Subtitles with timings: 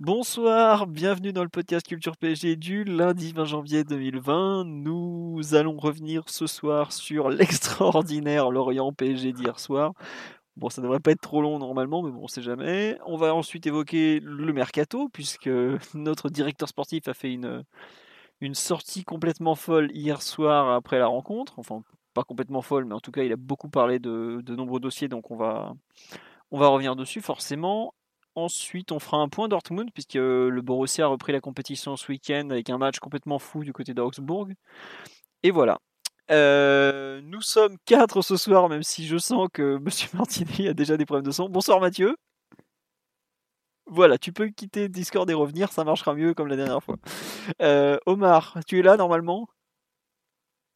[0.00, 4.64] Bonsoir, bienvenue dans le podcast Culture PSG du lundi 20 janvier 2020.
[4.66, 9.94] Nous allons revenir ce soir sur l'extraordinaire Lorient PSG d'hier soir.
[10.56, 12.98] Bon, ça devrait pas être trop long normalement, mais bon, on sait jamais.
[13.06, 15.48] On va ensuite évoquer le mercato, puisque
[15.94, 17.64] notre directeur sportif a fait une,
[18.42, 21.58] une sortie complètement folle hier soir après la rencontre.
[21.58, 21.82] Enfin,
[22.12, 25.30] pas complètement folle, mais en tout cas, il a beaucoup parlé de, nombreux dossiers, donc
[25.30, 25.72] on va
[26.50, 27.94] revenir dessus forcément.
[28.36, 32.50] Ensuite, on fera un point Dortmund, puisque le Borussia a repris la compétition ce week-end
[32.50, 34.48] avec un match complètement fou du côté d'Augsbourg.
[35.42, 35.78] Et voilà.
[36.30, 40.96] Euh, nous sommes quatre ce soir, même si je sens que Monsieur Martini a déjà
[40.98, 41.48] des problèmes de son.
[41.48, 42.16] Bonsoir Mathieu.
[43.86, 46.96] Voilà, tu peux quitter Discord et revenir, ça marchera mieux comme la dernière fois.
[47.62, 49.48] Euh, Omar, tu es là normalement?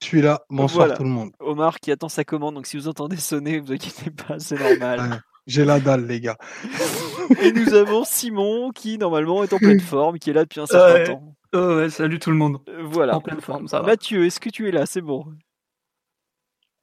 [0.00, 0.97] Je suis là, bonsoir Voilà.
[0.97, 1.33] tout le monde.
[1.41, 5.22] Omar qui attend sa commande, donc si vous entendez sonner, vous inquiétez pas, c'est normal.
[5.47, 6.39] J'ai la dalle, les gars.
[7.42, 10.67] Et nous avons Simon qui normalement est en pleine forme, qui est là depuis un
[10.67, 11.05] certain Ouais.
[11.05, 11.34] temps.
[11.53, 12.59] Oh ouais, salut tout le monde.
[12.69, 13.17] Euh, Voilà.
[13.17, 13.86] En pleine forme, ça va.
[13.89, 14.86] Mathieu, est-ce que tu es là?
[14.86, 15.25] C'est bon.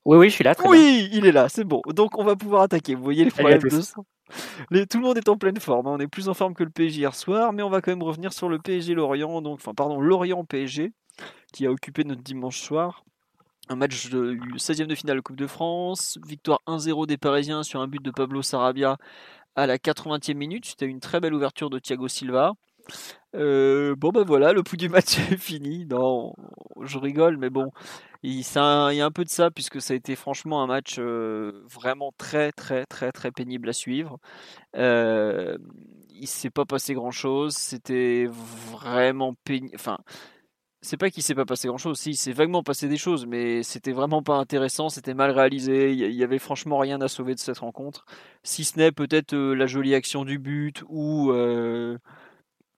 [0.06, 0.56] Oui, oui, je suis là.
[0.56, 0.72] Très bien.
[0.72, 1.82] Oui, il est là, c'est bon.
[1.94, 2.96] Donc on va pouvoir attaquer.
[2.96, 3.82] Vous voyez les problèmes de.
[4.72, 5.88] Les- tout le monde est en pleine forme.
[5.88, 5.92] hein.
[5.96, 8.04] On est plus en forme que le PSG hier soir, mais on va quand même
[8.04, 10.92] revenir sur le PSG Lorient, donc enfin pardon Lorient PSG,
[11.54, 13.04] qui a occupé notre dimanche soir.
[13.70, 17.82] Un match de 16e de finale de Coupe de France, victoire 1-0 des Parisiens sur
[17.82, 18.98] un but de Pablo Sarabia
[19.58, 20.66] à la 80e minute.
[20.68, 22.54] C'était une très belle ouverture de Thiago Silva.
[23.36, 25.86] Euh, bon ben voilà, le pouls du match est fini.
[25.86, 26.34] Non,
[26.82, 27.72] je rigole, mais bon,
[28.24, 30.68] il, ça- il y a un peu de ça puisque ça a été franchement un
[30.68, 34.20] match euh, vraiment très très très très pénible à suivre.
[34.78, 35.58] Euh,
[36.12, 37.56] il s'est pas passé grand chose.
[37.56, 39.76] C'était vraiment pénible.
[39.76, 40.00] Enfin,
[40.82, 42.00] c'est pas qu'il s'est pas passé grand chose.
[42.00, 44.90] Si, il s'est vaguement passé des choses, mais c'était vraiment pas intéressant.
[44.90, 45.92] C'était mal réalisé.
[45.94, 48.06] Il y- avait franchement rien à sauver de cette rencontre,
[48.44, 51.98] si ce n'est peut-être euh, la jolie action du but ou euh,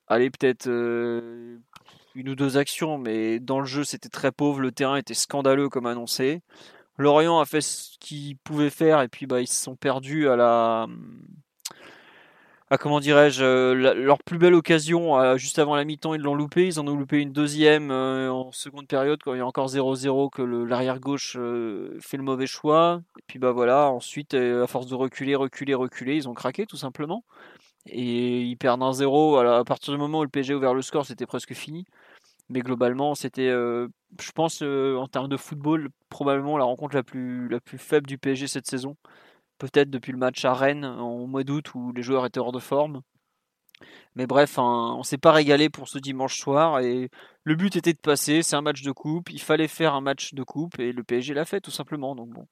[0.08, 1.58] allez peut-être euh,
[2.16, 5.70] une ou deux actions, mais dans le jeu c'était très pauvre, le terrain était scandaleux
[5.70, 6.42] comme annoncé.
[6.98, 10.36] Lorient a fait ce qu'il pouvait faire et puis bah, ils se sont perdus à
[10.36, 10.88] la
[12.72, 16.36] à comment dirais-je euh, leur plus belle occasion euh, juste avant la mi-temps ils l'ont
[16.36, 19.46] loupé, ils en ont loupé une deuxième euh, en seconde période quand il y a
[19.46, 23.02] encore 0-0 que l'arrière gauche fait le mauvais choix.
[23.18, 26.78] Et puis bah voilà ensuite à force de reculer reculer reculer ils ont craqué tout
[26.78, 27.24] simplement.
[27.88, 30.82] Et ils perdent 1-0 Alors, à partir du moment où le PSG a ouvert le
[30.84, 31.86] score c'était presque fini.
[32.50, 37.60] Mais globalement c'était je pense en termes de football probablement la rencontre la plus la
[37.60, 38.96] plus faible du PSG cette saison
[39.60, 42.60] peut-être depuis le match à Rennes en mois d'août où les joueurs étaient hors de
[42.60, 43.02] forme
[44.16, 47.10] mais bref hein, on s'est pas régalé pour ce dimanche soir et
[47.44, 50.34] le but était de passer c'est un match de coupe il fallait faire un match
[50.34, 52.48] de coupe et le PSG l'a fait tout simplement donc bon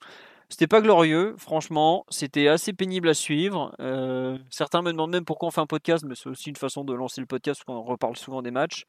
[0.50, 2.06] c'était pas glorieux, franchement.
[2.09, 3.75] C'était assez pénible à suivre.
[3.81, 6.85] Euh, certains me demandent même pourquoi on fait un podcast, mais c'est aussi une façon
[6.85, 8.85] de lancer le podcast parce qu'on reparle souvent des matchs.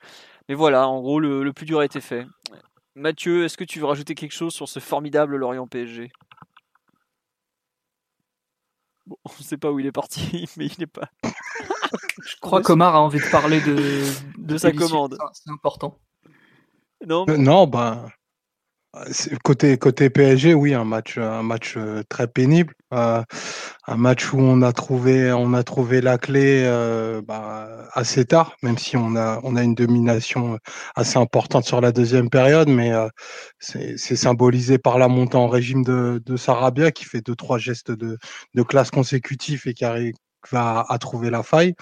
[0.49, 2.27] Mais voilà, en gros, le plus dur a été fait.
[2.95, 6.11] Mathieu, est-ce que tu veux rajouter quelque chose sur ce formidable Lorient PSG
[9.09, 12.63] Bon, on ne sait pas où il est parti, mais il n'est pas Je crois
[12.63, 14.05] qu'Omar a envie de parler de,
[14.39, 15.17] de sa commande.
[15.33, 15.99] C'est important.
[17.07, 18.11] Non, Euh, Non, ben,
[19.45, 22.75] côté, côté PSG, oui, un match, un match euh, très pénible.
[22.95, 23.23] Euh,
[23.87, 28.57] un match où on a trouvé, on a trouvé la clé euh, bah, assez tard,
[28.63, 30.59] même si on a, on a une domination
[30.95, 33.09] assez importante sur la deuxième période, mais euh,
[33.59, 37.91] c'est symbolisé par la montée en régime de, de Sarabia qui fait deux, trois gestes
[37.91, 38.19] de,
[38.55, 40.15] de classe consécutifs et qui arrive
[40.53, 41.75] à, à trouver la faille.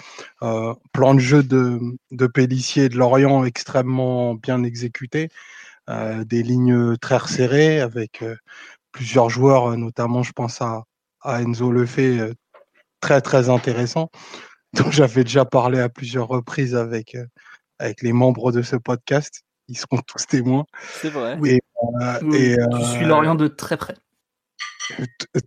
[0.43, 1.79] Euh, plan de jeu de,
[2.11, 5.29] de Pellissier et de Lorient extrêmement bien exécuté.
[5.89, 8.35] Euh, des lignes très resserrées avec euh,
[8.91, 10.83] plusieurs joueurs, notamment je pense à,
[11.21, 12.33] à Enzo Lefebvre, euh,
[12.99, 14.09] très très intéressant,
[14.73, 17.25] dont j'avais déjà parlé à plusieurs reprises avec, euh,
[17.79, 19.43] avec les membres de ce podcast.
[19.67, 20.65] Ils seront tous témoins.
[21.01, 21.39] c'est vrai.
[21.43, 21.59] Et,
[22.01, 23.95] euh, Oui, et, tu euh, suis Lorient de très près.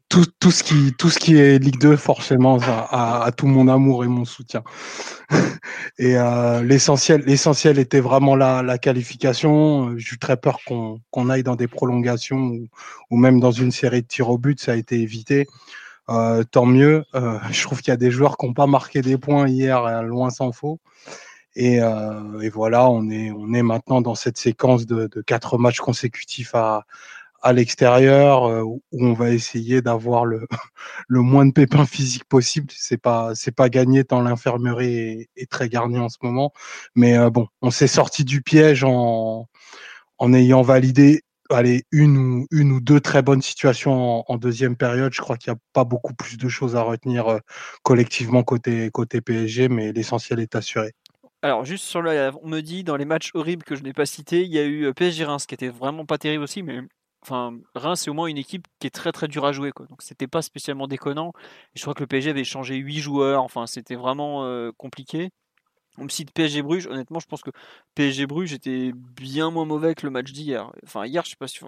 [0.09, 4.05] Tout, tout, ce qui, tout ce qui est Ligue 2, forcément, a, tout mon amour
[4.05, 4.63] et mon soutien.
[5.99, 9.97] et euh, l'essentiel, l'essentiel était vraiment la, la qualification.
[9.97, 12.69] J'ai eu très peur qu'on qu'on aille dans des prolongations ou,
[13.11, 14.61] ou, même dans une série de tirs au but.
[14.61, 15.47] Ça a été évité.
[16.11, 17.05] Euh, tant mieux.
[17.15, 20.03] Euh, je trouve qu'il y a des joueurs qui n'ont pas marqué des points hier,
[20.03, 20.81] loin s'en faut.
[21.57, 25.59] Et, euh, et, voilà, on est, on est maintenant dans cette séquence de, de quatre
[25.59, 26.85] matchs consécutifs à,
[27.43, 30.47] à l'extérieur euh, où on va essayer d'avoir le,
[31.09, 32.69] le moins de pépins physiques possible.
[32.71, 36.53] C'est pas c'est pas gagné tant l'infirmerie est, très garnie en ce moment.
[36.95, 39.49] Mais euh, bon, on s'est sorti du piège en
[40.19, 45.13] en ayant validé allez, une ou une ou deux très bonnes situations en, deuxième période.
[45.13, 47.39] Je crois qu'il n'y a pas beaucoup plus de choses à retenir euh,
[47.83, 50.93] collectivement côté côté PSG, mais l'essentiel est assuré.
[51.43, 54.07] Alors juste sur le, on me dit dans les matchs horribles que je n'ai pas
[54.07, 56.81] cités, il y a eu PSG Reims qui était vraiment pas terrible aussi, mais
[57.23, 59.73] enfin, Reims, c'est au moins une équipe qui est très très dure à jouer.
[59.73, 59.87] Quoi.
[59.87, 61.33] Donc c'était pas spécialement déconnant.
[61.75, 63.43] je crois que le PSG avait changé 8 joueurs.
[63.43, 65.31] Enfin, c'était vraiment euh, compliqué.
[65.99, 66.87] On me cite PSG Bruges.
[66.87, 67.51] Honnêtement, je pense que
[67.95, 70.71] PSG Bruges était bien moins mauvais que le match d'hier.
[70.85, 71.61] Enfin, hier, je sais pas si.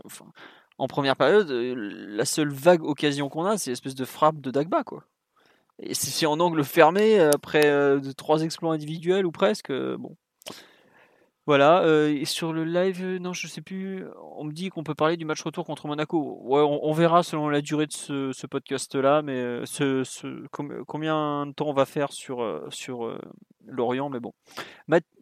[0.78, 4.50] En première période, euh, la seule vague occasion qu'on a, c'est l'espèce de frappe de
[4.50, 5.05] Dagba, quoi.
[5.78, 9.72] Et c'est en angle fermé après euh, trois exploits individuels ou presque.
[9.72, 10.16] bon,
[11.44, 14.05] voilà, euh, et sur le live, euh, non, je sais plus,
[14.37, 16.41] on me dit qu'on peut parler du match retour contre Monaco.
[16.44, 19.65] On, verra selon la durée de ce, podcast-là, mais euh,
[20.87, 22.47] combien de temps on va faire sur,
[23.67, 24.33] Lorient, mais bon.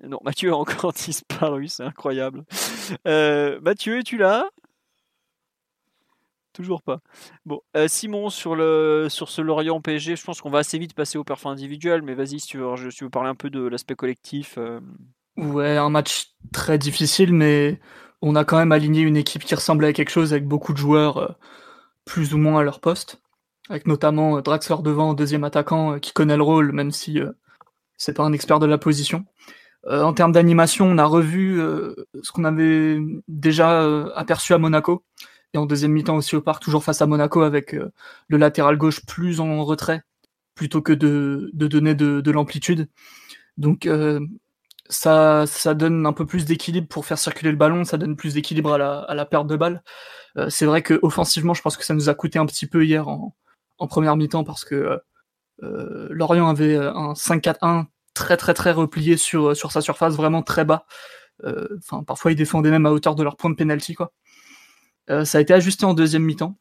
[0.03, 2.45] non, Mathieu a encore disparu, c'est incroyable.
[3.07, 4.51] Mathieu, es-tu là?
[6.53, 7.01] Toujours pas.
[7.47, 11.17] Bon, Simon, sur, le, sur ce Lorient PSG, je pense qu'on va assez vite passer
[11.17, 14.59] au parfum individuel, mais vas-y, si tu veux parler un peu de l'aspect collectif.
[15.41, 17.81] Ouais, un match très difficile, mais
[18.21, 20.79] on a quand même aligné une équipe qui ressemblait à quelque chose avec beaucoup de
[20.79, 21.29] joueurs euh,
[22.05, 23.23] plus ou moins à leur poste,
[23.71, 27.21] avec notamment euh, Draxler devant, deuxième attaquant, euh, qui connaît le rôle, même si
[27.97, 29.25] c'est pas un expert de la position.
[29.89, 31.59] en termes d'animation, on a revu
[32.23, 32.99] ce qu'on avait
[33.29, 33.83] déjà
[34.15, 35.05] aperçu à Monaco,
[35.55, 37.73] et en deuxième mi-temps aussi au parc, toujours face à Monaco, avec
[38.29, 40.03] le latéral gauche plus en retrait,
[40.55, 42.89] plutôt que de, donner de, de l'amplitude.
[43.57, 43.87] Donc
[44.91, 48.35] ça, ça donne un peu plus d'équilibre pour faire circuler le ballon, ça donne plus
[48.35, 49.83] d'équilibre à la, à la perte de balle.
[50.37, 52.85] Euh, c'est vrai que offensivement, je pense que ça nous a coûté un petit peu
[52.85, 53.35] hier en,
[53.79, 55.01] en première mi-temps parce que
[55.63, 60.65] euh, Lorient avait un 5-4-1 très très très replié sur, sur sa surface, vraiment très
[60.65, 60.87] bas.
[61.45, 64.13] Euh, enfin, parfois ils défendaient même à hauteur de leur point de penalty quoi.
[65.25, 66.59] ça a été ajusté en deuxième mi-temps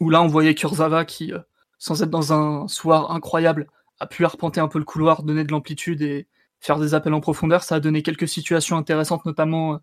[0.00, 1.32] où là on voyait Kurzawa qui,
[1.78, 3.68] sans être dans un soir incroyable,
[4.00, 6.26] a pu arpenter un peu le couloir, donner de l'amplitude et,
[6.64, 7.62] faire des appels en profondeur.
[7.62, 9.80] Ça a donné quelques situations intéressantes, notamment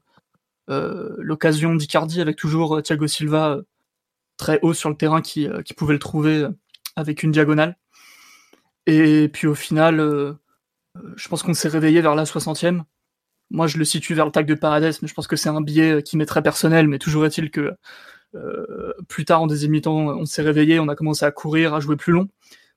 [0.69, 3.62] euh, l'occasion d'Icardi avec toujours euh, Thiago Silva euh,
[4.38, 5.48] très haut sur le terrain qui,
[5.78, 6.48] pouvait le trouver
[6.95, 7.78] avec une diagonale.
[8.88, 9.98] Et puis au final,
[11.16, 12.81] je pense qu'on s'est réveillé vers la 60e.
[13.51, 15.62] Moi, je le situe vers le tag de Paredes, mais je pense que c'est un
[15.62, 16.88] biais qui m'est très personnel.
[16.88, 17.75] Mais toujours est-il que
[19.07, 21.95] plus tard, en deuxième mi-temps, on s'est réveillé, on a commencé à courir, à jouer
[21.95, 22.28] plus long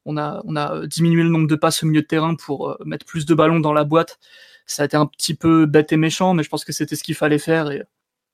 [0.05, 3.06] on a, a diminué le nombre de passes au milieu de terrain pour euh, mettre
[3.06, 4.19] plus de ballons dans la boîte.
[4.67, 7.05] Ça a été un petit peu bête et méchant, mais je pense que c'était ce
[7.05, 7.83] qu'il fallait faire et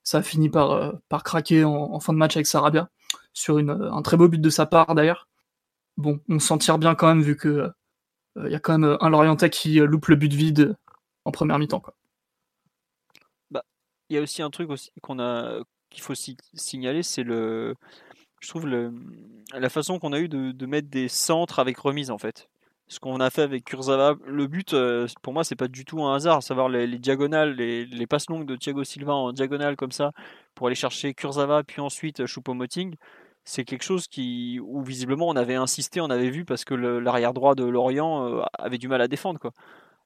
[0.03, 0.93] ça a fini par, euh,
[1.25, 2.91] craquer en, fin de match avec Sarabia
[3.33, 5.29] sur un très beau but de sa part d'ailleurs.
[5.97, 7.71] Bon, on s'en tire bien quand même vu que
[8.37, 10.77] il euh, y a quand même un Lorientais qui loupe le but vide
[11.25, 11.83] en première mi-temps.
[13.51, 13.65] Bah,
[14.09, 14.71] il y a aussi un truc
[15.91, 17.75] qu'il faut signaler, c'est le
[18.41, 22.49] je trouve la façon qu'on a eu de, mettre des centres avec remise en fait.
[22.89, 26.03] Ce qu'on a fait avec Kurzawa, le but euh, pour moi c'est pas du tout
[26.03, 30.11] un hasard, savoir les, diagonales, les, passes longues de Thiago Silva en diagonale comme ça
[30.57, 32.97] pour aller chercher Kurzawa puis ensuite Choupo-Moting,
[33.45, 37.33] c'est quelque chose qui où visiblement on avait insisté, on avait vu parce que l'arrière
[37.33, 39.53] droit de Lorient euh, avait du mal à défendre quoi.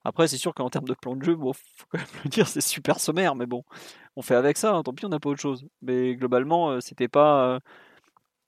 [0.06, 2.46] Après, c'est sûr qu'en termes de plan de jeu, bon, faut quand même le dire,
[2.46, 3.64] c'est super sommaire, mais bon,
[4.16, 5.64] on fait avec ça, hein, tant pis, on n'a pas autre chose.
[5.80, 7.58] Mais globalement, euh, c'était pas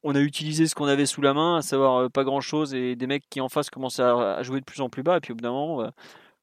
[0.06, 2.74] on a utilisé ce qu'on avait sous la main, à savoir euh, pas grand chose,
[2.74, 5.20] et des mecs qui en face commençaient à, jouer de plus en plus bas, et
[5.20, 5.90] puis au bout d'un moment, bah,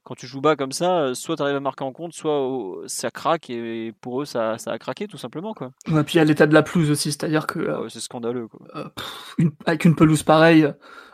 [0.03, 2.45] quand tu joues bas comme ça, euh, soit tu arrives à marquer en compte, soit
[2.87, 5.53] ça craque, et pour eux, ça, a craqué tout simplement.
[5.53, 5.71] Quoi.
[5.89, 7.69] Ouais, puis il y a l'état de la pelouse aussi, c'est-à-dire que.
[7.69, 8.49] Ah c'est scandaleux.
[8.49, 8.67] Quoi.
[8.75, 10.67] Euh, avec une pelouse pareille,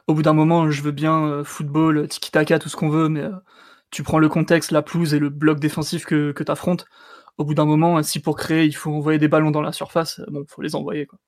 [0.07, 3.25] au bout d'un moment, je veux bien football, tiki-taka, tout ce qu'on veut, mais
[3.91, 6.87] tu prends le contexte, la pelouse et le bloc défensif que, que tu affrontes.
[7.37, 10.19] Au bout d'un moment, si pour créer, il faut envoyer des ballons dans la surface,
[10.29, 11.05] bon, faut les envoyer.
[11.05, 11.19] Quoi.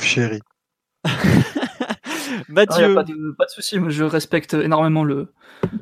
[0.00, 0.40] Chéri.
[2.48, 2.94] Mathieu.
[2.94, 5.32] pas, de, pas de souci, je respecte énormément le,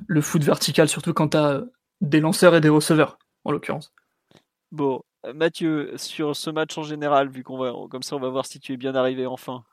[0.07, 1.65] le foot vertical, surtout quand tu as
[2.01, 3.93] des lanceurs et des receveurs, en l'occurrence.
[4.73, 8.47] Bon, Mathieu, sur ce match en général, vu qu'on va, comme ça, on va voir
[8.47, 9.65] si tu es bien arrivé enfin.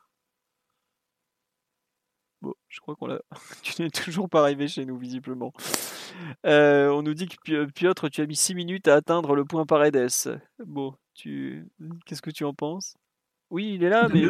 [2.41, 3.21] Bon, je crois qu'on l'a.
[3.63, 5.53] tu n'es toujours pas arrivé chez nous, visiblement.
[6.45, 9.65] Euh, on nous dit que Piotr, tu as mis 6 minutes à atteindre le point
[9.65, 10.41] Paredes.
[10.65, 11.67] Bon, tu.
[12.05, 12.95] Qu'est-ce que tu en penses?
[13.51, 14.22] Oui, il est là, mais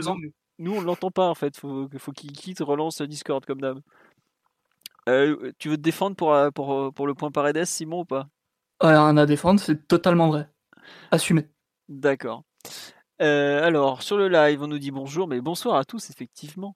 [0.60, 1.58] nous, on ne l'entend pas en fait.
[1.58, 3.80] Faut, faut qu'il quitte, relance Discord comme d'hab.
[5.10, 8.28] Euh, tu veux te défendre pour, euh, pour, pour le point Paredes, Simon, ou pas?
[8.80, 10.50] Rien à défendre, c'est totalement vrai.
[11.12, 11.48] Assumé.
[11.88, 12.44] D'accord.
[13.20, 16.76] alors, sur le live, on nous dit bonjour, mais bonsoir à tous, effectivement.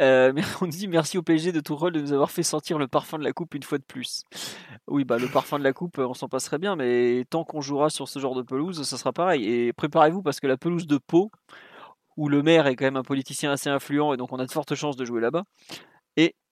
[0.00, 2.88] Euh, on dit merci au PSG de tout rôle de nous avoir fait sentir le
[2.88, 4.24] parfum de la coupe une fois de plus.
[4.86, 7.90] Oui, bah le parfum de la coupe, on s'en passerait bien, mais tant qu'on jouera
[7.90, 9.44] sur ce genre de pelouse, ça sera pareil.
[9.44, 11.30] Et préparez-vous parce que la pelouse de Pau,
[12.16, 14.52] où le maire est quand même un politicien assez influent et donc on a de
[14.52, 15.44] fortes chances de jouer là-bas.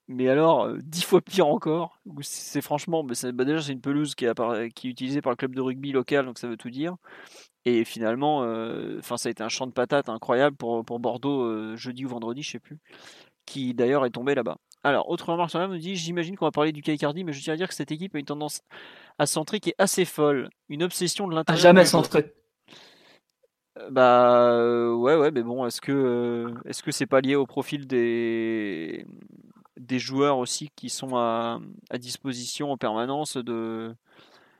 [0.07, 1.99] Mais alors euh, dix fois pire encore.
[2.21, 5.55] C'est franchement, bah, déjà c'est une pelouse qui est, qui est utilisée par le club
[5.55, 6.95] de rugby local, donc ça veut tout dire.
[7.65, 11.75] Et finalement, euh, ça a été un champ de patates incroyable pour, pour Bordeaux euh,
[11.75, 12.77] jeudi ou vendredi, je sais plus,
[13.47, 14.57] qui d'ailleurs est tombé là-bas.
[14.83, 17.55] Alors, autre remarque sur me dit J'imagine qu'on va parler du Kaikardi, mais je tiens
[17.55, 18.61] à dire que cette équipe a une tendance
[19.17, 20.49] à centrer qui est assez folle.
[20.69, 21.61] Une obsession de l'intérieur.
[21.63, 22.31] jamais centré.
[23.91, 24.57] Bah
[24.95, 29.05] ouais ouais mais bon est-ce que est-ce que c'est pas lié au profil des
[29.77, 31.59] des joueurs aussi qui sont à,
[31.97, 33.37] disposition en permanence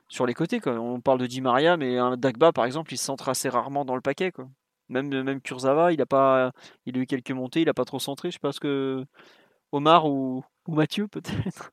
[0.08, 0.60] sur les côtés.
[0.60, 0.74] Quoi.
[0.74, 3.96] On parle de Di Maria, mais un Dagba, par exemple, il centre assez rarement dans
[3.96, 4.32] le paquet.
[4.32, 4.48] Quoi.
[4.88, 6.52] Même, même Kurzawa, il a, pas,
[6.86, 8.30] il a eu quelques montées, il a pas trop centré.
[8.30, 9.04] Je sais pas ce que
[9.72, 11.72] Omar ou Mathieu, peut-être.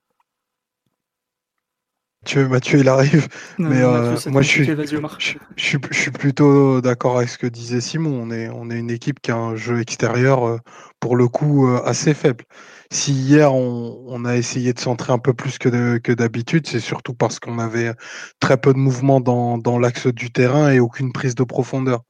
[2.24, 3.28] Mathieu, Mathieu, il arrive.
[3.60, 8.18] mais euh, moi, je suis, je, je, suis plutôt d'accord avec ce que disait Simon.
[8.18, 10.58] On est, on est une équipe qui a un jeu extérieur, euh,
[11.02, 12.46] pour le coup, euh, assez faible.
[12.90, 16.80] Si hier, on, on, a essayé de centrer un peu plus que, que d'habitude, c'est
[16.80, 17.92] surtout parce qu'on avait
[18.40, 22.04] très peu de mouvement dans, dans l'axe du terrain et aucune prise de profondeur.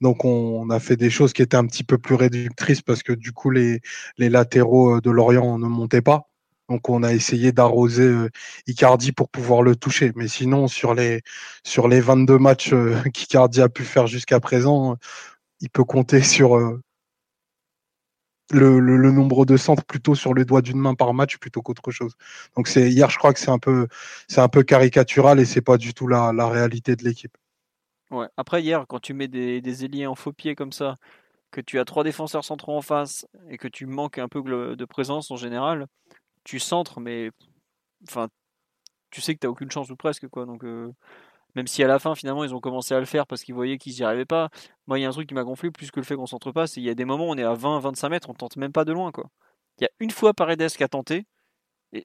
[0.00, 3.04] Donc, on, on, a fait des choses qui étaient un petit peu plus réductrices parce
[3.04, 3.80] que du coup, les,
[4.18, 6.29] les latéraux de Lorient ne montaient pas.
[6.70, 8.30] Donc on a essayé d'arroser euh,
[8.68, 10.12] Icardi pour pouvoir le toucher.
[10.14, 11.22] Mais sinon, sur les,
[11.64, 14.96] sur les 22 matchs euh, qu'Icardi a pu faire jusqu'à présent,
[15.60, 16.80] il peut compter sur euh,
[18.52, 21.90] le, le, nombre de centres plutôt sur le doigt d'une main par match plutôt qu'autre
[21.90, 22.14] chose.
[22.56, 23.88] Donc c'est hier, je crois que c'est un peu,
[24.28, 27.36] c'est un peu caricatural et c'est pas du tout la, la réalité de l'équipe.
[28.12, 28.26] Ouais.
[28.36, 30.96] Après hier, quand tu mets des, des ailiers en faux pied comme ça,
[31.50, 34.40] que tu as trois défenseurs centraux en face et que tu manques un peu
[34.76, 35.86] de présence en général,
[36.50, 37.30] tu centres, mais
[38.08, 38.28] enfin,
[39.10, 40.26] tu sais que tu n'as aucune chance ou presque.
[40.28, 40.46] quoi.
[40.46, 40.92] Donc, euh,
[41.54, 43.78] même si à la fin, finalement, ils ont commencé à le faire parce qu'ils voyaient
[43.78, 44.50] qu'ils n'y arrivaient pas.
[44.88, 46.50] Moi, il y a un truc qui m'a gonflé plus que le fait qu'on centre
[46.52, 48.56] pas, c'est qu'il y a des moments où on est à 20-25 mètres, on tente
[48.56, 49.12] même pas de loin.
[49.12, 49.30] quoi.
[49.78, 51.26] Il y a une fois Paredes qui a tenté,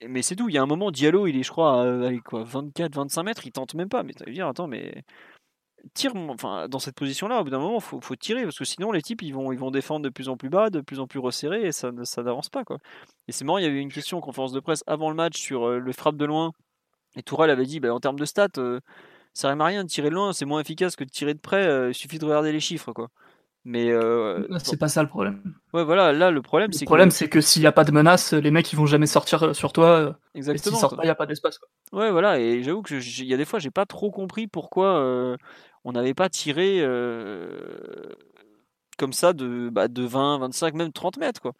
[0.07, 0.49] mais c'est tout.
[0.49, 3.51] Il y a un moment, Diallo, il est, je crois, à, quoi, 24-25 mètres, il
[3.51, 4.03] tente même pas.
[4.03, 5.03] Mais tu vas dire, attends, mais
[5.93, 8.91] tire, enfin, dans cette position-là, au bout d'un moment, faut, faut tirer parce que sinon
[8.91, 11.07] les types ils vont, ils vont défendre de plus en plus bas, de plus en
[11.07, 12.77] plus resserré et ça, ça n'avance pas quoi.
[13.27, 15.37] Et c'est marrant, il y avait une question en conférence de presse avant le match
[15.39, 16.51] sur euh, le frappe de loin
[17.15, 18.79] et Tourelle avait dit, bah, en termes de stats, euh,
[19.33, 21.39] ça sert à rien de tirer de loin, c'est moins efficace que de tirer de
[21.39, 21.65] près.
[21.65, 23.09] Euh, il suffit de regarder les chiffres quoi.
[23.67, 23.91] Mais
[24.59, 25.41] c'est pas ça le problème.
[25.73, 27.91] Ouais, voilà, là le problème c'est le problème c'est que s'il n'y a pas de
[27.91, 30.19] menace, les mecs ils vont jamais sortir sur toi.
[30.35, 30.77] Exactement.
[30.77, 31.59] Et il n'y a pas d'espace.
[31.91, 35.35] Ouais, voilà, et j'avoue que il y a des fois j'ai pas trop compris pourquoi
[35.85, 38.11] on n'avait pas tiré euh,
[38.97, 41.41] comme ça de, bah, de 20, 25, même 30 mètres.
[41.41, 41.53] Quoi.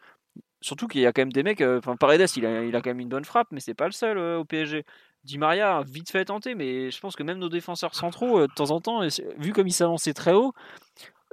[0.60, 1.60] Surtout qu'il y a quand même des mecs.
[1.60, 4.18] Euh, enfin, Paredes, il a, quand même une bonne frappe, mais c'est pas le seul
[4.18, 4.84] euh, au PSG.
[5.22, 8.70] Di Maria vite fait tenter, mais je pense que même nos défenseurs centraux, de temps
[8.70, 9.00] en temps,
[9.38, 10.52] vu comme ils s'avançaient très haut,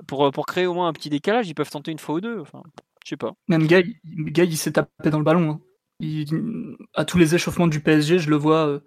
[0.07, 2.39] pour, créer au moins un petit décalage, ils peuvent tenter une fois ou deux.
[2.39, 2.63] Enfin,
[3.03, 3.33] je sais pas.
[3.47, 5.59] Même Gay, il s'est tapé dans le ballon.
[6.01, 6.25] Hein.
[6.95, 8.79] à tous les échauffements du PSG, je le vois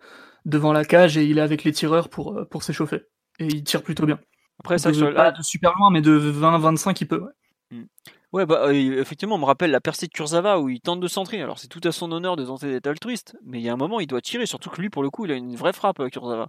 [0.44, 3.02] devant la cage et il est avec les tireurs pour, pour s'échauffer.
[3.38, 4.19] Et il tire plutôt bien.
[4.61, 7.21] Après, ça, de, pas de super loin, mais de 20-25, il peut.
[7.21, 7.33] Ouais.
[7.78, 7.85] Hmm.
[8.33, 11.43] bah, euh, effectivement, on me rappelle la percée de Kurzawa où il tente de centrer.
[11.43, 13.76] Alors, c'est tout à son honneur de tenter d'être altruiste, mais il y a un
[13.76, 14.47] moment, il doit tirer.
[14.47, 16.49] Surtout que lui, pour le coup, il a une vraie frappe, euh, Kurzawa.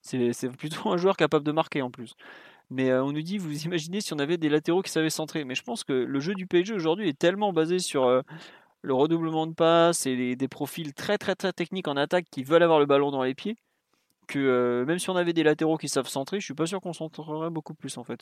[0.00, 2.14] C'est plutôt un joueur capable de marquer en plus.
[2.70, 5.44] Mais euh, on nous dit, vous imaginez si on avait des latéraux qui savaient centrer.
[5.44, 8.22] Mais je pense que le jeu du PSG aujourd'hui est tellement basé sur
[8.82, 12.62] le redoublement de passes et des profils très très très techniques en attaque qui veulent
[12.62, 13.56] avoir le ballon dans les pieds
[14.28, 16.80] que euh, même si on avait des latéraux qui savent centrer, je suis pas sûr
[16.80, 18.20] qu'on centrerait beaucoup plus en fait.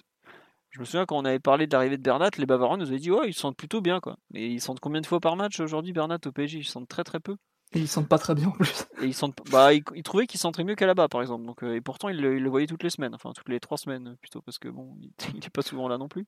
[0.70, 2.98] Je me souviens quand on avait parlé de l'arrivée de Bernat, les Bavarois nous avaient
[2.98, 4.16] dit ouais ils sentent plutôt bien quoi.
[4.30, 7.04] Mais ils sentent combien de fois par match aujourd'hui Bernat au PSG Ils sentent très
[7.04, 7.36] très peu.
[7.72, 8.86] Et ils sentent pas très bien en plus.
[9.02, 11.44] Et ils sentent, bah ils, trouvaient qu'ils sentaient mieux qu'à là-bas par exemple.
[11.44, 14.16] Donc euh, et pourtant ils le, voyaient toutes les semaines, enfin toutes les trois semaines
[14.20, 14.96] plutôt parce que bon
[15.34, 16.26] il, est pas souvent là non plus.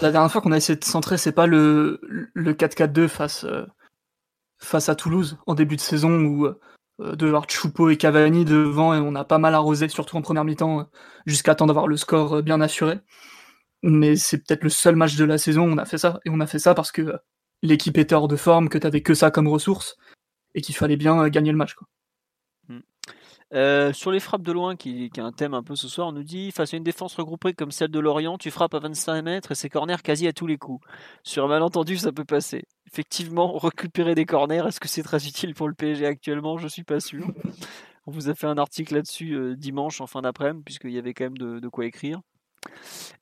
[0.00, 2.00] La dernière fois qu'on a essayé de centrer, c'est pas le
[2.34, 3.66] le 4-4-2 face euh,
[4.58, 6.48] face à Toulouse en début de saison où
[7.00, 10.44] de voir Choupo et Cavani devant et on a pas mal arrosé, surtout en première
[10.44, 10.88] mi-temps,
[11.26, 12.98] jusqu'à temps d'avoir le score bien assuré.
[13.82, 16.20] Mais c'est peut-être le seul match de la saison où on a fait ça.
[16.24, 17.14] Et on a fait ça parce que
[17.62, 19.96] l'équipe était hors de forme, que t'avais que ça comme ressource
[20.54, 21.74] et qu'il fallait bien gagner le match.
[23.52, 26.12] Euh, sur les frappes de loin, qui, est un thème un peu ce soir, on
[26.12, 29.22] nous dit face à une défense regroupée comme celle de Lorient, tu frappes à 25
[29.22, 30.86] mètres et c'est corner quasi à tous les coups.
[31.24, 32.64] Sur un malentendu, ça peut passer.
[32.86, 36.58] Effectivement, récupérer des corners, est-ce que c'est très utile pour le PSG actuellement?
[36.58, 37.26] Je suis pas sûr.
[38.06, 41.12] On vous a fait un article là-dessus euh, dimanche en fin d'après-midi, puisqu'il y avait
[41.12, 42.20] quand même de, quoi écrire.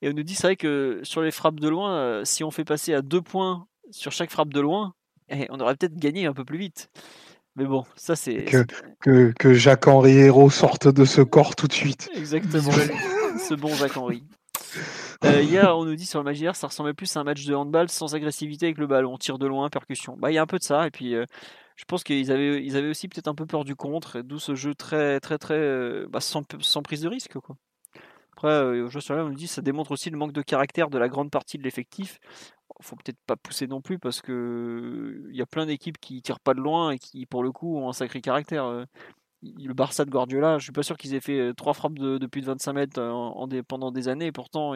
[0.01, 2.51] Et on nous dit, c'est vrai que sur les frappes de loin, euh, si on
[2.51, 4.93] fait passer à deux points sur chaque frappe de loin,
[5.29, 6.89] eh, on aurait peut-être gagné un peu plus vite.
[7.59, 8.45] Mais bon, ça c'est.
[8.45, 8.65] Que,
[9.01, 12.09] que, que Jacques-Henri Hérault sorte de ce corps tout de suite.
[12.15, 12.71] Exactement.
[13.37, 14.23] ce bon Jacques-Henri.
[15.25, 17.53] Euh, hier, on nous dit sur le Magier, ça ressemblait plus à un match de
[17.53, 20.15] handball sans agressivité avec le ballon, tir de loin, percussion.
[20.17, 20.87] Bah, il y a un peu de ça.
[20.87, 21.25] Et puis, euh,
[21.75, 24.55] je pense qu'ils avaient, ils avaient aussi peut-être un peu peur du contre, d'où ce
[24.55, 27.57] jeu très, très, très, euh, bah, sans, sans, prise de risque, quoi.
[28.31, 30.89] Après, au jeu sur là, on nous dit ça démontre aussi le manque de caractère
[30.89, 32.21] de la grande partie de l'effectif
[32.81, 36.39] faut peut-être pas pousser non plus parce que il y a plein d'équipes qui tirent
[36.39, 38.65] pas de loin et qui pour le coup ont un sacré caractère.
[38.65, 38.85] Euh,
[39.41, 42.25] le Barça de Guardiola, je suis pas sûr qu'ils aient fait euh, trois frappes de,
[42.27, 44.31] plus de 25 mètres en, pendant des années.
[44.31, 44.73] Pourtant,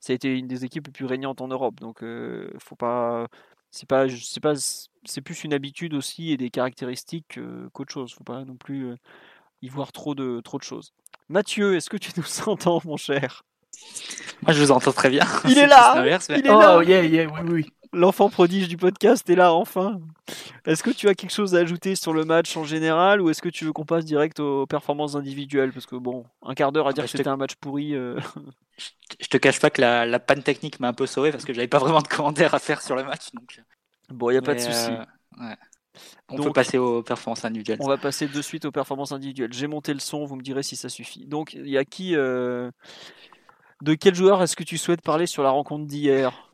[0.00, 1.80] ça a été une des équipes les plus régnantes en Europe.
[1.80, 3.26] Donc, euh, faut pas,
[3.70, 4.54] c'est pas, c'est pas,
[5.04, 7.40] c'est plus une habitude aussi et des caractéristiques
[7.72, 8.12] qu'autre chose.
[8.14, 8.94] Faut pas non plus
[9.62, 10.92] y voir trop de, trop de choses.
[11.28, 13.42] Mathieu, est-ce que tu nous entends, mon cher?
[14.42, 15.26] Moi, je vous entends très bien.
[15.48, 16.02] Il est là.
[16.30, 17.66] Il est oh, yeah, yeah, oui, oui.
[17.92, 20.00] L'enfant prodige du podcast est là enfin.
[20.64, 23.42] Est-ce que tu as quelque chose à ajouter sur le match en général ou est-ce
[23.42, 25.72] que tu veux qu'on passe direct aux performances individuelles?
[25.72, 27.94] Parce que bon, un quart d'heure à dire que c'était un match pourri.
[27.94, 28.18] Euh.
[29.20, 31.68] Je te cache pas que la, panne technique m'a un peu sauvé parce que j'avais
[31.68, 33.32] pas vraiment de commentaires à faire sur le match.
[33.34, 33.56] Donc...
[33.58, 33.62] Euh.
[34.14, 34.90] Bon, il n'y a pas de souci.
[35.40, 35.54] Euh,
[36.28, 37.78] on peut passer aux performances individuelles.
[37.80, 39.52] On va passer de suite aux performances individuelles.
[39.52, 41.26] J'ai monté le son, vous me direz si ça suffit.
[41.26, 42.14] Donc, il y a qui
[43.82, 46.50] de quel joueur est-ce que tu souhaites parler sur la rencontre d'hier?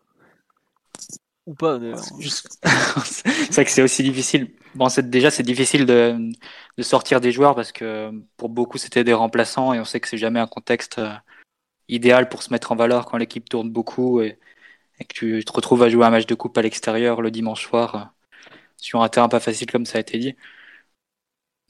[1.46, 2.00] Ou pas d'ailleurs
[3.04, 4.52] C'est vrai que c'est aussi difficile.
[4.74, 6.32] Bon, déjà, c'est difficile de,
[6.80, 10.18] sortir des joueurs parce que pour beaucoup, c'était des remplaçants et on sait que c'est
[10.18, 11.12] jamais un contexte euh,
[11.88, 14.38] idéal pour se mettre en valeur quand l'équipe tourne beaucoup et,
[14.98, 17.94] que tu te retrouves à jouer un match de coupe à l'extérieur le dimanche soir
[17.94, 18.04] euh,
[18.78, 20.36] sur un terrain pas facile comme ça a été dit.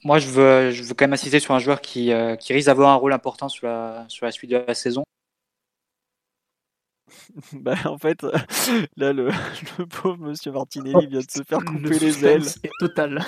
[0.04, 2.90] Moi, je veux, je veux quand même insister sur un joueur qui, euh, risque d'avoir
[2.90, 5.04] un rôle important sur la suite de la saison.
[7.52, 8.22] bah, en fait,
[8.96, 9.28] là, le,
[9.78, 12.44] le, pauvre monsieur Martinelli vient de se faire couper les ailes.
[12.44, 13.24] C'est total.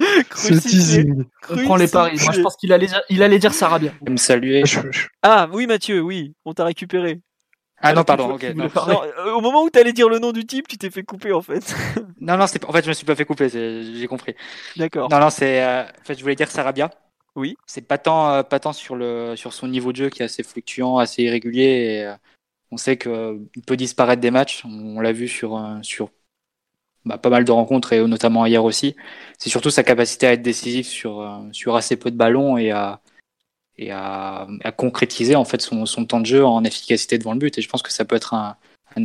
[0.00, 2.18] On prend les paris.
[2.22, 3.92] Moi, je pense qu'il allait, il allait dire Sarabia.
[4.08, 4.64] Me saluer.
[5.22, 7.20] Ah, oui, Mathieu, oui, on t'a récupéré.
[7.80, 8.44] Ah non, pardon, ok.
[8.44, 11.42] Euh, au moment où t'allais dire le nom du type, tu t'es fait couper en
[11.42, 11.74] fait.
[12.20, 14.34] non, non, en fait, je me suis pas fait couper, j'ai compris.
[14.76, 15.10] D'accord.
[15.10, 15.62] Non, non, c'est.
[15.62, 16.90] Euh, en fait, je voulais dire Sarabia.
[17.36, 17.56] Oui.
[17.66, 20.24] C'est pas tant, euh, pas tant sur, le, sur son niveau de jeu qui est
[20.24, 22.06] assez fluctuant, assez irrégulier.
[22.06, 22.14] Et,
[22.74, 24.64] on sait qu'il peut disparaître des matchs.
[24.64, 26.10] On l'a vu sur, euh, sur
[27.04, 28.96] bah, pas mal de rencontres et notamment hier aussi.
[29.38, 32.72] C'est surtout sa capacité à être décisif sur, euh, sur assez peu de ballons et
[32.72, 33.00] à,
[33.78, 37.56] et à, concrétiser en fait son, son, temps de jeu en efficacité devant le but.
[37.58, 38.56] Et je pense que ça peut être un,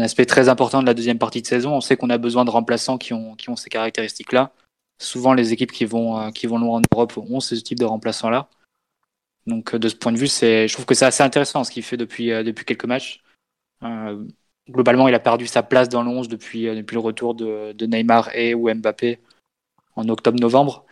[0.02, 1.76] aspect très important de la deuxième partie de saison.
[1.76, 4.52] On sait qu'on a besoin de remplaçants qui ont, qui ont ces caractéristiques-là.
[5.00, 7.86] Souvent, les équipes qui vont, euh, qui vont loin en Europe ont ce type de
[7.86, 8.50] remplaçants-là.
[9.48, 11.98] Donc, de ce point de vue, je trouve que c'est assez intéressant ce qu'il fait
[11.98, 13.22] depuis, depuis quelques matchs.
[13.84, 14.26] Euh,
[14.70, 17.86] globalement, il a perdu sa place dans le 11 depuis, euh, depuis le retour de,
[17.86, 19.20] Neymar et ou Mbappé
[19.96, 20.86] en octobre-novembre.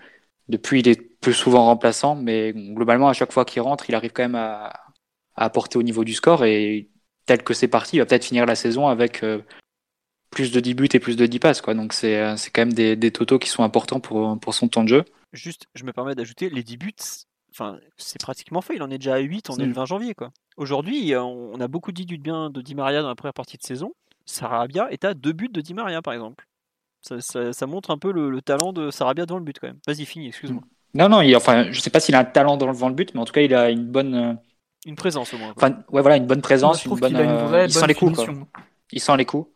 [0.49, 4.11] Depuis, il est plus souvent remplaçant, mais globalement, à chaque fois qu'il rentre, il arrive
[4.13, 4.73] quand même à,
[5.35, 6.45] apporter au niveau du score.
[6.45, 6.89] Et
[7.25, 9.41] tel que c'est parti, il va peut-être finir la saison avec euh,
[10.31, 11.61] plus de 10 buts et plus de 10 passes.
[11.61, 14.89] Donc c'est quand même des, des totaux qui sont importants pour, pour son temps de
[14.89, 15.05] jeu.
[15.33, 16.95] Juste, je me permets d'ajouter, les 10 buts,
[17.57, 18.75] enfin, c'est pratiquement fait.
[18.75, 20.13] Il en est déjà à 8, on est le 20 janvier.
[20.13, 20.29] quoi.
[20.57, 23.63] Aujourd'hui, on a beaucoup dit du bien de Di Maria dans la première partie de
[23.63, 23.93] saison.
[24.25, 26.45] Sarabia est à deux buts de Di Maria, par exemple.
[27.01, 29.79] Ça, montre un peu le, talent de Sarabia dans le but, quand même.
[29.87, 30.61] Vas-y, finis, excuse-moi.
[30.93, 33.21] Non, non, il, enfin, je sais pas s'il a un talent dans le, but, mais
[33.21, 34.15] en tout cas, il a une bonne.
[34.15, 34.33] Euh,
[34.85, 35.53] une présence au moins.
[35.55, 36.85] Enfin, ouais, voilà, une bonne présence.
[36.85, 37.15] une bonne,
[37.65, 38.19] il sent les coups.
[38.91, 39.49] Il sent les coups.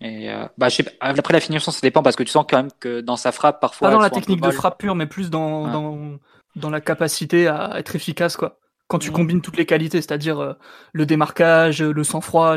[0.00, 2.56] Et euh, bah, je sais, après la finition, ça dépend parce que tu sens quand
[2.56, 3.88] même que dans sa frappe, parfois.
[3.88, 6.18] Pas dans la technique de frappe pure, mais plus dans, dans,
[6.56, 8.58] dans la capacité à être efficace, quoi.
[8.86, 10.52] Quand tu combines toutes les qualités, c'est-à-dire euh,
[10.92, 12.56] le démarquage, le sang-froid,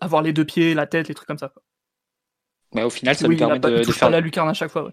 [0.00, 1.48] avoir les deux pieds, la tête, les trucs comme ça.
[1.48, 1.62] Quoi.
[2.74, 4.92] Mais au final, ça lui permet de, faire la lucarne à chaque fois.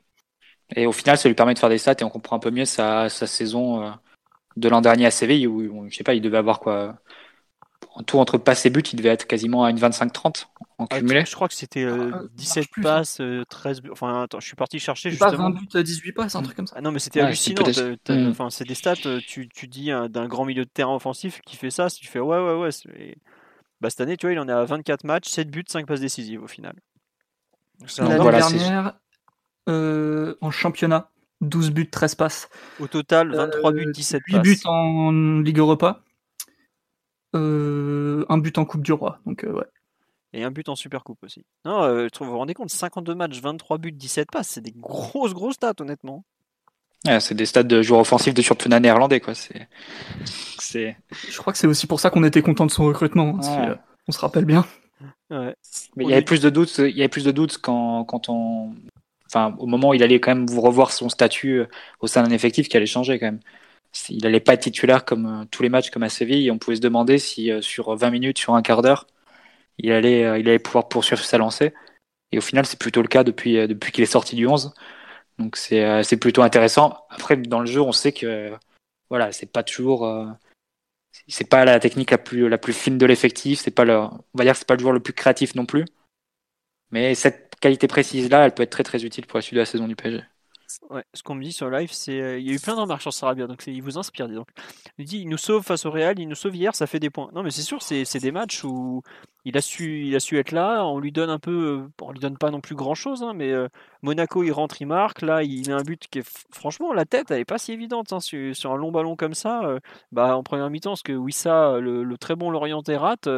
[0.75, 2.49] Et au final, ça lui permet de faire des stats et on comprend un peu
[2.49, 3.91] mieux sa, saison euh,
[4.57, 6.95] de l'an dernier à Séville où, je sais pas, il devait avoir quoi
[7.95, 10.97] en tout entre passe et but, il devait être quasiment à une 25-30 en Ah,
[10.99, 11.23] cumulé.
[11.25, 12.89] je crois que c'était euh, Ah, ça 17 marche plus, ça.
[12.89, 13.89] passes, euh, 13 buts.
[13.91, 15.49] Enfin, attends, je suis parti chercher C'est pas justement.
[15.49, 16.75] 20 buts à 18 passes, un truc comme ça.
[16.77, 17.63] Ah non, mais c'était Ouais, hallucinant.
[18.09, 18.27] Hmm.
[18.29, 18.95] Enfin, c'est des stats.
[19.05, 22.01] euh, Tu, tu dis hein, d'un grand milieu de terrain offensif qui fait ça, si
[22.01, 22.71] tu fais ouais, ouais, ouais.
[22.71, 23.15] c'est-
[23.81, 25.99] Bah, cette année, tu vois, il en est à 24 matchs, 7 buts, 5 passes
[26.01, 26.75] décisives au final.
[27.97, 28.93] L'année voilà, dernière,
[29.69, 31.09] euh, en championnat,
[31.41, 32.49] 12 buts, 13 passes.
[32.79, 34.43] Au total, 23 buts, Euh, 17 8 passes.
[34.43, 36.01] buts en Ligue Europa.
[37.35, 39.19] Euh, un but en Coupe du Roi.
[39.25, 39.65] Donc, euh, ouais.
[40.33, 41.45] Et un but en Supercoupe aussi.
[41.63, 44.61] Non, euh, je trouve, vous vous rendez compte, 52 matchs, 23 buts, 17 passes, c'est
[44.61, 46.25] des grosses, grosses stats, honnêtement.
[47.05, 49.33] Ouais, c'est des stades de joueurs offensifs de championnat néerlandais, quoi.
[49.35, 49.67] C'est,
[50.59, 50.97] c'est.
[51.29, 53.37] Je crois que c'est aussi pour ça qu'on était content de son recrutement.
[53.37, 53.69] hein, si, Ouais.
[53.69, 53.75] euh,
[54.07, 54.65] on se rappelle bien.
[55.29, 55.55] Ouais.
[55.95, 56.77] Mais il y avait plus de doutes.
[56.79, 58.73] Il y avait plus de doutes quand, quand on,
[59.27, 61.63] enfin, au moment où il allait quand même vous revoir son statut
[61.99, 63.39] au sein d'un effectif qui allait changer quand même.
[64.09, 66.47] Il allait pas être titulaire comme euh, tous les matchs comme à Séville.
[66.47, 69.07] Et on pouvait se demander si euh, sur 20 minutes, sur un quart d'heure,
[69.77, 71.73] il allait, euh, il allait pouvoir poursuivre sa lancée.
[72.31, 74.73] Et au final, c'est plutôt le cas depuis, euh, depuis qu'il est sorti du 11.
[75.39, 77.05] Donc c'est, euh, plutôt intéressant.
[77.09, 78.57] Après, dans le jeu, on sait que, euh,
[79.09, 80.27] voilà, c'est pas toujours, euh,
[81.27, 83.59] c'est pas la technique la plus, la plus fine de l'effectif.
[83.61, 85.65] C'est pas le, on va dire, que c'est pas le joueur le plus créatif non
[85.65, 85.85] plus.
[86.91, 89.59] Mais cette qualité précise là, elle peut être très très utile pour la suite de
[89.59, 90.23] la saison du PSG.
[90.89, 92.79] Ouais, ce qu'on me dit sur live, c'est euh, il y a eu plein de
[92.81, 94.49] remarques sur Sarabia, donc il vous inspire, donc.
[94.97, 97.29] Il nous sauve face au Real, il nous sauve hier, ça fait des points.
[97.33, 99.01] Non, mais c'est sûr, c'est des matchs où
[99.45, 100.85] il a su, il a su être là.
[100.85, 103.51] On lui donne un peu, euh, on lui donne pas non plus grand chose, mais
[103.51, 103.67] euh,
[104.01, 105.21] Monaco il rentre, il marque.
[105.21, 108.11] Là, il met un but qui est franchement la tête, elle est pas si évidente
[108.13, 109.77] hein, sur, un long ballon comme ça.
[110.11, 113.29] bah en première mi-temps, ce que Wissa, le, le très bon Lorientais rate,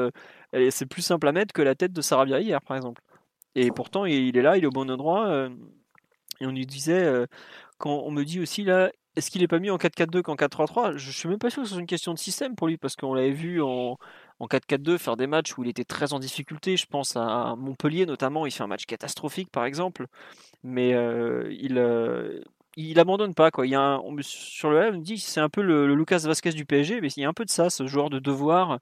[0.70, 3.02] c'est plus simple à mettre que la tête de Sarabia hier, par exemple.
[3.56, 5.50] Et pourtant, il, il est là, il est au bon endroit.
[6.41, 7.26] Et on lui disait,
[7.78, 10.95] quand on me dit aussi là, est-ce qu'il est pas mieux en 4-4-2 qu'en 4-3-3
[10.95, 12.95] Je suis même pas sûr que ce soit une question de système pour lui, parce
[12.95, 13.97] qu'on l'avait vu en,
[14.39, 16.78] en 4-4-2 faire des matchs où il était très en difficulté.
[16.78, 20.06] Je pense à Montpellier notamment, il fait un match catastrophique par exemple,
[20.63, 22.41] mais euh, il, euh,
[22.76, 23.52] il abandonne pas.
[23.52, 23.67] Quoi.
[23.67, 25.95] Il y a un- sur le live, on me dit c'est un peu le, le
[25.95, 28.19] Lucas Vasquez du PSG, mais il y a un peu de ça, ce joueur de
[28.19, 28.80] devoir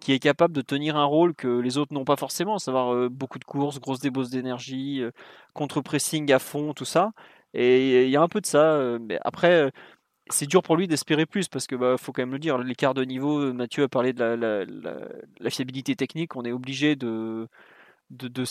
[0.00, 2.94] qui est capable de tenir un rôle que les autres n'ont pas forcément, à savoir
[2.94, 5.10] euh, beaucoup de courses, grosse débauche d'énergie, euh,
[5.54, 7.12] contre-pressing à fond, tout ça.
[7.54, 8.74] Et il y a un peu de ça.
[8.74, 9.72] euh, Mais après,
[10.30, 12.94] c'est dur pour lui d'espérer plus parce que bah, faut quand même le dire, l'écart
[12.94, 13.52] de niveau.
[13.54, 14.66] Mathieu a parlé de
[15.40, 16.36] la fiabilité technique.
[16.36, 17.48] On est obligé de
[18.10, 18.44] de, de,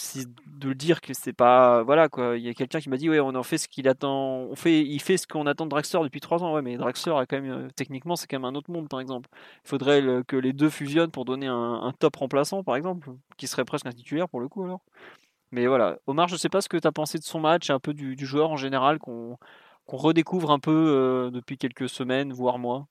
[0.48, 2.38] de le dire que c'est pas voilà quoi.
[2.38, 4.48] Il y a quelqu'un qui m'a dit ouais, on en fait ce qu'il attend.
[4.50, 6.54] On fait, il fait ce qu'on attend de Draxler depuis trois ans.
[6.54, 9.00] Ouais, mais Draxler a quand même euh, techniquement c'est quand même un autre monde par
[9.00, 9.30] exemple.
[9.66, 13.66] Il faudrait que les deux fusionnent pour donner un, top remplaçant par exemple, qui serait
[13.66, 14.82] presque un titulaire pour le coup alors.
[15.52, 17.74] Mais voilà, Omar, je sais pas ce que tu as pensé de son match, et
[17.74, 19.38] un peu du, du joueur en général qu'on
[19.88, 22.88] qu'on redécouvre un peu euh, depuis quelques semaines, voire mois.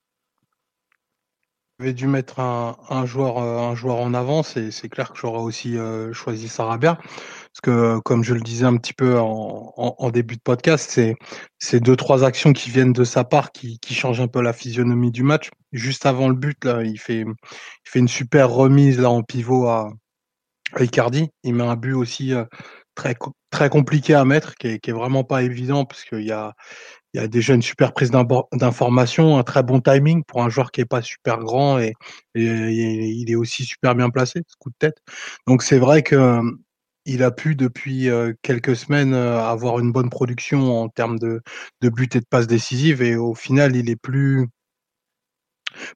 [1.79, 5.77] J'avais dû mettre un, joueur, euh, un joueur en avant, c'est clair que j'aurais aussi
[5.77, 6.95] euh, choisi Sarabia.
[6.95, 10.99] Parce que, euh, comme je le disais un petit peu en, début de podcast,
[11.59, 15.11] c'est deux, trois actions qui viennent de sa part qui, changent un peu la physionomie
[15.11, 15.51] du match.
[15.71, 17.25] Juste avant le but, là, il fait,
[17.93, 19.91] une super remise là en pivot à,
[20.79, 21.29] Icardi.
[21.43, 22.45] Il met un but aussi euh,
[22.95, 23.15] très,
[23.51, 26.53] très compliqué à mettre, qui est, qui est vraiment pas évident, parce qu'il y a,
[27.17, 30.71] il y a déjà une super prise d'information, un très bon timing pour un joueur
[30.71, 31.93] qui est pas super grand et
[32.35, 34.97] il est aussi super bien placé, ce coup de tête.
[35.47, 36.43] Donc c'est vrai que euh,
[37.05, 41.41] il a pu depuis euh, quelques semaines euh, avoir une bonne production en termes de,
[41.81, 44.47] de buts et de passes décisives et au final il est plus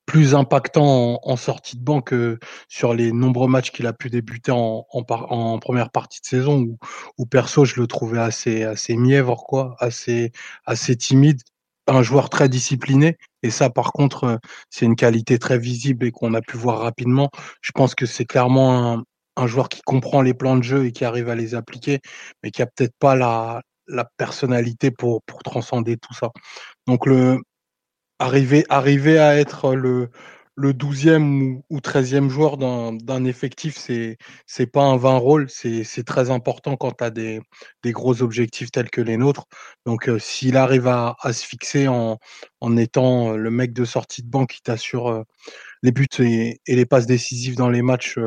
[0.06, 4.52] plus impactant en, sortie de banc que sur les nombreux matchs qu'il a pu débuter
[4.52, 6.78] en première partie de saison où,
[7.18, 10.32] où perso je le trouvais assez assez mièvre quoi, assez
[10.66, 11.42] assez timide,
[11.88, 14.38] un joueur très discipliné et ça par contre euh,
[14.70, 17.30] c'est une qualité très visible et qu'on a pu voir rapidement.
[17.62, 19.04] Je pense que c'est clairement un,
[19.38, 22.00] un joueur qui comprend les plans de jeu et qui arrive à les appliquer,
[22.44, 26.32] mais qui a peut-être pas la la personnalité pour pour transcender tout ça.
[26.88, 27.40] Donc le
[28.22, 30.10] arriver, arriver à être le,
[30.56, 36.04] le 12e ou, ou 13e joueur d'un effectif, c'est c'est pas un vain rôle, c'est
[36.06, 37.42] très important quand tu as des,
[37.84, 39.46] des gros objectifs tels que les nôtres.
[39.86, 42.20] Donc euh, s'il arrive à, à se fixer en,
[42.62, 45.24] en étant euh, le mec de sortie de banc qui t'assure euh,
[45.84, 48.20] les buts et, les passes décisives dans les matchs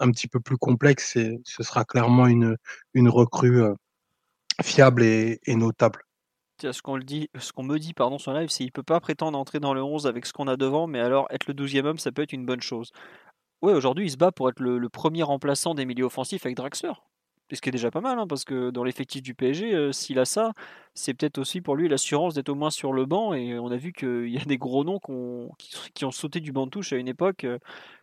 [0.00, 2.56] un petit peu plus complexes, ce sera clairement une,
[2.94, 3.62] une recrue
[4.62, 6.00] fiable et, et notable.
[6.60, 9.82] Ce qu'on me dit pardon sur live, c'est qu'il peut pas prétendre entrer dans le
[9.82, 12.32] 11 avec ce qu'on a devant, mais alors être le 12e homme, ça peut être
[12.32, 12.92] une bonne chose.
[13.62, 16.92] Ouais, aujourd'hui, il se bat pour être le, premier remplaçant des milieux offensifs avec Draxler.
[17.50, 20.18] Ce qui est déjà pas mal, hein, parce que dans l'effectif du PSG, euh, s'il
[20.18, 20.52] a ça,
[20.94, 23.32] c'est peut-être aussi pour lui l'assurance d'être au moins sur le banc.
[23.32, 25.00] Et on a vu qu'il y a des gros noms
[25.58, 27.58] qui, ont sauté du banc de touche à une époque euh,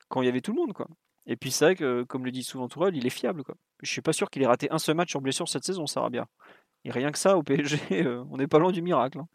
[0.10, 0.74] quand il y avait tout le monde.
[0.74, 0.88] Quoi.
[1.28, 3.44] Et puis c'est vrai que, comme le dit souvent Tourelle, il est fiable.
[3.44, 3.56] Quoi.
[3.82, 6.26] Je suis pas sûr qu'il ait raté un seul match sur blessure cette saison, bien.
[6.86, 9.20] Et rien que ça, au PSG, euh, on n'est pas loin du miracle.
[9.20, 9.28] Hein.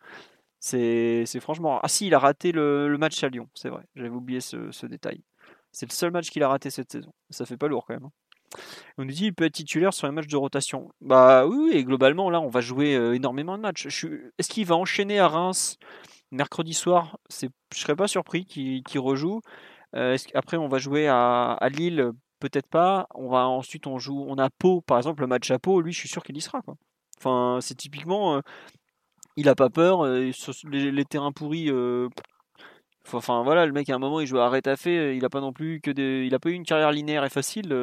[0.61, 1.81] C'est franchement.
[1.83, 3.83] Ah si, il a raté le, match à Lyon, c'est vrai.
[3.97, 5.23] J'avais oublié ce, détail.
[5.73, 7.13] C'est le seul match qu'il a raté cette saison.
[7.31, 8.05] Ça fait pas lourd quand même.
[8.05, 8.13] Hein.
[8.99, 10.91] On nous dit qu'il peut être titulaire sur un match de rotation.
[11.01, 13.87] Bah oui, et globalement, là, on va jouer euh, énormément de matchs.
[13.87, 15.79] Est-ce qu'il va enchaîner à Reims
[16.31, 17.19] mercredi soir?
[17.31, 19.41] Je serais pas surpris qu'il rejoue.
[19.97, 22.11] Euh, après, on va jouer à, Lille,
[22.41, 23.07] peut-être pas.
[23.15, 25.81] On va ensuite on joue, on a Pau, par exemple, le match à Pau.
[25.81, 26.61] Lui, je suis sûr qu'il y sera.
[26.63, 26.75] Quoi.
[27.21, 28.41] Enfin, c'est typiquement, euh,
[29.37, 30.05] il a pas peur.
[30.05, 30.31] Euh,
[30.73, 31.71] les, terrains pourris.
[33.13, 35.53] Enfin voilà, le mec à un moment il joue à Rétafé, il a pas non
[35.53, 37.75] plus que des, il a pas eu une carrière linéaire et facile.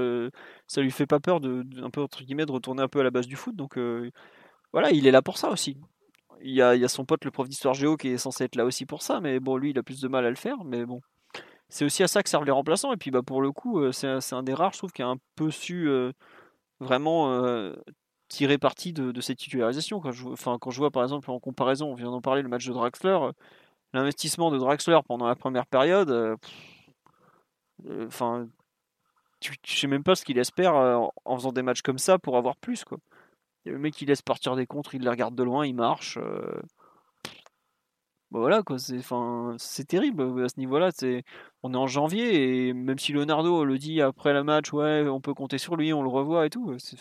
[0.67, 3.03] ça lui fait pas peur de, un peu entre guillemets de retourner un peu à
[3.03, 3.55] la base du foot.
[3.55, 3.77] Donc
[4.73, 5.77] voilà, il est là pour ça aussi.
[6.41, 8.43] Il y, a, il y a son pote le prof d'histoire géo qui est censé
[8.43, 10.35] être là aussi pour ça, mais bon lui il a plus de mal à le
[10.35, 10.63] faire.
[10.63, 11.01] Mais bon,
[11.69, 12.93] c'est aussi à ça que servent les remplaçants.
[12.93, 15.07] Et puis bah, pour le coup, euh, c'est un des rares, je trouve, qui a
[15.07, 16.11] un peu su euh,
[16.79, 17.73] vraiment euh,
[18.27, 19.99] tirer parti de, cette titularisation.
[19.99, 20.25] Quand je,
[20.57, 23.17] quand je vois par exemple en comparaison, on vient d'en parler, le match de Draxler,
[23.93, 26.37] l'investissement de Draxler pendant la première période,
[28.05, 28.47] enfin,
[29.41, 32.55] je sais même pas ce qu'il espère en faisant des matchs comme ça pour avoir
[32.57, 32.83] plus.
[32.83, 32.97] Quoi.
[33.65, 36.17] Le mec, il laisse partir des contres, il les regarde de loin, il marche.
[38.31, 38.61] Bah, voilà
[39.57, 40.91] c'est terrible à ce niveau-là.
[40.91, 41.23] C'est
[41.63, 45.21] on est en janvier et même si Leonardo le dit après le match, ouais, on
[45.21, 46.77] peut compter sur lui, on le revoit et tout.
[46.79, 46.99] C'est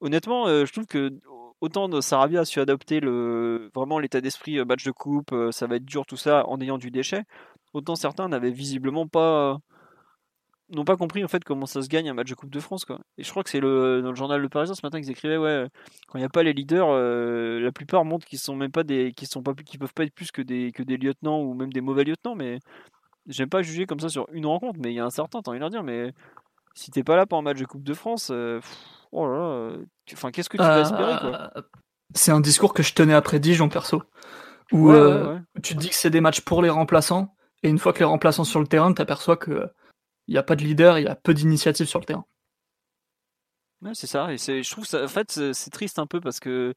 [0.00, 1.12] honnêtement, euh, je trouve que
[1.60, 5.66] autant Sarabia a su adopter le vraiment l'état d'esprit euh, match de coupe, euh, ça
[5.66, 7.24] va être dur tout ça en ayant du déchet.
[7.74, 9.58] Autant certains n'avaient visiblement pas
[10.98, 13.00] compris en fait comment ça se gagne un match de Coupe de France quoi.
[13.18, 15.36] Et je crois que c'est le dans le journal Le Parisien ce matin qu'ils écrivaient
[15.36, 15.66] ouais
[16.08, 19.12] quand il n'y a pas les leaders la plupart montrent qu'ils sont même pas des
[19.12, 21.72] qui sont pas qui peuvent pas être plus que des que des lieutenants ou même
[21.72, 22.60] des mauvais lieutenants mais
[23.26, 25.52] j'aime pas juger comme ça sur une rencontre mais il y a un certain temps
[25.52, 26.12] il leur dire mais
[26.74, 28.32] si t'es pas là pour un match de Coupe de France
[29.12, 29.76] oh là là
[30.12, 31.50] enfin qu'est-ce que tu vas espérer quoi?
[31.56, 31.62] Euh,
[32.14, 34.02] C'est un discours que je tenais après Dijon perso
[34.72, 34.92] où
[35.62, 38.04] tu te dis que c'est des matchs pour les remplaçants et une fois que les
[38.04, 39.70] remplaçants sont sur le terrain t'aperçois que
[40.28, 42.24] il n'y a pas de leader, il y a peu d'initiatives sur le terrain.
[43.82, 46.74] Ouais, c'est ça, et je trouve ça, en fait, c'est triste un peu parce que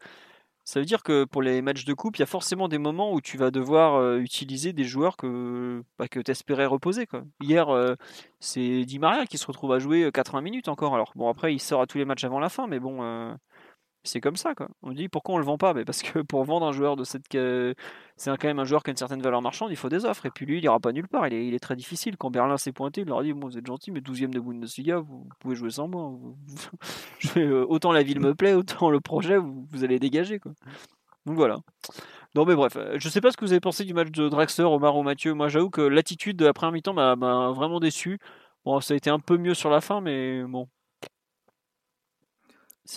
[0.65, 3.13] ça veut dire que pour les matchs de coupe, il y a forcément des moments
[3.13, 7.08] où tu vas devoir euh, utiliser des joueurs que, bah, que tu espérais reposer.
[7.08, 7.24] Quoi.
[7.41, 7.95] Hier, euh,
[8.39, 10.93] c'est Di Maria qui se retrouve à jouer 80 minutes encore.
[10.93, 13.34] Alors, bon, après, il sort à tous les matchs avant la fin, mais bon, euh,
[14.03, 14.69] c'est comme ça, quoi.
[14.81, 15.73] On dit pourquoi on le vend pas?
[15.73, 17.25] Mais Parce que pour vendre un joueur de cette.
[18.15, 20.25] C'est quand même un joueur qui a une certaine valeur marchande, il faut des offres.
[20.25, 21.27] Et puis lui, il ira pas nulle part.
[21.27, 22.17] Il est, il est très difficile.
[22.17, 24.99] Quand Berlin s'est pointé, il leur a dit vous êtes gentil, mais 12ème de Bundesliga,
[24.99, 26.13] vous, pouvez jouer sans moi.
[27.38, 30.53] Euh, autant la ville me plaît, autant le projet, vous, allez dégager, quoi.
[31.25, 31.57] Donc voilà.
[32.33, 34.29] Non, mais bref, euh, je sais pas ce que vous avez pensé du match de
[34.29, 35.33] Draxler, Omar ou Mathieu.
[35.33, 37.15] Moi, j'avoue que l'attitude de la première mi-temps m'a
[37.51, 38.19] vraiment déçu.
[38.65, 40.67] Bon, ça a été un peu mieux sur la fin, mais bon,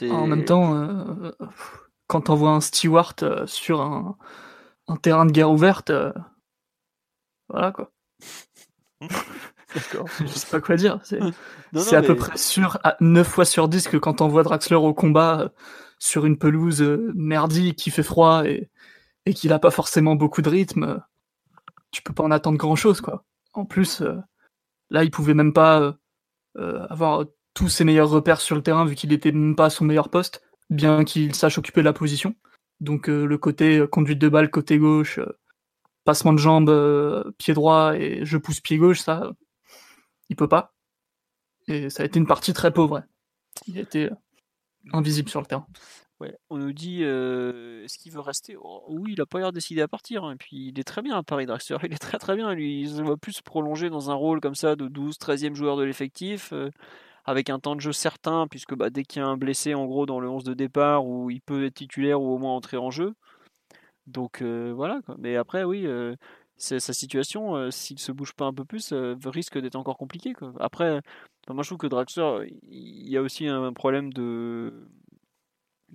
[0.00, 1.32] en même temps, euh,
[2.06, 4.16] quand on voit un Stewart euh, sur un,
[5.02, 6.12] terrain de guerre ouverte, euh,
[7.48, 7.90] voilà quoi.
[10.20, 11.00] Je sais pas quoi dire.
[11.02, 14.76] C'est à peu près sûr à 9 fois sur 10 que quand on voit Draxler
[14.76, 15.50] au combat
[15.98, 16.82] sur une pelouse
[17.14, 18.68] merdique qui fait froid et,
[19.24, 21.02] et qu'il a pas forcément beaucoup de rythme,
[21.90, 23.24] tu peux pas en attendre grand chose quoi.
[23.54, 24.02] En plus,
[24.90, 25.96] là il pouvait même pas
[26.54, 29.84] avoir tous ses meilleurs repères sur le terrain vu qu'il n'était même pas à son
[29.84, 32.34] meilleur poste, bien qu'il sache occuper la position.
[32.80, 35.38] Donc euh, le côté euh, conduite de balle côté gauche, euh,
[36.04, 39.30] passement de jambes pied droit et je pousse pied gauche, ça,
[40.28, 40.74] il peut pas.
[41.68, 43.04] Et ça a été une partie très pauvre.
[43.68, 44.10] Il a été
[44.92, 45.66] invisible sur le terrain.
[46.18, 48.56] Ouais, on nous dit est-ce qu'il veut rester?
[48.60, 50.24] Oh, Oui, il a pas l'air décidé à partir.
[50.24, 50.32] Hein.
[50.32, 52.52] Et puis il est très bien à Paris Draxler, il est très très bien.
[52.54, 55.76] Il se voit plus se prolonger dans un rôle comme ça de 12, 13e joueur
[55.76, 56.52] de l'effectif
[57.24, 59.86] avec un temps de jeu certain, puisque bah, dès qu'il y a un blessé en
[59.86, 62.76] gros dans le 11 de départ, où il peut être titulaire ou au moins entrer
[62.76, 63.14] en jeu.
[64.06, 65.00] Donc euh, voilà.
[65.18, 66.16] Mais après, oui, euh,
[66.56, 68.92] sa situation, euh, s'il se bouge pas un peu plus,
[69.24, 70.32] risque d'être encore compliqué.
[70.60, 71.00] Après,
[71.48, 74.88] moi je trouve que Draxler, il y a aussi un problème de,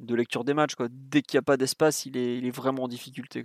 [0.09, 0.75] lecture des matchs.
[0.89, 3.43] Dès qu'il n'y a pas d'espace, il est, vraiment en difficulté.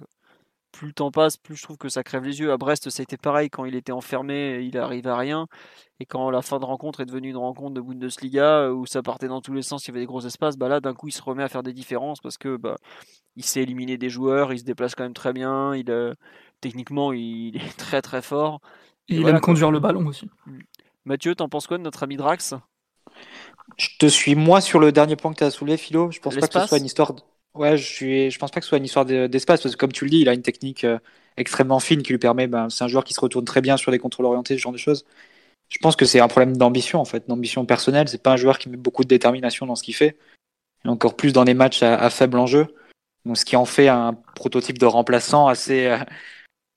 [0.73, 2.51] Plus le temps passe, plus je trouve que ça crève les yeux.
[2.51, 3.51] À Brest, ça a été pareil.
[3.51, 5.47] Quand il était enfermé, il arrivait à rien.
[6.01, 9.29] Et quand la fin de rencontre est devenue une rencontre de Bundesliga où ça partait
[9.29, 11.13] dans tous les sens, il y avait des gros espaces, bah là, d'un coup, il
[11.13, 12.77] se remet à faire des différences parce que bah,
[13.37, 15.75] il sait éliminer des joueurs, il se déplace quand même très bien.
[15.75, 16.15] Il, euh,
[16.61, 18.61] techniquement, il est très très fort.
[19.09, 20.29] Et il aime conduire le ballon aussi.
[20.47, 20.59] Mm.
[21.05, 22.55] Mathieu, t'en penses quoi de notre ami Drax?
[23.77, 26.11] Je te suis moi sur le dernier point que tu as soulevé, Philo.
[26.11, 27.13] Je pense pas que ce soit une histoire.
[27.55, 29.93] Ouais, je suis, je pense pas que ce soit une histoire d'espace parce que comme
[29.93, 30.99] tu le dis, il a une technique euh,
[31.37, 32.47] extrêmement fine qui lui permet.
[32.47, 34.73] Ben, c'est un joueur qui se retourne très bien sur des contrôles orientés, ce genre
[34.73, 35.05] de choses.
[35.69, 38.09] Je pense que c'est un problème d'ambition en fait, d'ambition personnelle.
[38.09, 40.17] C'est pas un joueur qui met beaucoup de détermination dans ce qu'il fait,
[40.85, 42.75] et encore plus dans des matchs à, faible enjeu.
[43.27, 45.99] Donc, ce qui en fait un prototype de remplaçant assez euh,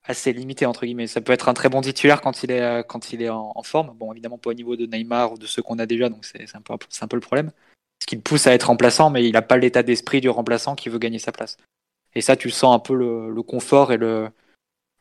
[0.07, 1.07] assez limité entre guillemets.
[1.07, 3.63] Ça peut être un très bon titulaire quand il est euh, quand il est en,
[3.63, 3.95] forme.
[3.97, 6.55] Bon, évidemment pas au niveau de Neymar ou de ceux qu'on a déjà, donc c'est
[6.55, 7.51] un peu c'est un peu le problème.
[8.05, 10.75] Ce qui le pousse à être remplaçant, mais il n'a pas l'état d'esprit du remplaçant
[10.75, 11.57] qui veut gagner sa place.
[12.13, 14.29] Et ça, tu sens un peu le, le confort et le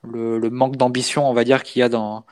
[0.02, 2.24] le, le manque d'ambition, on va dire, qu'il y a dans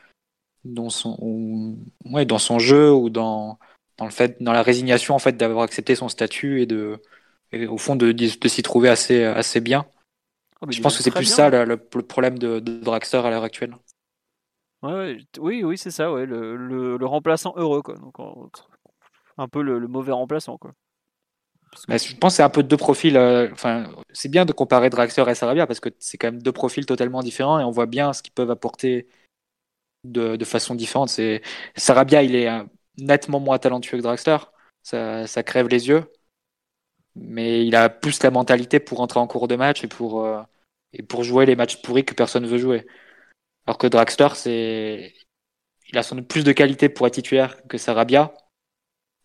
[0.65, 3.59] dans son ouais, dans son jeu ou dans
[3.99, 7.01] dans le fait dans la résignation en fait d'avoir accepté son statut et de
[7.51, 9.85] et au fond de, de, s'y trouver assez assez bien.
[10.63, 13.77] Oh, je pense que c'est plus ça le, problème de, de Draxler à l'heure actuelle.
[14.83, 17.95] Ouais, oui, oui, c'est ça, ouais, le, le, remplaçant heureux, quoi.
[17.95, 18.15] Donc,
[19.39, 20.73] un peu le, mauvais remplaçant, quoi.
[21.89, 23.17] je pense que c'est un peu deux profils.
[23.17, 23.49] Euh,
[24.13, 27.23] c'est bien de comparer Draxler et Sarabia parce que c'est quand même deux profils totalement
[27.23, 29.07] différents et on voit bien ce qu'ils peuvent apporter
[30.05, 31.09] de, de façon différente.
[31.09, 31.43] C'est
[31.77, 32.65] Sarabia, il est euh,
[32.99, 34.39] nettement moins talentueux que Draxler.
[34.83, 36.05] Ça, ça crève les yeux
[37.15, 40.43] mais il a plus la mentalité pour entrer en cours de match et pour, euh,
[40.93, 42.87] et pour jouer les matchs pourris que personne veut jouer.
[43.67, 45.15] Alors que Draxler, c'est,
[45.89, 48.35] il a sans doute plus de qualité pour être titulaire que Sarabia,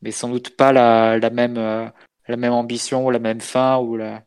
[0.02, 1.88] mais sans doute pas la, la même, euh,
[2.28, 4.24] la même ambition ou la même fin ou la,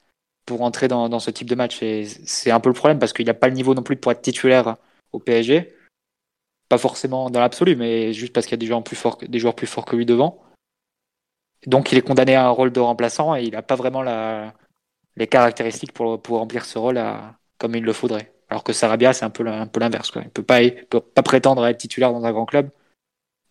[0.47, 1.81] pour entrer dans, dans ce type de match.
[2.25, 4.23] C'est un peu le problème parce qu'il n'a pas le niveau non plus pour être
[4.23, 4.77] titulaire
[5.13, 5.75] au PSG.
[6.69, 9.39] Pas forcément dans l'absolu, mais juste parce qu'il y a des joueurs plus forts, des
[9.39, 10.43] joueurs plus forts que lui devant.
[11.67, 14.55] Donc il est condamné à un rôle de remplaçant et il n'a pas vraiment la,
[15.17, 18.33] les caractéristiques pour, pour remplir ce rôle à, comme il le faudrait.
[18.49, 20.11] Alors que Sarabia, c'est un peu, un peu l'inverse.
[20.17, 22.71] Il ne peut pas, peut pas prétendre à être titulaire dans un grand club,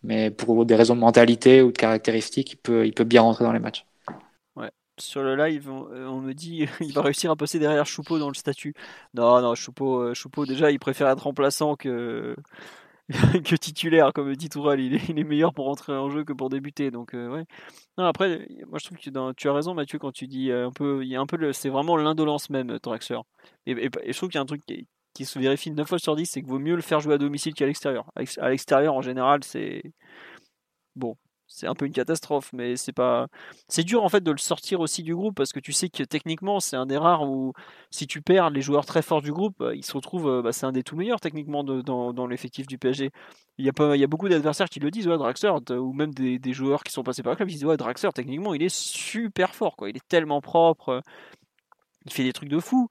[0.02, 3.44] mais pour des raisons de mentalité ou de caractéristiques, il peut, il peut bien rentrer
[3.44, 3.86] dans les matchs.
[4.56, 4.70] Ouais.
[4.98, 8.28] Sur le live, on, euh, me dit il va réussir à passer derrière Choupeau dans
[8.28, 8.74] le statut.
[9.14, 12.34] Non, non, Choupeau, euh, Choupeau déjà, il préfère être remplaçant que,
[13.44, 16.90] que titulaire, comme dit Toural, il est, meilleur pour rentrer en jeu que pour débuter.
[16.90, 17.44] Donc euh, ouais.
[17.98, 21.02] Non, après, moi je trouve que tu as raison Mathieu quand tu dis un peu,
[21.28, 23.20] peu, c'est vraiment l'indolence même Traxler.
[23.66, 25.98] Et, et, je trouve qu'il y a un truc qui, qui, se vérifie 9 fois
[25.98, 28.10] sur 10, c'est que vaut mieux le faire jouer à domicile qu'à l'extérieur.
[28.38, 29.82] À l'extérieur en général, c'est
[30.96, 31.16] bon,
[31.50, 33.26] c'est un peu une catastrophe, mais c'est pas.
[33.68, 36.04] C'est dur en fait de le sortir aussi du groupe parce que tu sais que
[36.04, 37.52] techniquement c'est un des rares où
[37.90, 40.28] si tu perds les joueurs très forts du groupe, ils se retrouvent.
[40.28, 43.10] Euh, bah, c'est un des tout meilleurs techniquement dans, dans l'effectif du PSG.
[43.58, 45.92] Il y a, pas, il y a beaucoup d'adversaires qui le disent, ouais, Draxler, ou
[45.92, 48.54] même des, des, joueurs qui sont passés par le club, ils disent, ouais, Draxler, techniquement,
[48.54, 49.90] il est super fort, quoi.
[49.90, 51.02] Il est tellement propre,
[52.06, 52.88] il fait des trucs de fou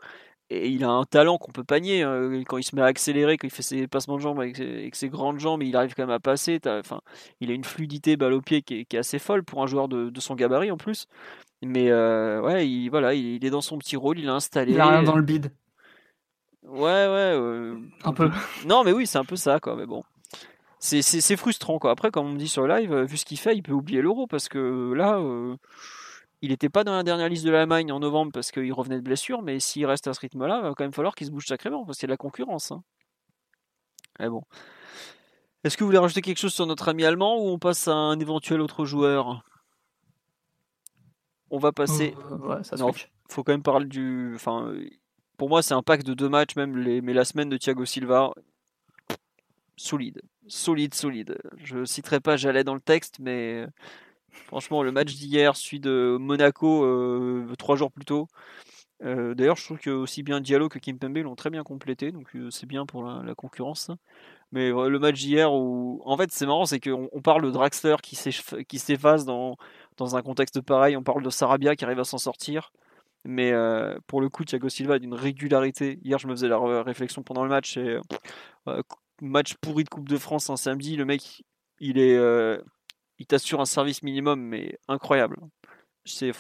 [0.52, 3.38] et il a un talent qu'on peut panier hein, quand il se met à accélérer,
[3.38, 6.10] quand il fait ses passements de jambes avec ses, grandes jambes, il arrive quand même
[6.10, 6.60] à passer.
[6.66, 7.02] Enfin,
[7.40, 10.12] il a une fluidité balle au pied qui est, assez folle pour un joueur de,
[10.20, 11.08] son gabarit en plus.
[11.62, 14.74] Mais euh, ouais, il, voilà, il, est dans son petit rôle, il a installé.
[14.74, 15.52] Il a rien dans le bide.
[16.64, 17.36] Ouais, ouais.
[17.36, 18.32] Euh, un peu.
[18.66, 19.76] Non, mais oui, c'est un peu ça, quoi.
[19.76, 20.04] Mais bon,
[20.80, 21.92] c'est frustrant, quoi.
[21.92, 24.26] Après, comme on me dit sur live, vu ce qu'il fait, il peut oublier l'euro
[24.26, 25.20] parce que là.
[25.20, 25.58] Euh,
[26.42, 29.04] il n'était pas dans la dernière liste de l'Allemagne en novembre parce qu'il revenait de
[29.04, 31.46] blessure, mais s'il reste à ce rythme-là, il va quand même falloir qu'il se bouge
[31.46, 32.72] sacrément parce qu'il y a de la concurrence.
[32.72, 32.84] Hein.
[34.20, 34.44] Mais bon.
[35.64, 37.94] Est-ce que vous voulez rajouter quelque chose sur notre ami allemand ou on passe à
[37.94, 39.44] un éventuel autre joueur?
[41.52, 42.16] On va passer.
[42.32, 42.62] Euh,
[43.28, 44.34] faut quand même parler du.
[44.36, 44.74] Enfin,
[45.38, 47.02] pour moi, c'est un pack de deux matchs, même les...
[47.02, 48.32] mais la semaine de Thiago Silva,
[49.76, 51.38] solide, solide, solide.
[51.58, 53.66] Je citerai pas J'allais dans le texte, mais
[54.48, 58.28] Franchement, le match d'hier, celui de Monaco euh, trois jours plus tôt.
[59.04, 62.36] Euh, d'ailleurs, je trouve que aussi bien Diallo que Kimpembe l'ont très bien complété, donc
[62.36, 63.92] euh, c'est bien pour la, concurrence.
[64.52, 67.96] Mais le match d'hier, où en fait, c'est marrant, c'est qu'on on parle de Draxler
[68.02, 69.58] qui s'efface dans,
[69.98, 72.72] dans un contexte pareil, on parle de Sarabia qui arrive à s'en sortir.
[73.26, 73.54] Mais
[74.08, 76.00] pour le coup, Thiago Silva d'une régularité.
[76.04, 77.78] Hier, je me faisais la réflexion pendant le match.
[79.22, 81.44] Match pourri de Coupe de France un samedi, le mec,
[81.80, 82.18] il est
[83.20, 85.38] il t'assure un service minimum, mais incroyable.
[86.06, 86.32] C'est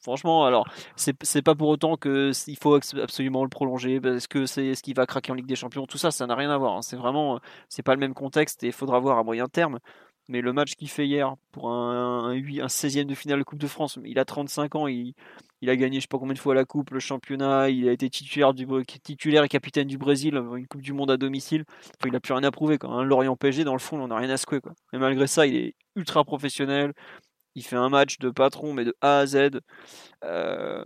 [0.00, 4.74] franchement, alors c'est pas pour autant que il faut absolument le prolonger parce que c'est
[4.74, 5.86] ce qui va craquer en Ligue des Champions.
[5.86, 6.76] Tout ça, ça n'a rien à voir.
[6.76, 6.82] Hein.
[6.82, 9.78] C'est vraiment, c'est pas le même contexte et il faudra voir à moyen terme.
[10.28, 13.58] Mais le match qu'il fait hier pour un, un, un 16e de finale de Coupe
[13.58, 15.14] de France, il a 35 ans, il,
[15.60, 17.92] il a gagné je sais pas combien de fois la Coupe, le championnat, il a
[17.92, 18.66] été titulaire, du,
[19.02, 21.64] titulaire et capitaine du Brésil, une Coupe du Monde à domicile.
[22.04, 22.78] il n'a plus rien à prouver.
[22.78, 22.90] Quoi.
[22.90, 24.60] Un Lorient PSG, dans le fond, on n'a rien à secouer.
[24.60, 24.72] Quoi.
[24.92, 26.92] Mais malgré ça, il est ultra professionnel.
[27.54, 29.60] Il fait un match de patron, mais de A à Z.
[30.24, 30.84] Euh,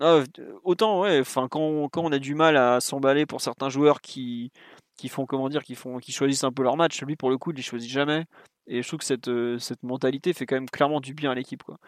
[0.00, 0.22] ah,
[0.64, 4.50] autant, ouais, enfin, quand, quand on a du mal à s'emballer pour certains joueurs qui,
[4.96, 7.38] qui font comment dire qui font qui choisissent un peu leur match lui pour le
[7.38, 8.24] coup il les choisit jamais
[8.68, 11.34] et je trouve que cette, euh, cette mentalité fait quand même clairement du bien à
[11.34, 11.62] l'équipe.
[11.62, 11.78] Quoi.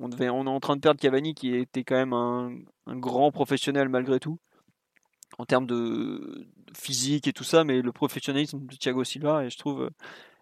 [0.00, 2.52] On, devait, on est en train de perdre Cavani qui était quand même un,
[2.86, 4.38] un grand professionnel malgré tout
[5.38, 9.58] en termes de physique et tout ça, mais le professionnalisme de Thiago Silva, et je
[9.58, 9.90] trouve,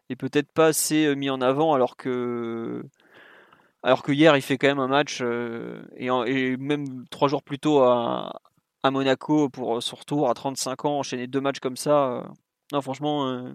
[0.09, 2.85] est peut-être pas assez mis en avant alors que
[3.83, 5.21] alors que hier il fait quand même un match
[5.97, 8.41] et, et, même trois jours plus tôt à,
[8.83, 12.27] à Monaco pour son retour à 35 ans enchaîner deux matchs comme ça
[12.73, 13.55] non franchement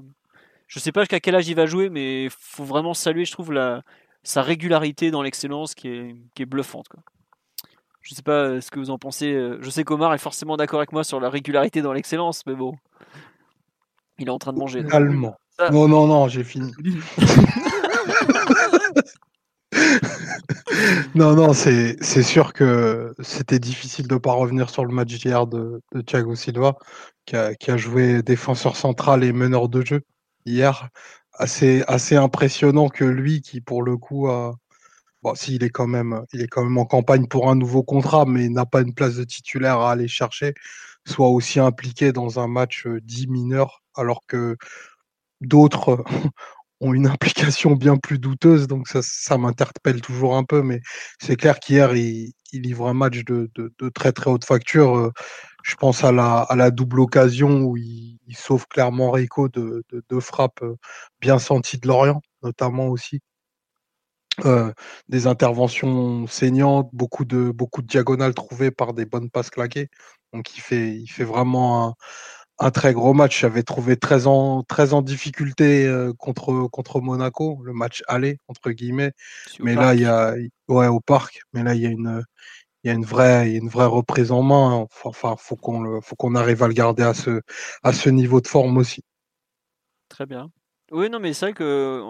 [0.69, 3.51] je sais pas jusqu'à quel âge il va jouer mais faut vraiment saluer je trouve
[3.51, 3.83] la
[4.23, 7.01] sa régularité dans l'excellence qui est, qui est bluffante quoi.
[8.01, 9.37] Je sais pas ce que vous en pensez.
[9.59, 12.75] Je sais qu'Omar est forcément d'accord avec moi sur la régularité dans l'excellence, mais bon.
[14.17, 14.83] Il est en train de manger.
[14.91, 15.35] Allemand.
[15.71, 16.71] Non, non, non, j'ai fini.
[21.15, 25.47] non, non, c'est sûr que c'était difficile de ne pas revenir sur le match d'hier
[25.47, 26.77] de, Thiago Silva,
[27.25, 30.01] qui a, qui a, joué défenseur central et meneur de jeu
[30.45, 30.89] hier.
[31.33, 34.55] Assez, assez impressionnant que lui, qui pour le coup a,
[35.21, 38.25] Bon, s'il est quand même, il est quand même en campagne pour un nouveau contrat,
[38.25, 40.53] mais n'a pas une place de titulaire à aller chercher,
[41.05, 44.55] soit aussi impliqué dans un match dit mineur, alors que
[45.41, 46.03] d'autres
[46.81, 48.67] ont une implication bien plus douteuse.
[48.67, 50.81] Donc ça, ça m'interpelle toujours un peu, mais
[51.19, 53.49] c'est clair qu'hier, il, livre un match de,
[53.93, 55.11] très très haute facture.
[55.63, 60.63] Je pense à la, double occasion où il, sauve clairement Rico de, de, frappes
[61.21, 63.21] bien senties de Lorient, notamment aussi.
[64.45, 64.71] Euh,
[65.09, 69.89] des interventions saignantes, beaucoup de, beaucoup de diagonales trouvées par des bonnes passes claquées.
[70.33, 71.93] Donc il fait, il fait vraiment un,
[72.71, 73.39] très gros match.
[73.41, 78.71] J'avais trouvé très en, très en difficulté euh, contre, contre Monaco, le match aller, entre
[78.71, 79.13] guillemets.
[79.59, 80.35] Mais là, il y a.
[80.67, 81.41] Ouais, au parc.
[81.53, 82.23] Mais là, il y a une.
[82.83, 84.87] Il y a une vraie, une vraie reprise en main.
[85.03, 87.41] Enfin, faut qu'on faut qu'on arrive à le garder à ce,
[87.83, 89.03] à ce niveau de forme aussi.
[90.07, 90.49] Très bien.
[90.91, 92.01] Oui, non, mais c'est vrai que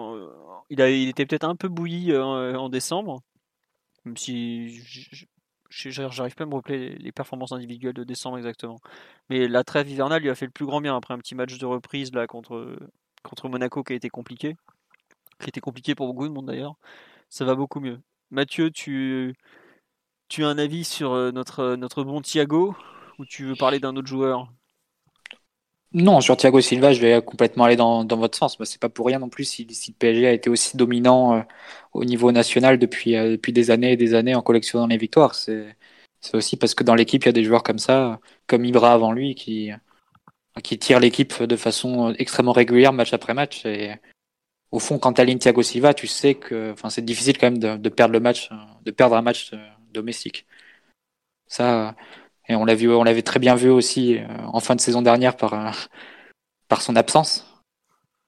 [0.70, 3.20] il, a, il était peut-être un peu bouilli euh, en décembre,
[4.04, 4.80] même si
[5.70, 8.78] j'arrive pas à me rappeler les performances individuelles de décembre exactement.
[9.28, 11.58] Mais la trêve hivernale lui a fait le plus grand bien après un petit match
[11.58, 12.76] de reprise là contre,
[13.44, 14.56] Monaco qui a été compliqué,
[15.40, 16.74] qui était compliqué pour beaucoup de monde d'ailleurs.
[17.28, 18.00] Ça va beaucoup mieux.
[18.30, 19.34] Mathieu, tu,
[20.28, 22.76] tu as un avis sur euh, notre, notre bon Thiago?
[23.18, 24.48] Ou tu veux parler d'un autre joueur?
[25.92, 28.56] Non, sur Thiago Silva, je vais complètement aller dans, dans votre sens.
[28.64, 31.42] C'est pas pour rien non plus si, si, le PSG a été aussi dominant euh,
[31.92, 35.34] au niveau national depuis, euh, depuis des années et des années en collectionnant les victoires.
[35.34, 35.74] C'est
[36.34, 39.12] aussi parce que dans l'équipe, il y a des joueurs comme ça, comme Ibra avant
[39.12, 39.70] lui, qui,
[40.62, 43.66] qui tirent l'équipe de façon extrêmement régulière, match après match.
[43.66, 43.94] Et
[44.70, 47.76] au fond, quand tu alignes Thiago Silva, tu sais que c'est difficile quand même de,
[47.76, 48.50] de, perdre le match,
[48.84, 49.58] de perdre un match euh,
[49.92, 50.46] domestique.
[51.48, 51.96] Ça,
[52.50, 55.70] et on l'avait très bien vu aussi euh, en fin de saison dernière par, euh,
[56.66, 57.46] par son absence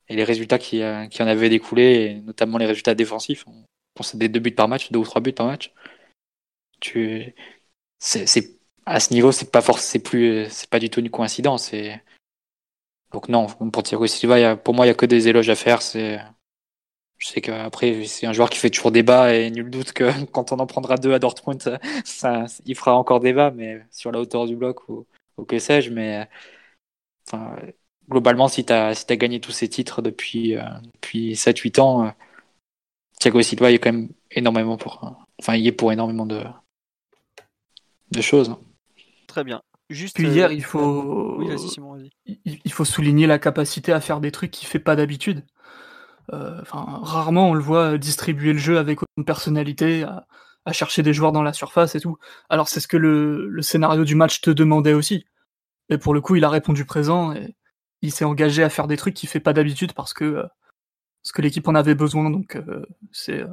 [0.09, 3.45] et les résultats qui, euh, qui en avaient découlé, notamment les résultats défensifs.
[3.49, 5.73] On des deux buts par match, deux ou trois buts par match.
[6.79, 7.35] Tu,
[7.99, 11.73] c'est, à ce niveau, c'est pas force, c'est plus, c'est pas du tout une coïncidence.
[11.73, 12.01] Et
[13.13, 15.81] donc non, pour Silva, pour moi, il y a que des éloges à faire.
[17.23, 20.51] Je sais qu'après, c'est un joueur qui fait toujours débat et nul doute que quand
[20.51, 24.47] on en prendra deux à Dortmund, ça, il fera encore débat, mais sur la hauteur
[24.47, 25.07] du bloc ou,
[25.47, 25.91] que sais-je.
[25.91, 26.29] Mais
[27.29, 27.57] enfin,
[28.11, 30.65] globalement, si tu as, si as gagné tous ces titres depuis, euh,
[30.95, 32.11] depuis 7-8 ans, euh,
[33.21, 35.17] Thiago Silva il est quand même énormément pour.
[35.39, 36.43] Enfin, il est pour énormément de,
[38.11, 38.57] de choses.
[39.29, 39.63] Très bien.
[39.91, 41.41] Juste, Puis hier, euh, il faut,
[42.27, 45.45] il faut souligner la capacité à faire des trucs qu'il fait pas d'habitude.
[46.33, 51.03] Euh, enfin, rarement on le voit distribuer le jeu avec autant de personnalité, à, chercher
[51.03, 52.19] des joueurs dans la surface et tout.
[52.49, 55.27] Alors c'est ce que le, scénario du match te demandait aussi.
[55.91, 57.57] Et pour le coup, il a répondu présent et
[58.03, 60.47] il s'est engagé à faire des trucs qu'il fait pas d'habitude parce que euh,
[61.23, 62.31] parce que l'équipe en avait besoin.
[62.31, 63.45] Donc euh, c'est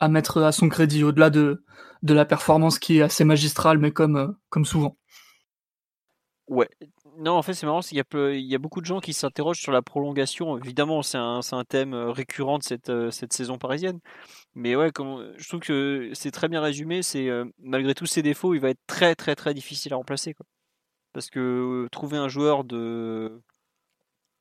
[0.00, 1.64] à mettre à son crédit au-delà de
[2.02, 4.96] de la performance qui est assez magistrale, mais comme comme souvent.
[6.48, 6.68] Ouais,
[7.18, 9.82] non, en fait, c'est marrant, il y, a, beaucoup de gens qui s'interrogent sur la
[9.82, 10.58] prolongation.
[10.58, 14.00] Évidemment, c'est un, thème euh, récurrent de cette, euh, cette saison parisienne.
[14.54, 14.90] Mais ouais,
[15.36, 17.00] je trouve que c'est très bien résumé.
[17.16, 20.34] Euh, malgré tous ses défauts, il va être très très très difficile à remplacer.
[21.12, 23.42] Parce que trouver un joueur de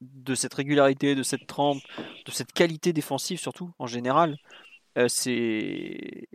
[0.02, 1.80] de cette régularité, de cette trempe,
[2.26, 4.38] de cette qualité défensive surtout en général,
[5.08, 6.28] c'est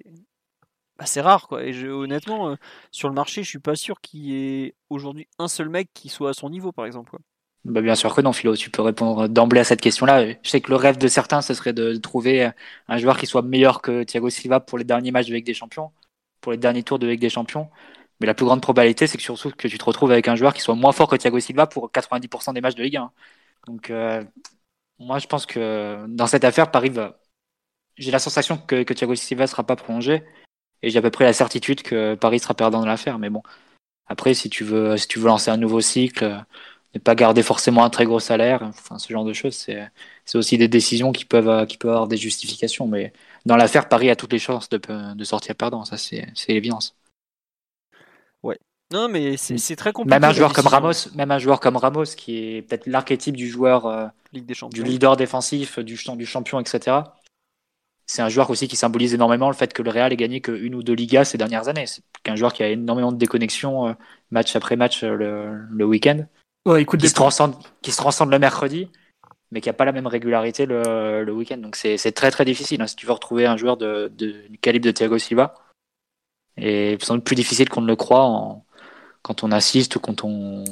[1.06, 1.64] c'est rare quoi.
[1.64, 2.56] Et honnêtement, euh,
[2.90, 4.34] sur le marché, je suis pas sûr qu'il y
[4.64, 7.18] ait aujourd'hui un seul mec qui soit à son niveau, par exemple.
[7.64, 8.56] Bah bien sûr que non, Philo.
[8.56, 10.32] Tu peux répondre d'emblée à cette question-là.
[10.42, 12.50] Je sais que le rêve de certains, ce serait de trouver
[12.88, 15.52] un joueur qui soit meilleur que Thiago Silva pour les derniers matchs de Ligue des
[15.54, 15.92] Champions,
[16.40, 17.68] pour les derniers tours de Ligue des Champions.
[18.20, 20.54] Mais la plus grande probabilité, c'est que surtout que tu te retrouves avec un joueur
[20.54, 23.12] qui soit moins fort que Thiago Silva pour 90% des matchs de Ligue 1.
[23.66, 24.24] Donc, euh,
[24.98, 27.20] moi, je pense que dans cette affaire, Paris va.
[27.96, 30.24] J'ai la sensation que, que Thiago Silva ne sera pas prolongé.
[30.82, 33.18] Et j'ai à peu près la certitude que Paris sera perdant dans l'affaire.
[33.18, 33.42] Mais bon,
[34.06, 36.44] après, si tu veux, si tu veux lancer un nouveau cycle,
[36.94, 38.62] ne pas garder forcément un très gros salaire.
[38.62, 42.16] Enfin, ce genre de choses, c'est aussi des décisions qui peuvent, qui peuvent avoir des
[42.16, 42.86] justifications.
[42.86, 43.12] Mais
[43.46, 44.80] dans l'affaire, Paris a toutes les chances de,
[45.14, 45.84] de sortir perdant.
[45.84, 46.96] Ça, c'est l'évidence.
[48.42, 48.58] Ouais.
[48.92, 50.18] Non, mais c'est très compliqué.
[50.18, 53.48] Même un joueur comme Ramos, même un joueur comme Ramos, qui est peut-être l'archétype du
[53.48, 56.98] joueur, euh, Ligue des du leader défensif, du, du champion, etc.
[58.12, 60.74] C'est un joueur aussi qui symbolise énormément le fait que le Real ait gagné qu'une
[60.74, 61.86] ou deux Ligas ces dernières années.
[61.86, 63.92] C'est un joueur qui a énormément de déconnexion euh,
[64.32, 66.26] match après match euh, le, le week-end.
[66.66, 68.88] Ouais, écoute, qui, se transcende, qui se transcende le mercredi,
[69.52, 71.58] mais qui n'a pas la même régularité le, le week-end.
[71.58, 72.82] Donc c'est très très difficile.
[72.82, 75.54] Hein, si tu veux retrouver un joueur de, de, du calibre de Thiago Silva,
[76.56, 78.64] et sans doute plus difficile qu'on ne le croit en,
[79.22, 80.64] quand on assiste ou quand on,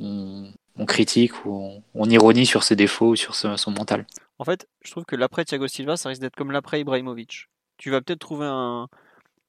[0.00, 0.44] on,
[0.78, 4.06] on critique ou on, on, ironie sur ses défauts ou sur son mental.
[4.44, 7.48] En fait, je trouve que l'après Thiago Silva, ça risque d'être comme l'après Ibrahimovic.
[7.78, 8.88] Tu vas peut-être trouver un,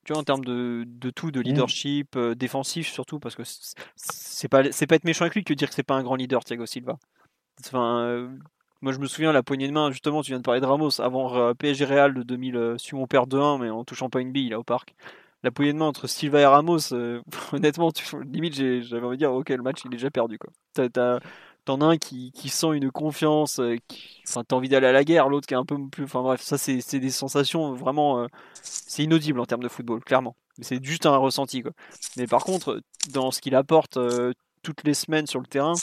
[0.05, 3.43] tu vois, en termes de, de tout, de leadership, euh, défensif surtout, parce que
[3.97, 6.01] c'est pas, c'est pas être méchant avec lui que de dire que c'est pas un
[6.03, 6.97] grand leader, Thiago Silva.
[7.59, 8.29] Enfin, euh,
[8.79, 11.01] moi je me souviens la poignée de main, justement, tu viens de parler de Ramos,
[11.01, 14.21] avant euh, PSG Real de 2000, euh, si on perd 2-1, mais en touchant pas
[14.21, 14.95] une bille là au parc.
[15.43, 17.21] La poignée de main entre Silva et Ramos, euh,
[17.51, 20.51] honnêtement, tu, limite j'avais envie de dire, ok, le match il est déjà perdu quoi.
[21.65, 24.91] T'en as un qui, qui, sent une confiance, euh, qui, enfin, t'as envie d'aller à
[24.91, 26.03] la guerre, l'autre qui est un peu plus.
[26.03, 28.19] Enfin bref, ça c'est des sensations vraiment.
[28.19, 28.27] Euh,
[28.61, 30.35] c'est inaudible en termes de football, clairement.
[30.61, 31.71] C'est juste un ressenti quoi.
[32.17, 35.73] Mais par contre, dans ce qu'il apporte euh, toutes les semaines sur le terrain,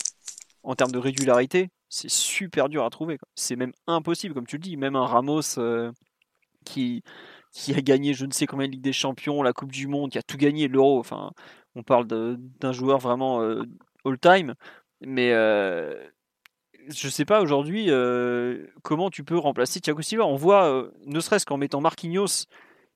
[0.62, 3.18] en termes de régularité, c'est super dur à trouver.
[3.35, 4.76] C'est même impossible, comme tu le dis.
[4.76, 5.59] Même un Ramos
[6.64, 7.03] qui,
[7.53, 10.12] qui a gagné je ne sais combien de Ligue des Champions, la Coupe du Monde,
[10.12, 11.01] qui a tout gagné, l'Euro.
[11.01, 11.33] Enfin,
[11.74, 13.41] on parle d'un joueur vraiment
[14.05, 14.55] all-time.
[15.05, 16.11] Mais euh,
[16.88, 20.26] je sais pas aujourd'hui euh, comment tu peux remplacer Thiago Silva.
[20.26, 22.46] On voit, euh, ne serait-ce qu'en mettant Marquinhos,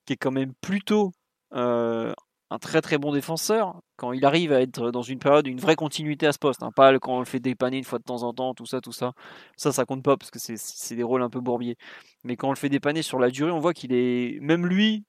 [0.07, 1.13] qui est quand même plutôt
[1.55, 2.13] euh,
[2.51, 5.77] un très très bon défenseur, quand il arrive à être dans une période, une vraie
[5.77, 8.23] continuité à ce poste, hein, pas quand on le fait dépanner une fois de temps
[8.23, 9.13] en temps, tout ça, tout ça.
[9.57, 11.77] Ça, ça compte pas parce que c'est des rôles un peu bourbiers.
[12.25, 15.05] Mais quand on le fait dépanner sur la durée, on voit qu'il est, même lui,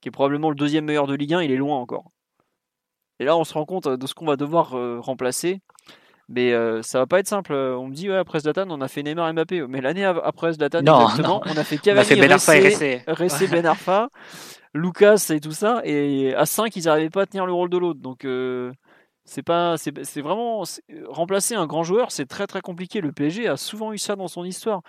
[0.00, 2.10] qui est probablement le deuxième meilleur de Ligue 1, il est loin encore.
[3.18, 4.70] Et là, on se rend compte de ce qu'on va devoir
[5.02, 5.60] remplacer.
[6.32, 7.52] Mais euh, ça va pas être simple.
[7.52, 9.66] On me dit, ouais, après Zlatan, on a fait Neymar et Mbappé.
[9.68, 11.52] Mais l'année après Zlatan, non, exactement, non.
[11.52, 14.08] on a fait Cavani, on a fait ben Arfa et Ressé, Ben Arfa,
[14.72, 15.82] Lucas et tout ça.
[15.84, 17.98] Et à 5, ils n'arrivaient pas à tenir le rôle de l'autre.
[17.98, 18.72] Donc, euh,
[19.24, 20.62] c'est pas, c'est vraiment
[21.08, 23.00] remplacer un grand joueur, c'est très très compliqué.
[23.00, 24.82] Le PSG a souvent eu ça dans son histoire.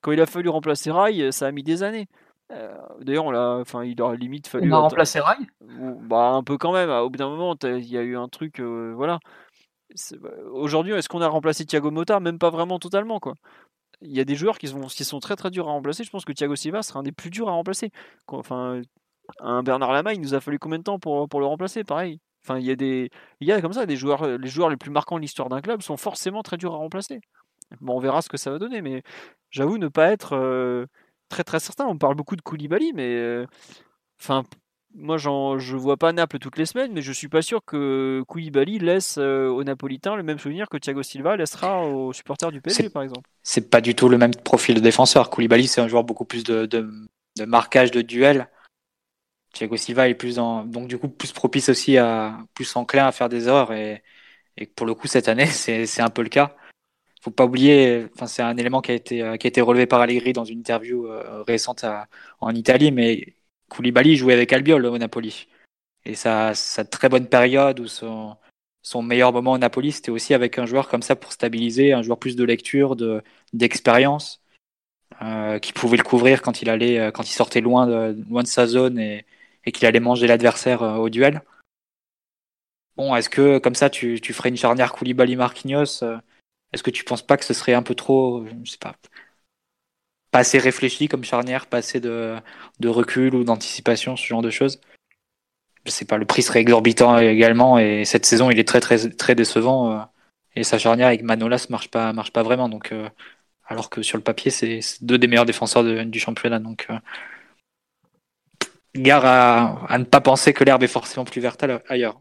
[0.00, 2.08] Quand il a fallu remplacer Rai, ça a mis des années.
[2.50, 4.72] Euh, D'ailleurs, on l'a, enfin, il aurait limite fallu.
[4.72, 5.36] On a remplacé Rai.
[5.60, 6.90] Bah un peu quand même.
[6.90, 9.20] Au bout d'un moment, il y a eu un truc, euh, voilà.
[10.20, 12.20] Bah, aujourd'hui, est-ce qu'on a remplacé Thiago Motta?
[12.20, 13.34] Même pas vraiment totalement, quoi.
[14.02, 16.04] Il y a des joueurs qui sont, très très durs à remplacer.
[16.04, 17.90] Je pense que Thiago Silva sera un des plus durs à remplacer.
[18.28, 18.80] Enfin,
[19.40, 21.84] un Bernard Lama, il nous a fallu combien de temps pour, pour le remplacer?
[21.84, 22.20] Pareil.
[22.44, 23.10] Enfin, il y a des,
[23.40, 25.60] il y a comme ça des joueurs, les joueurs les plus marquants de l'histoire d'un
[25.60, 27.20] club sont forcément très durs à remplacer.
[27.80, 29.02] Bon, on verra ce que ça va donner, mais
[29.50, 30.86] j'avoue ne pas être euh,
[31.28, 31.86] très très certain.
[31.86, 33.46] On parle beaucoup de Koulibaly, mais euh,
[34.20, 34.44] enfin,
[34.94, 38.78] moi, je vois pas Naples toutes les semaines, mais je suis pas sûr que Koulibaly
[38.78, 42.90] laisse euh, aux Napolitains le même souvenir que Thiago Silva laissera aux supporters du PSG,
[42.90, 43.28] par exemple.
[43.42, 45.30] C'est pas du tout le même profil de défenseur.
[45.30, 46.90] Koulibaly, c'est un joueur beaucoup plus de, de,
[47.36, 48.48] de, marquage, de duel.
[49.52, 53.12] Thiago Silva est plus en, donc du coup plus propice aussi à plus enclin à
[53.12, 54.02] faire des erreurs et,
[54.58, 56.54] et pour le coup cette année c'est un peu le cas.
[57.22, 60.00] Faut pas oublier, enfin c'est un élément qui a été qui a été relevé par
[60.00, 62.08] Allegri dans une interview euh, récente à,
[62.40, 63.37] en Italie, mais
[63.68, 65.48] Koulibaly jouait avec Albiol au Napoli.
[66.04, 66.54] Et sa,
[66.90, 68.36] très bonne période ou son,
[69.02, 72.18] meilleur moment au Napoli, c'était aussi avec un joueur comme ça pour stabiliser, un joueur
[72.18, 74.42] plus de lecture, de d'expérience,
[75.22, 78.66] euh, qui pouvait le couvrir quand il allait, euh, quand il sortait loin de, sa
[78.66, 79.26] zone et,
[79.72, 81.42] qu'il allait manger l'adversaire euh, au duel.
[82.96, 86.02] Bon, est-ce que comme ça tu, tu ferais une charnière Koulibaly-Marquinhos
[86.72, 88.96] Est-ce que tu penses pas que ce serait un peu trop, je sais pas,
[90.38, 92.36] assez réfléchi comme charnière, pas assez de,
[92.80, 94.80] de recul ou d'anticipation, ce genre de choses.
[95.84, 99.08] Je sais pas, le prix serait exorbitant également et cette saison il est très très
[99.10, 99.98] très décevant euh,
[100.54, 103.08] et sa charnière avec Manolas marche pas marche pas vraiment donc euh,
[103.66, 106.98] alors que sur le papier c'est deux des meilleurs défenseurs du championnat donc euh,
[108.96, 112.20] gare à, à, ne pas penser que l'herbe est forcément plus verte ailleurs.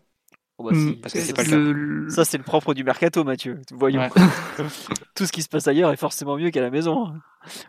[0.59, 2.09] Oh bah si, parce que c'est pas le, le...
[2.09, 3.61] Ça, c'est le propre du mercato, Mathieu.
[3.71, 4.01] Voyons.
[4.01, 4.09] Ouais.
[5.15, 7.13] Tout ce qui se passe ailleurs est forcément mieux qu'à la maison.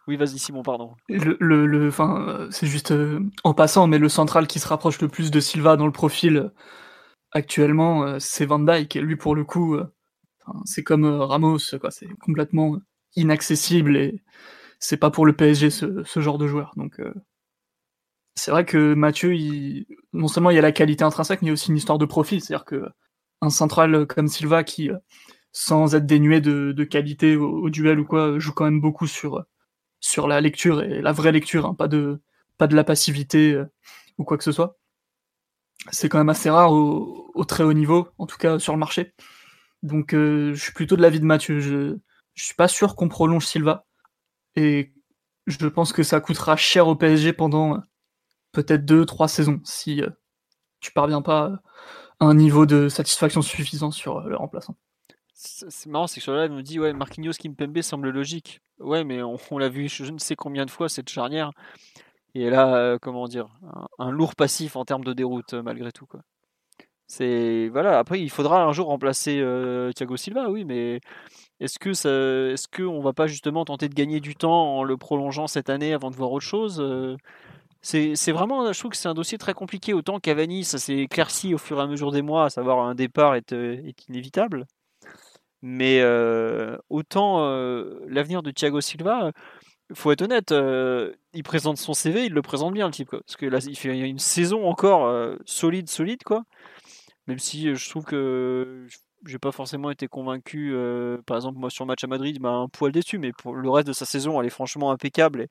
[0.07, 0.95] Oui, vas-y, Simon, pardon.
[1.09, 5.03] Le, le, le enfin, c'est juste euh, en passant, mais le central qui se rapproche
[5.03, 6.49] le plus de Silva dans le profil euh,
[7.33, 8.97] actuellement, euh, c'est Van Dyke.
[8.97, 9.85] Et lui, pour le coup, euh,
[10.65, 11.91] c'est comme Ramos, quoi.
[11.91, 12.79] C'est complètement
[13.17, 14.23] inaccessible et
[14.79, 16.73] c'est pas pour le PSG ce, ce genre de joueur.
[16.77, 17.01] Donc,
[18.39, 19.87] c'est vrai que Mathieu, il...
[20.13, 22.41] non seulement il y a la qualité intrinsèque, mais aussi une histoire de profil.
[22.41, 22.87] C'est-à-dire que
[23.41, 24.91] un central comme Silva qui
[25.53, 29.45] sans être dénué de, qualité au, duel ou quoi, joue quand même beaucoup sur,
[30.01, 32.21] sur la lecture et la vraie lecture, hein, pas, de,
[32.59, 33.65] pas de la passivité euh,
[34.19, 34.79] ou quoi que ce soit.
[35.91, 38.79] C'est quand même assez rare au, au, très haut niveau, en tout cas sur le
[38.79, 39.15] marché.
[39.83, 41.61] Donc euh, je suis plutôt de l'avis de Mathieu.
[41.61, 41.97] Je,
[42.35, 43.87] je suis pas sûr qu'on prolonge Silva.
[44.57, 44.93] Et
[45.47, 47.81] je pense que ça coûtera cher au PSG pendant euh,
[48.53, 50.03] peut-être deux, trois saisons si
[50.81, 51.61] tu parviens pas
[52.21, 54.77] à un niveau de satisfaction suffisant sur le remplaçant.
[55.41, 58.61] C'est marrant, c'est que là, me dit ouais, Marquinhos Kimpembe semble logique.
[58.81, 61.53] Ouais, mais on, l'a vu je ne sais combien de fois cette charnière.
[62.35, 63.49] Et là, euh, comment dire,
[63.99, 66.21] un, lourd passif en termes de déroute euh, malgré tout quoi.
[67.07, 67.99] C'est voilà.
[67.99, 71.01] Après, il faudra un jour remplacer euh, Thiago Silva, oui, mais
[71.61, 74.83] est-ce que ça, est-ce que on va pas justement tenter de gagner du temps en
[74.83, 76.83] le prolongeant cette année avant de voir autre chose
[77.81, 79.95] c'est, vraiment, je trouve que c'est un dossier très compliqué.
[79.95, 82.95] Autant Cavani, ça s'est éclairci au fur et à mesure des mois, à savoir un
[82.95, 84.67] départ est, est inévitable.
[85.63, 89.33] Mais euh, autant euh, l'avenir de Thiago Silva,
[89.95, 93.21] faut être honnête, euh, il présente son CV, il le présente bien le type, quoi.
[93.27, 95.11] Parce que là, il une saison encore
[95.47, 96.45] solide, solide, quoi.
[97.27, 98.87] Même si je trouve que
[99.27, 100.75] j'ai pas forcément été convaincu,
[101.27, 103.71] par exemple, moi sur le match à Madrid, bah, un poil déçu, mais pour le
[103.71, 105.49] reste de sa saison, elle est franchement impeccable.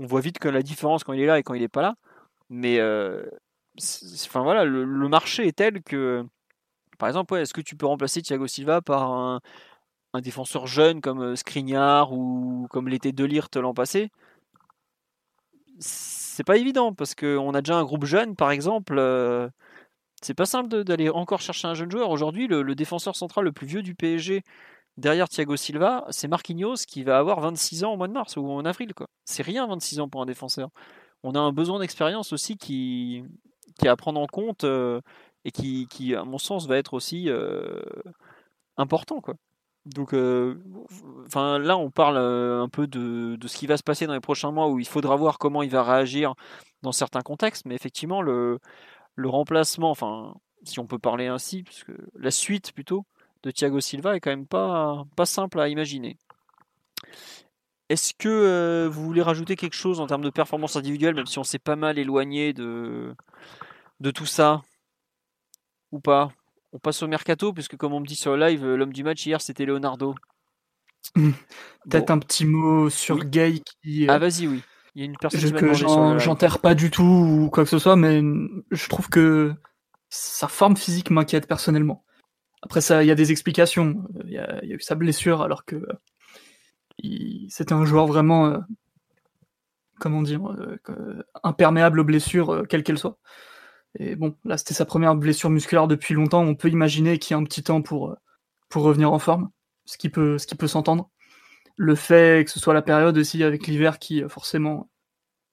[0.00, 1.82] On voit vite que la différence quand il est là et quand il est pas
[1.82, 1.94] là.
[2.50, 6.24] Mais enfin voilà, le, marché est tel que
[7.00, 9.40] par exemple, est-ce que tu peux remplacer Thiago Silva par un,
[10.20, 14.10] défenseur jeune comme euh, Skriniar ou comme l'était Delirte l'an passé?
[15.78, 18.96] C'est pas évident parce qu'on a déjà un groupe jeune, par exemple.
[18.98, 19.48] Euh,
[20.22, 22.10] c'est pas simple d'aller encore chercher un jeune joueur.
[22.10, 24.42] Aujourd'hui, le, défenseur central le plus vieux du PSG
[25.00, 28.46] derrière Thiago Silva, c'est Marquinhos qui va avoir 26 ans au mois de mars ou
[28.48, 28.92] en avril.
[29.24, 30.68] C'est rien 26 ans pour un défenseur.
[31.22, 33.24] On a un besoin d'expérience aussi qui,
[33.82, 34.64] est à prendre en compte.
[34.64, 35.00] Euh,
[35.46, 37.80] et qui, à mon sens, va être aussi euh,
[38.76, 39.22] important.
[39.86, 40.56] Donc, euh,
[41.34, 44.68] là, on parle un peu de, ce qui va se passer dans les prochains mois,
[44.68, 46.34] où il faudra voir comment il va réagir
[46.82, 48.58] dans certains contextes, mais effectivement, le,
[49.14, 53.06] le remplacement, enfin, si on peut parler ainsi, puisque la suite plutôt
[53.42, 56.18] de Thiago Silva est quand même pas, pas simple à imaginer.
[57.88, 61.44] Est-ce que vous voulez rajouter quelque chose en termes de performance individuelle, même si on
[61.44, 63.14] s'est pas mal éloigné de,
[63.98, 64.62] de tout ça
[65.90, 66.30] ou pas?
[66.72, 69.26] On passe au mercato, puisque comme on me dit sur le live, l'homme du match
[69.26, 70.14] hier c'était Leonardo.
[71.14, 74.06] Peut-être un petit mot sur Gay qui.
[74.08, 74.62] Ah vas-y, oui.
[74.94, 75.72] Il y a une personne que
[76.18, 78.22] j'enterre pas du tout ou quoi que ce soit, mais
[78.70, 79.54] je trouve que
[80.10, 82.04] sa forme physique m'inquiète personnellement.
[82.62, 84.04] Après ça, il y a des explications.
[84.24, 85.82] Il y a, eu sa blessure alors que
[87.48, 88.58] c'était un joueur vraiment, euh,
[89.98, 93.18] comment dire, euh, imperméable aux blessures, euh, quelles qu'elles soient.
[93.98, 96.42] Et bon, là, c'était sa première blessure musculaire depuis longtemps.
[96.42, 98.16] On peut imaginer qu'il y a un petit temps pour,
[98.74, 99.50] revenir en forme,
[99.84, 101.10] ce qui peut, ce qui peut s'entendre.
[101.76, 104.88] Le fait que ce soit la période aussi avec l'hiver qui, forcément,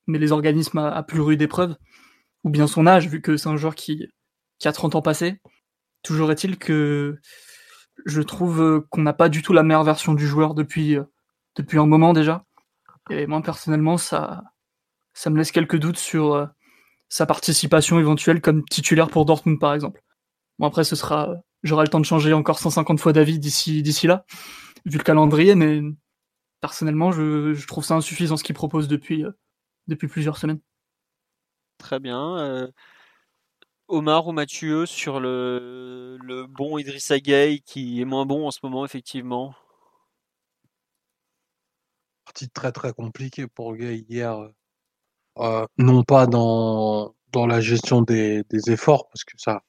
[0.07, 1.75] met les organismes à, plus rude épreuve,
[2.43, 4.07] ou bien son âge, vu que c'est un joueur qui,
[4.59, 5.39] qui a 30 ans passé.
[6.07, 7.19] Toujours est-il que
[8.05, 10.97] je trouve qu'on n'a pas du tout la meilleure version du joueur depuis,
[11.55, 12.45] depuis un moment déjà.
[13.09, 14.43] Et moi, personnellement, ça,
[15.13, 16.49] ça me laisse quelques doutes sur
[17.09, 20.01] sa participation éventuelle comme titulaire pour Dortmund par exemple.
[20.59, 24.07] Bon après ce sera j'aurai le temps de changer encore 150 fois d'avis d'ici d'ici
[24.07, 24.25] là
[24.85, 25.81] vu le calendrier mais
[26.61, 29.31] personnellement je, trouve ça insuffisant ce qu'il propose depuis euh,
[29.87, 30.59] depuis plusieurs semaines.
[31.77, 32.37] Très bien.
[32.39, 32.67] Euh,
[33.87, 38.85] Omar ou Mathieu sur le, bon Idrissa Gueye qui est moins bon en ce moment
[38.85, 39.55] effectivement?
[42.25, 44.49] Partie très très compliquée pour Gueye hier
[45.39, 49.61] euh, non pas dans, dans la gestion des, efforts, parce que ça,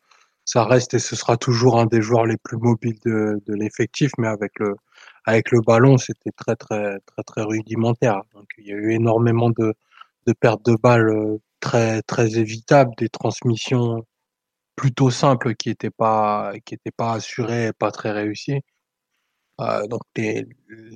[0.44, 4.10] ça reste et ce sera toujours un des joueurs les plus mobiles de, de l'effectif,
[4.18, 4.74] mais avec le,
[5.24, 8.22] avec le ballon, c'était très, très, très, très rudimentaire.
[8.34, 9.74] Donc, il y a eu énormément de,
[10.26, 14.04] de pertes de balles euh, très, très évitables, des transmissions
[14.76, 18.60] plutôt simples qui n'étaient pas, qui pas assurées, pas très réussies.
[19.60, 20.46] Euh, donc, les,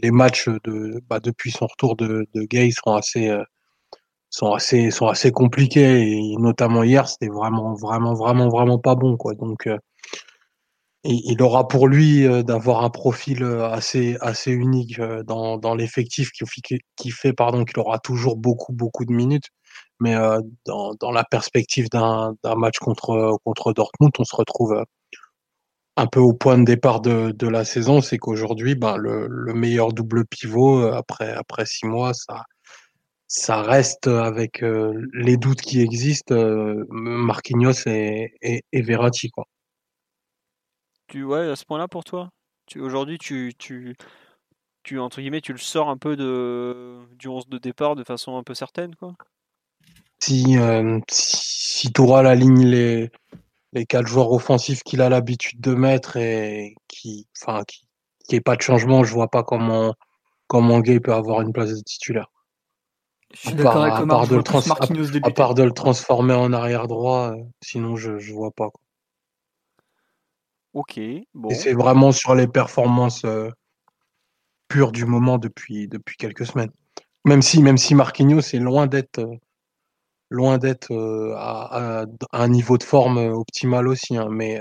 [0.03, 3.43] les matchs de, bah, depuis son retour de, de Gay sont assez, euh,
[4.31, 9.17] sont assez sont assez compliqués et notamment hier c'était vraiment vraiment vraiment vraiment pas bon
[9.19, 9.79] quoi donc euh,
[11.05, 16.45] il aura pour lui d'avoir un profil assez assez unique dans, dans l'effectif qui,
[16.97, 19.49] qui fait pardon qu'il aura toujours beaucoup beaucoup de minutes
[20.03, 20.15] mais
[20.67, 24.85] dans, dans la perspective d'un match contre contre Dortmund on se retrouve
[25.97, 29.55] un peu au point de départ de, de la saison c'est qu'aujourd'hui ben le, le
[29.55, 32.45] meilleur double pivot après après six mois ça
[33.33, 39.31] ça reste avec euh, les doutes qui existent, euh, Marquinhos et, et, Verratti.
[39.31, 39.47] Quoi.
[41.09, 42.29] Tu, ouais, à ce point-là pour toi?
[42.77, 43.97] Aujourd'hui, tu, tu,
[44.83, 48.37] tu, entre guillemets, tu le sors un peu de, du 11 de départ de façon
[48.37, 49.15] un peu certaine, quoi?
[50.23, 53.11] Si, euh, si, si Tourelle aligne les,
[53.73, 57.89] les quatre joueurs offensifs qu'il a l'habitude de mettre et qui, enfin, qui,
[58.29, 59.95] qui ait pas de changement, je vois pas comment,
[60.47, 62.31] comment Gay peut avoir une place de titulaire.
[63.35, 65.33] Je suis À d'accord part- avec à part de le plus trans- Marquinhos À débuter.
[65.35, 68.71] part de le transformer en arrière droit, euh, sinon je, je vois pas.
[68.71, 68.81] quoi.
[70.75, 71.01] Ok,
[71.35, 71.49] bon.
[71.49, 73.51] Et c'est vraiment sur les performances euh,
[74.69, 76.71] pures du moment depuis, depuis quelques semaines.
[77.25, 79.35] Même si, même si Marquinhos est loin d'être euh,
[80.33, 84.17] loin d'être euh, à, un niveau de forme euh, optimal aussi.
[84.17, 84.61] hein, mais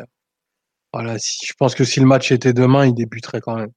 [0.96, 3.72] euh, je pense que si le match était demain, il débuterait quand même.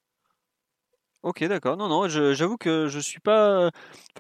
[1.23, 1.79] Ok, d'accord.
[1.79, 3.71] Non, non, j'avoue que je suis pas.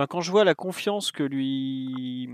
[0.08, 2.30] Quand je vois la confiance que lui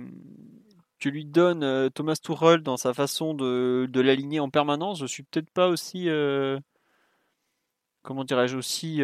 [1.05, 5.67] lui donne Thomas Tuchel dans sa façon de, l'aligner en permanence, je suis peut-être pas
[5.67, 6.09] aussi.
[8.03, 9.03] Comment dirais-je aussi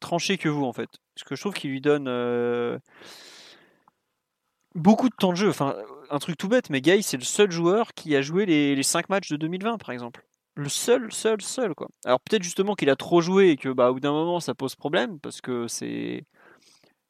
[0.00, 0.90] tranché que vous en fait.
[1.14, 2.08] Parce que je trouve qu'il lui donne
[4.74, 5.48] beaucoup de temps de jeu.
[5.48, 5.76] Enfin,
[6.10, 8.82] un truc tout bête, mais Guy, c'est le seul joueur qui a joué les, les
[8.82, 10.24] 5 matchs de 2020, par exemple.
[10.56, 11.88] Le seul, seul, seul, quoi.
[12.04, 14.76] Alors peut-être justement qu'il a trop joué et que, bah, bout d'un moment, ça pose
[14.76, 16.26] problème, parce que c'est,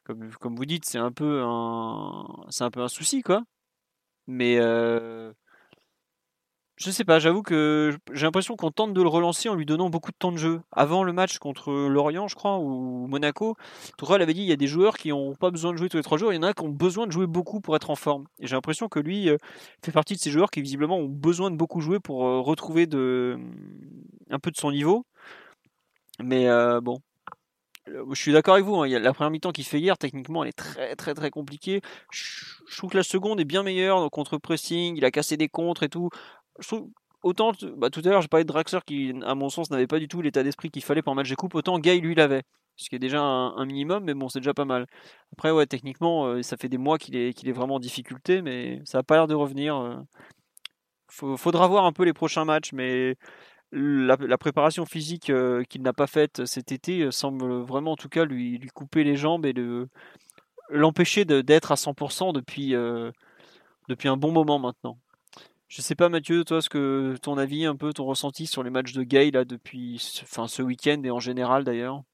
[0.04, 3.42] comme, comme vous dites, c'est un peu un, c'est un peu un souci, quoi.
[4.26, 5.32] Mais euh,
[6.76, 9.90] je sais pas, j'avoue que j'ai l'impression qu'on tente de le relancer en lui donnant
[9.90, 10.60] beaucoup de temps de jeu.
[10.72, 13.56] Avant le match contre Lorient, je crois, ou Monaco,
[13.96, 15.98] Tourelle avait dit il y a des joueurs qui n'ont pas besoin de jouer tous
[15.98, 17.90] les trois jours, il y en a qui ont besoin de jouer beaucoup pour être
[17.90, 18.26] en forme.
[18.40, 19.36] Et j'ai l'impression que lui euh,
[19.84, 22.86] fait partie de ces joueurs qui visiblement ont besoin de beaucoup jouer pour euh, retrouver
[22.86, 23.38] de,
[24.30, 25.06] un peu de son niveau.
[26.22, 27.00] Mais euh, bon.
[27.86, 30.52] Je suis d'accord avec vous, hein, la première mi-temps qu'il fait hier, techniquement, elle est
[30.52, 31.82] très très très compliquée.
[32.10, 35.48] Je trouve que la seconde est bien meilleure dans le contre-pressing, il a cassé des
[35.48, 36.08] contres et tout.
[36.60, 36.88] Je trouve,
[37.22, 39.98] autant, bah, tout à l'heure, j'ai parlé de Draxler qui, à mon sens, n'avait pas
[39.98, 42.42] du tout l'état d'esprit qu'il fallait pour un match de coupe, autant Gay, lui, l'avait.
[42.76, 44.86] Ce qui est déjà un, minimum, mais bon, c'est déjà pas mal.
[45.32, 48.42] Après, ouais, techniquement, euh, ça fait des mois qu'il est, qu'il est vraiment en difficulté,
[48.42, 49.76] mais ça n'a pas l'air de revenir.
[49.76, 49.96] euh.
[51.36, 53.16] Faudra voir un peu les prochains matchs, mais
[53.72, 58.08] la, préparation physique euh, qu'il n'a pas faite cet été euh, semble vraiment, en tout
[58.08, 59.88] cas, lui, couper les jambes et de
[60.70, 62.74] l'empêcher d'être à 100% depuis,
[63.88, 64.98] depuis un bon moment maintenant.
[65.74, 68.70] Je sais pas Mathieu, toi, ce que ton avis, un peu ton ressenti sur les
[68.70, 72.04] matchs de Gay là depuis, ce- week-end et en général d'ailleurs?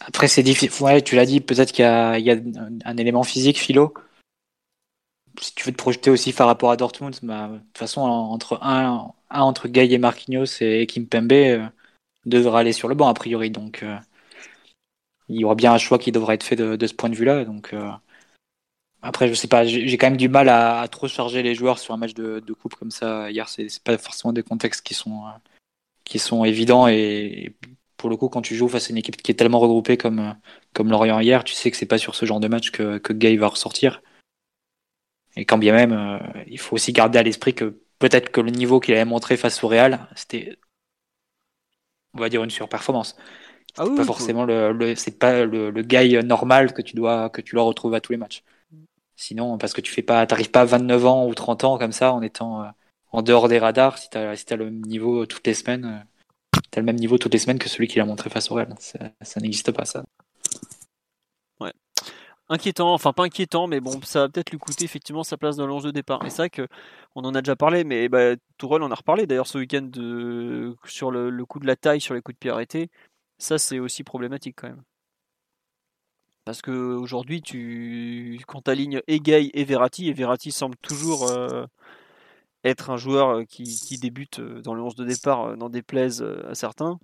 [0.00, 0.82] Après, c'est difficile.
[0.82, 3.92] Ouais, tu l'as dit, peut-être qu'il y a, un, élément physique, philo.
[5.38, 8.58] Si tu veux te projeter aussi par rapport à Dortmund, bah, de toute façon, entre
[8.62, 11.66] un, entre Gay et Marquinhos et Kimpembe euh,
[12.24, 13.50] devra aller sur le banc, a priori.
[13.50, 13.98] Donc, euh,
[15.28, 17.16] il y aura bien un choix qui devra être fait de, de ce point de
[17.16, 17.44] vue-là.
[17.44, 17.90] Donc, euh,
[19.04, 21.78] après, je sais pas, j'ai quand même du mal à, à trop charger les joueurs
[21.78, 23.30] sur un match de, de coupe comme ça.
[23.30, 25.30] Hier, c'est pas forcément des contextes qui sont, euh,
[26.04, 27.54] qui sont évidents et,
[27.96, 30.36] pour le coup, quand tu joues face à une équipe qui est tellement regroupée comme,
[30.74, 33.12] comme Lorient hier, tu sais que c'est pas sur ce genre de match que, que
[33.12, 34.02] Gay va ressortir.
[35.36, 38.50] Et quand bien même, euh, il faut aussi garder à l'esprit que peut-être que le
[38.50, 40.56] niveau qu'il avait montré face au Real, c'était,
[42.14, 43.16] on va dire, une surperformance.
[43.76, 46.94] Ah oui, pas oui, forcément le, le- c'est pas le, le Gay normal que tu
[46.94, 48.44] dois, que tu dois retrouver à tous les matchs.
[49.16, 51.92] Sinon, parce que tu fais pas, t'arrives pas à 29 ans ou 30 ans comme
[51.92, 52.68] ça en étant euh,
[53.12, 56.60] en dehors des radars, si t'as, si t'as le même niveau toutes les semaines, euh,
[56.70, 58.74] t'as le même niveau toutes les semaines que celui qu'il a montré face au Real.
[58.78, 60.04] Ça, n'existe pas, ça.
[62.48, 65.66] inquiétant, enfin pas inquiétant, mais bon, ça va peut-être lui coûter effectivement sa place dans
[65.66, 66.24] l'ange de départ.
[66.26, 66.68] Et c'est vrai que
[67.14, 69.90] on en a déjà parlé, mais bah, Tourelle en a reparlé d'ailleurs ce week-end
[70.84, 72.90] sur le, le coup de la taille, sur les coups de pied arrêtés.
[73.38, 74.82] Ça, c'est aussi problématique quand même.
[76.44, 81.66] Parce que aujourd'hui, tu quand tu alignes Egay et Verratti, et Verratti semble toujours euh,
[82.64, 86.22] être un joueur euh, qui, qui débute euh, dans le 11 de départ, n'en déplaise
[86.22, 86.98] à certains,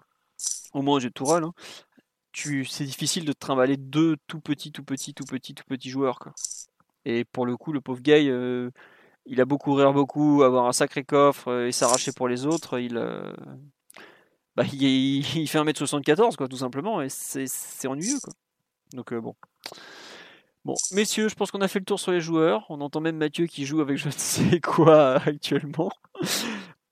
[0.74, 1.54] au moins aux yeux de Tourelle, hein,
[2.32, 5.90] tu, c'est difficile de te trimballer deux tout petits, tout petits, tout petits, tout petits
[5.90, 6.18] joueurs.
[6.18, 6.32] Quoi.
[7.04, 8.70] Et pour le coup, le pauvre Gay, euh,
[9.26, 12.96] il a beau courir beaucoup, avoir un sacré coffre et s'arracher pour les autres, il,
[12.96, 13.32] euh,
[14.56, 14.82] bah, il,
[15.36, 18.20] il fait 1m74, quoi, tout simplement, et c'est, c'est ennuyeux.
[18.22, 18.34] Quoi.
[18.92, 19.34] Donc euh, bon.
[20.64, 22.66] Bon, messieurs, je pense qu'on a fait le tour sur les joueurs.
[22.68, 25.90] On entend même Mathieu qui joue avec je ne sais quoi actuellement.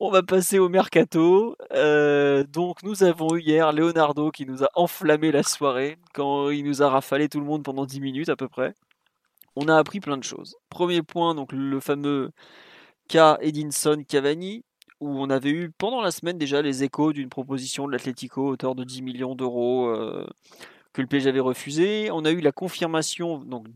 [0.01, 1.57] On va passer au mercato.
[1.73, 6.65] Euh, donc nous avons eu hier Leonardo qui nous a enflammé la soirée quand il
[6.65, 8.75] nous a rafalé tout le monde pendant 10 minutes à peu près.
[9.57, 10.57] On a appris plein de choses.
[10.71, 12.31] Premier point, donc le fameux
[13.09, 14.65] cas Edinson Cavani
[15.01, 18.75] où on avait eu pendant la semaine déjà les échos d'une proposition de l'Atlético hauteur
[18.75, 20.27] de 10 millions d'euros euh,
[20.93, 22.11] que le PSG avait refusé.
[22.11, 23.67] On a eu la confirmation donc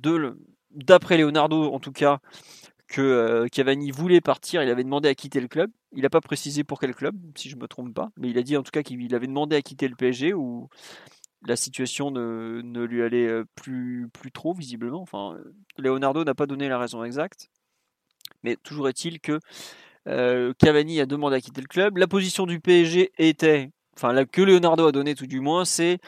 [0.71, 2.21] d'après Leonardo en tout cas
[2.89, 5.71] que Cavani voulait partir, il avait demandé à quitter le club.
[5.93, 8.37] Il n'a pas précisé pour quel club, si je ne me trompe pas, mais il
[8.37, 10.69] a dit en tout cas qu'il avait demandé à quitter le PSG ou
[11.47, 15.01] la situation ne, ne, lui allait plus, plus trop, visiblement.
[15.01, 15.37] Enfin,
[15.79, 17.49] Leonardo n'a pas donné la raison exacte.
[18.43, 19.41] Mais toujours est-il que
[20.09, 21.97] euh, Cavani a demandé à quitter le club.
[21.97, 25.99] La position du PSG était, enfin, la, que Leonardo a donné tout du moins, c'est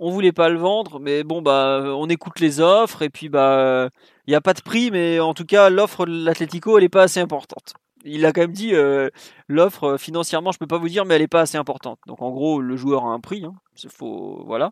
[0.00, 3.88] on voulait pas le vendre, mais bon, bah, on écoute les offres et puis, bah,
[4.26, 6.88] il n'y a pas de prix, mais en tout cas, l'offre de l'Atlético, elle n'est
[6.88, 7.74] pas assez importante.
[8.04, 9.08] Il a quand même dit euh,
[9.48, 11.98] l'offre financièrement, je peux pas vous dire, mais elle n'est pas assez importante.
[12.06, 13.54] Donc en gros, le joueur a un prix, hein,
[13.88, 14.70] faut, voilà.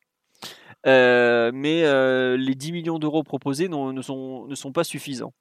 [0.87, 5.33] Euh, mais euh, les 10 millions d'euros proposés ne, ne sont pas suffisants.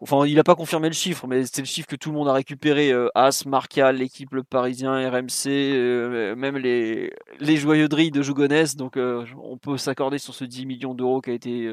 [0.00, 2.28] Enfin, il n'a pas confirmé le chiffre, mais c'est le chiffre que tout le monde
[2.28, 2.92] a récupéré.
[2.92, 8.76] Euh, As, Marcal, l'équipe Le Parisien, RMC, même les, les joyeuderies de Jougonès.
[8.76, 11.72] Donc, on peut s'accorder sur ce 10 millions d'euros qui a été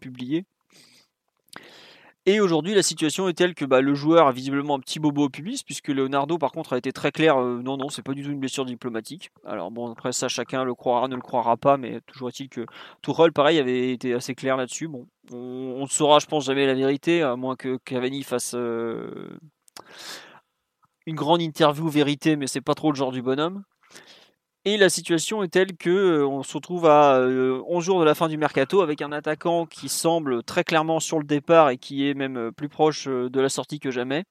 [0.00, 0.44] publié.
[2.28, 5.26] Et aujourd'hui, la situation est telle que bah, le joueur a visiblement un petit bobo
[5.26, 8.14] au pubis, puisque Leonardo, par contre, a été très clair euh, non, non, c'est pas
[8.14, 9.30] du tout une blessure diplomatique.
[9.44, 12.66] Alors, bon, après, ça, chacun le croira, ne le croira pas, mais toujours est-il que
[13.00, 14.88] Tourelle, pareil, avait été assez clair là-dessus.
[14.88, 19.38] Bon, on ne saura, je pense, jamais la vérité, à moins que Cavani fasse euh,
[21.06, 23.62] une grande interview vérité, mais c'est pas trop le genre du bonhomme.
[24.68, 28.04] Et la situation est telle que euh, on se retrouve à 11 euh, jours de
[28.04, 31.78] la fin du mercato avec un attaquant qui semble très clairement sur le départ et
[31.78, 34.24] qui est même euh, plus proche de la sortie que jamais.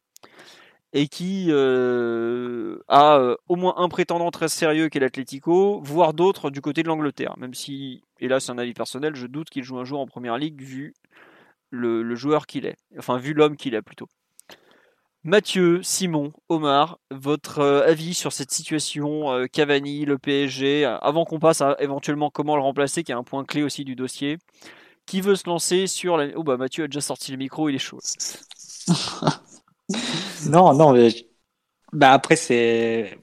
[0.92, 6.62] Et qui a au moins un prétendant très sérieux qui est l'Atlético, voire d'autres du
[6.62, 7.36] côté de l'Angleterre.
[7.38, 10.06] Même si, et là c'est un avis personnel, je doute qu'il joue un jour en
[10.06, 10.94] première ligue vu
[11.72, 12.78] le joueur qu'il est.
[12.98, 14.08] Enfin, vu l'homme qu'il est plutôt.
[15.26, 21.26] Mathieu, Simon, Omar, votre euh, avis sur cette situation euh, Cavani, le PSG, euh, avant
[21.26, 24.38] qu'on passe à éventuellement comment le remplacer, qui est un point clé aussi du dossier.
[25.08, 26.28] Qui veut se lancer sur la...
[26.36, 27.98] Oh bah Mathieu a déjà sorti le micro, il est chaud.
[30.46, 31.10] non, non, mais...
[31.92, 33.18] bah après c'est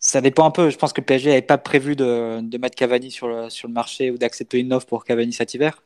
[0.00, 0.70] ça dépend un peu.
[0.70, 3.74] Je pense que le PSG n'avait pas prévu de, mettre Cavani sur le, sur le
[3.74, 5.84] marché ou d'accepter une offre pour Cavani cet hiver.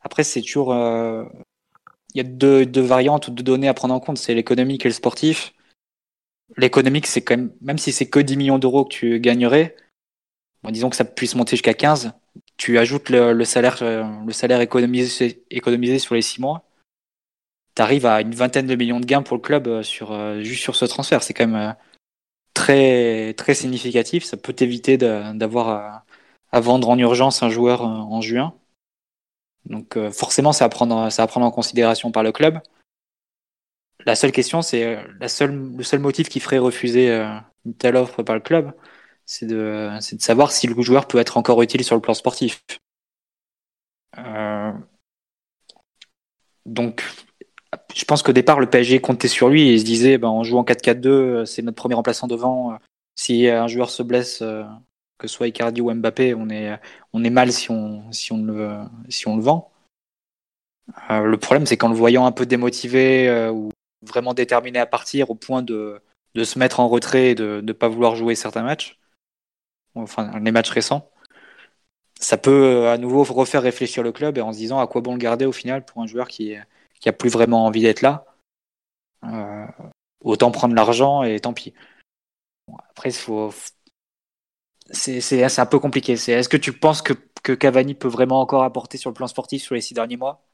[0.00, 0.72] Après, c'est toujours
[2.14, 4.18] il y a deux, deux, variantes ou deux données à prendre en compte.
[4.18, 5.54] C'est l'économique et le sportif.
[6.56, 9.76] L'économique, c'est quand même, même si c'est que 10 millions d'euros que tu gagnerais,
[10.62, 12.12] bon, disons que ça puisse monter jusqu'à 15,
[12.56, 16.64] tu ajoutes le, salaire, euh, le salaire économisé, économisé sur les 6 mois,
[17.74, 20.40] tu arrives à une vingtaine de millions de gains pour le club euh, sur, euh,
[20.42, 21.22] juste sur ce transfert.
[21.22, 21.76] C'est quand même
[22.54, 24.24] très, très significatif.
[24.24, 26.04] Ça peut t'éviter d'avoir
[26.52, 28.54] à, vendre en urgence un joueur en juin.
[29.68, 32.60] Donc euh, forcément, c'est à, prendre, ça à prendre en considération par le club.
[34.06, 37.28] La seule question, c'est euh, le seul motif qui ferait refuser euh,
[37.66, 38.72] une telle offre par le club,
[39.26, 42.62] c'est de, savoir si le joueur peut être encore utile sur le plan sportif.
[46.66, 47.02] donc,
[47.94, 50.64] je pense qu'au départ, le PSG comptait sur lui et se disait, ben, en jouant
[50.64, 52.78] 4-4-2, c'est notre premier remplaçant devant.
[53.16, 54.42] Si un joueur se blesse,
[55.18, 59.70] que ce soit Icardi ou Mbappé, on est, mal si on, le, si le vend.
[61.10, 63.70] Euh, le problème, c'est qu'en le voyant un peu démotivé euh, ou
[64.02, 66.00] vraiment déterminé à partir au point de,
[66.42, 68.98] se mettre en retrait et de ne pas vouloir jouer certains matchs,
[69.94, 71.10] enfin les matchs récents,
[72.20, 75.00] ça peut euh, à nouveau refaire réfléchir le club et en se disant à quoi
[75.00, 76.54] bon le garder au final pour un joueur qui,
[77.00, 78.24] qui a plus vraiment envie d'être là.
[80.24, 81.74] autant prendre l'argent et tant pis.
[82.90, 83.50] après, il faut,
[84.90, 86.12] c'est un peu compliqué.
[86.12, 87.12] Est-ce que tu penses que,
[87.42, 90.44] que, Cavani peut vraiment encore apporter sur le plan sportif sur les six derniers mois?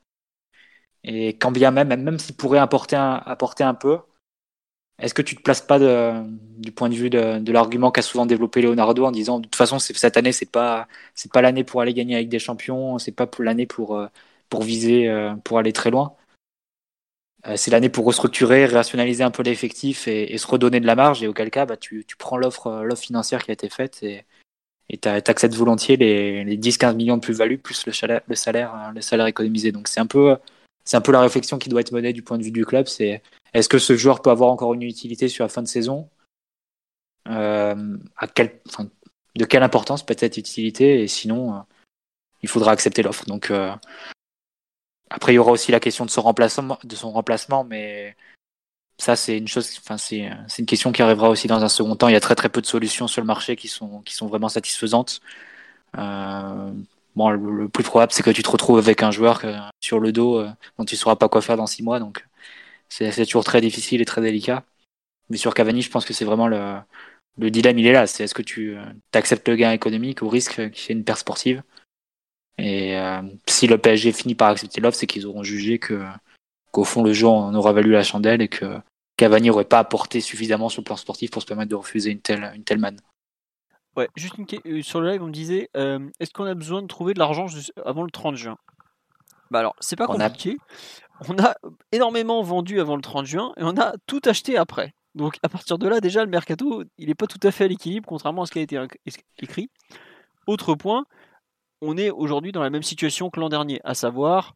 [1.04, 3.98] Et quand bien même, même s'il pourrait apporter un, apporter un peu,
[4.98, 6.12] est-ce que tu te places pas de,
[6.58, 9.78] du point de vue de, l'argument qu'a souvent développé Leonardo en disant de toute façon
[9.80, 13.28] cette année c'est pas c'est pas l'année pour aller gagner avec des champions, c'est pas
[13.40, 14.06] l'année pour euh,
[14.48, 16.16] pour viser euh, pour aller très loin?
[17.46, 21.22] Euh, c'est l'année pour restructurer, rationaliser un peu l'effectif et, se redonner de la marge.
[21.22, 24.24] Et auquel cas, bah, tu, prends l'offre, euh, financière qui a été faite et
[24.98, 28.92] tu acceptes volontiers les, les 10-15 millions de plus-value plus le salaire, le salaire, euh,
[28.92, 29.72] le salaire économisé.
[29.72, 30.36] Donc c'est un peu,
[30.92, 32.86] un peu la réflexion qui doit être menée du point de vue du club.
[32.86, 33.22] C'est
[33.52, 36.08] est-ce que ce joueur peut avoir encore une utilité sur la fin de saison?
[37.26, 38.60] À quel,
[39.36, 41.02] De quelle importance peut être utilité?
[41.02, 41.64] Et sinon,
[42.42, 43.24] il faudra accepter l'offre.
[43.26, 43.50] Donc
[45.10, 48.16] après, il y aura aussi la question de son remplacement, de son remplacement mais
[48.98, 52.08] ça, c'est une chose, enfin, c'est, une question qui arrivera aussi dans un second temps.
[52.08, 54.26] Il y a très très peu de solutions sur le marché qui sont, qui sont
[54.28, 55.20] vraiment satisfaisantes.
[55.98, 56.72] Euh,
[57.16, 59.42] bon, le, plus probable, c'est que tu te retrouves avec un joueur
[59.80, 61.98] sur le dos euh, dont tu ne sauras pas quoi faire dans six mois.
[62.00, 62.26] Donc,
[62.88, 64.64] c'est, toujours très difficile et très délicat.
[65.30, 66.76] Mais sur Cavani, je pense que c'est vraiment le,
[67.38, 68.06] le dilemme, il est là.
[68.06, 68.84] C'est est-ce que tu euh,
[69.14, 71.62] acceptes le gain économique au risque qu'il y ait une perte sportive?
[72.58, 76.04] Et euh, si le PSG finit par accepter l'offre, c'est qu'ils auront jugé que,
[76.70, 78.78] qu'au fond le jeu en aura valu la chandelle et que
[79.16, 82.20] Cavani n'aurait pas apporté suffisamment sur le plan sportif pour se permettre de refuser une
[82.20, 83.00] telle, une telle manne.
[83.96, 86.82] Ouais, juste une euh, sur le live, on me disait euh, est-ce qu'on a besoin
[86.82, 87.46] de trouver de l'argent
[87.84, 88.58] avant le 30 juin?
[89.50, 90.58] Bah alors, c'est pas compliqué.
[91.28, 91.54] On a...
[91.92, 94.94] énormément vendu avant le 30 juin et on a tout acheté après.
[95.14, 97.68] Donc à partir de là, déjà, le mercato, il n'est pas tout à fait à
[97.68, 98.80] l'équilibre, contrairement à ce qui a été
[99.38, 99.70] écrit.
[100.48, 101.06] Autre point,
[101.80, 104.54] on est aujourd'hui dans la même situation que l'an dernier, à savoir,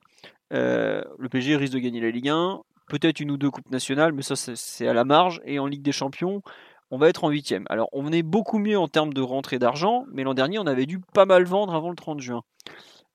[0.52, 4.12] euh, le PSG risque de gagner la Ligue 1, peut-être une ou deux coupes nationales,
[4.12, 6.42] mais ça c'est à la marge, et en Ligue des Champions,
[6.90, 7.64] on va être en huitième.
[7.68, 10.86] Alors on est beaucoup mieux en termes de rentrée d'argent, mais l'an dernier on avait
[10.86, 12.42] dû pas mal vendre avant le 30 juin.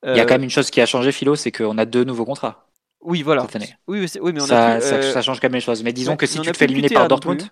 [0.06, 2.04] Il y a quand même une chose qui a changé, Philo, c'est qu'on a deux
[2.04, 2.68] nouveaux contrats.
[3.04, 3.42] Oui, voilà.
[3.44, 3.76] Cette année.
[3.88, 5.84] Oui, oui, mais on ça, a ça, change quand même les choses.
[5.84, 7.44] Mais disons que si tu te fais éliminer par Dortmund,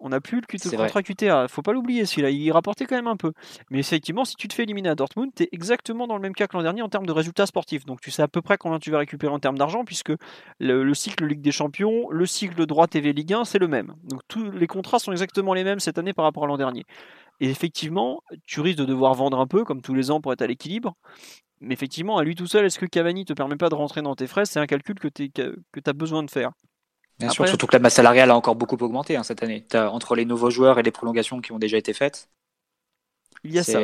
[0.00, 1.48] on n'a plus le contrat QTA.
[1.48, 2.30] Faut pas l'oublier celui-là.
[2.30, 3.32] Il rapportait quand même un peu.
[3.70, 6.34] Mais effectivement, si tu te fais éliminer à Dortmund, tu es exactement dans le même
[6.34, 7.84] cas que l'an dernier en termes de résultats sportifs.
[7.84, 10.12] Donc tu sais à peu près combien tu vas récupérer en termes d'argent, puisque
[10.60, 13.94] le, cycle Ligue des Champions, le cycle droit TV Ligue 1, c'est le même.
[14.04, 16.84] Donc tous les contrats sont exactement les mêmes cette année par rapport à l'an dernier.
[17.40, 20.42] Et effectivement, tu risques de devoir vendre un peu, comme tous les ans, pour être
[20.42, 20.96] à l'équilibre.
[21.60, 24.14] Mais effectivement, à lui tout seul, est-ce que Cavani te permet pas de rentrer dans
[24.14, 25.30] tes frais C'est un calcul que tu
[25.86, 26.52] as besoin de faire.
[27.18, 29.64] Bien sûr, surtout que la masse salariale a encore beaucoup augmenté hein, cette année.
[29.74, 32.28] entre les nouveaux joueurs et les prolongations qui ont déjà été faites.
[33.44, 33.80] Il y a ça.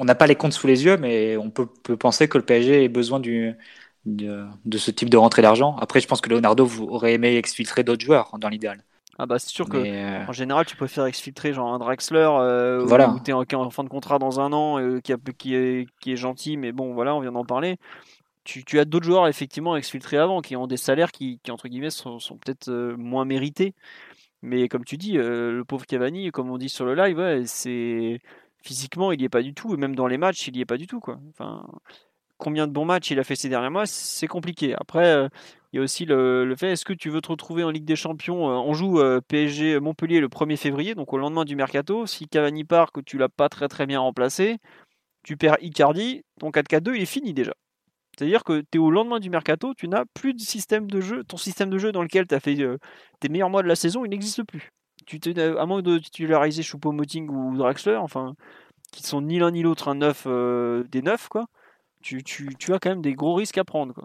[0.00, 2.84] On n'a pas les comptes sous les yeux, mais on peut, penser que le PSG
[2.84, 3.54] ait besoin du,
[4.04, 5.76] de, ce type de rentrée d'argent.
[5.80, 8.82] Après, je pense que Leonardo aurait aimé exfiltrer d'autres joueurs dans l'idéal.
[9.20, 12.84] Ah bah c'est sûr que euh, en général tu préfères exfiltrer genre un Drexler euh,
[12.86, 13.10] voilà.
[13.10, 15.88] où t'es en, en, fin de contrat dans un an euh, qui, a, qui, est,
[15.98, 17.78] qui est gentil mais bon voilà on vient d'en parler
[18.48, 22.18] tu, as d'autres joueurs effectivement exfiltrés avant qui ont des salaires qui, entre guillemets sont,
[22.40, 23.74] peut-être euh, moins mérités.
[24.42, 28.20] Mais comme tu dis, euh, le pauvre Cavani, comme on dit sur le live, c'est
[28.62, 30.66] physiquement il n'y est pas du tout, et même dans les matchs il n'y est
[30.66, 31.18] pas du tout quoi.
[32.38, 34.74] Combien de bons matchs il a fait ces derniers mois, c'est compliqué.
[34.78, 35.28] Après, euh,
[35.72, 37.96] il y a aussi le, fait est-ce que tu veux te retrouver en Ligue des
[37.96, 42.06] Champions On joue PSG Montpellier le 1er février, donc au lendemain du mercato.
[42.06, 44.58] Si Cavani part, que tu l'as pas très très bien remplacé,
[45.24, 47.54] tu perds Icardi, ton 4-4-2 il est fini déjà.
[48.18, 51.22] C'est-à-dire que tu es au lendemain du mercato, tu n'as plus de système de jeu.
[51.22, 52.76] Ton système de jeu dans lequel tu as fait euh,
[53.20, 54.72] tes meilleurs mois de la saison, il n'existe plus.
[55.06, 58.34] Tu à moins de titulariser Choupo-Moting ou Draxler, enfin,
[58.90, 61.46] qui sont ni l'un ni l'autre un neuf euh, des neufs, quoi.
[62.02, 62.24] Tu,
[62.72, 64.04] as quand même des gros risques à prendre, quoi.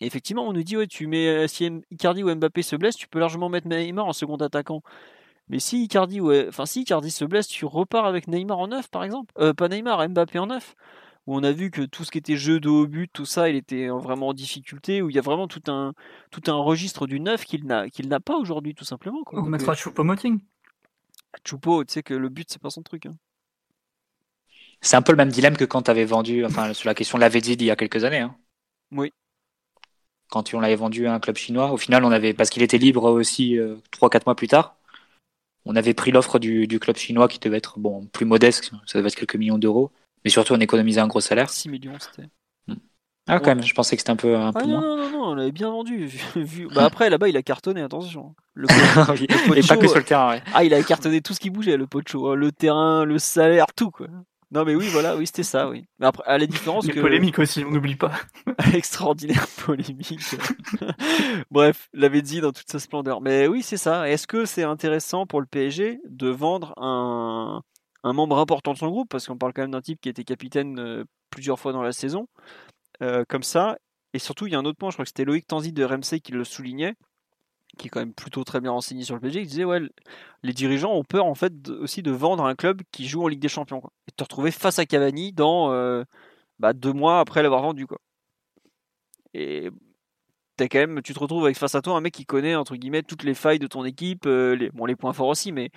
[0.00, 2.96] Et effectivement, on nous dit, ouais, tu mets, euh, si Icardi ou Mbappé se blesse,
[2.96, 4.80] tu peux largement mettre Neymar en second attaquant.
[5.48, 9.04] Mais si Icardi, enfin, si Icardi se blesse, tu repars avec Neymar en neuf, par
[9.04, 9.34] exemple.
[9.54, 10.74] pas Neymar, Mbappé en neuf
[11.30, 13.48] où on a vu que tout ce qui était jeu de haut but, tout ça,
[13.48, 15.92] il était vraiment en difficulté, où il y a vraiment tout un,
[16.32, 19.22] tout un registre du neuf qu'il n'a, qu'il n'a pas aujourd'hui, tout simplement.
[19.30, 20.40] On mettra Choupo-Moting.
[21.46, 23.06] Choupo, tu sais que le but, c'est pas son truc.
[23.06, 23.14] Hein.
[24.80, 27.16] C'est un peu le même dilemme que quand tu avais vendu, enfin, sur la question
[27.16, 28.18] de la dit il y a quelques années.
[28.18, 28.34] Hein.
[28.90, 29.12] Oui.
[30.30, 32.78] Quand on l'avait vendu à un club chinois, au final, on avait, parce qu'il était
[32.78, 34.74] libre aussi 3-4 euh, mois plus tard,
[35.64, 38.98] on avait pris l'offre du, du, club chinois qui devait être bon, plus modeste, ça
[38.98, 39.92] devait être quelques millions d'euros.
[40.24, 41.50] Mais surtout, on économisait un gros salaire.
[41.50, 42.28] 6 millions, c'était.
[42.66, 42.74] Hmm.
[43.28, 45.24] Ah, quand même, je pensais que c'était un peu, un ah, non, Non, non, non,
[45.30, 46.06] on l'avait bien vendu.
[46.36, 46.68] Vu...
[46.74, 48.34] Bah, après, là-bas, il a cartonné, attention.
[48.54, 48.66] Le,
[49.56, 50.42] Et pas que sur le terrain, ouais.
[50.54, 52.34] Ah, il a cartonné tout ce qui bougeait, le Pocho.
[52.34, 54.08] Le terrain, le salaire, tout, quoi.
[54.52, 55.86] Non, mais oui, voilà, oui, c'était ça, oui.
[56.00, 57.00] Mais après, à la différence Les que.
[57.00, 58.10] polémiques aussi, on n'oublie pas.
[58.74, 60.18] Extraordinaire polémique.
[61.52, 63.20] Bref, l'avait dit dans toute sa splendeur.
[63.20, 64.08] Mais oui, c'est ça.
[64.10, 67.62] Est-ce que c'est intéressant pour le PSG de vendre un,
[68.02, 70.24] un membre important de son groupe, parce qu'on parle quand même d'un type qui était
[70.24, 72.28] capitaine euh, plusieurs fois dans la saison,
[73.02, 73.78] euh, comme ça.
[74.14, 75.84] Et surtout, il y a un autre point, je crois que c'était Loïc Tanzi de
[75.84, 76.94] RMC qui le soulignait,
[77.78, 79.80] qui est quand même plutôt très bien renseigné sur le PSG, qui disait ouais,
[80.42, 83.40] les dirigeants ont peur en fait aussi de vendre un club qui joue en Ligue
[83.40, 86.04] des Champions, et de te retrouver face à Cavani dans euh,
[86.58, 87.98] bah, deux mois après l'avoir vendu, quoi.
[89.34, 89.70] Et
[90.58, 93.02] quand même, tu te retrouves avec face à toi un mec qui connaît entre guillemets
[93.02, 95.70] toutes les failles de ton équipe, les points forts aussi, mais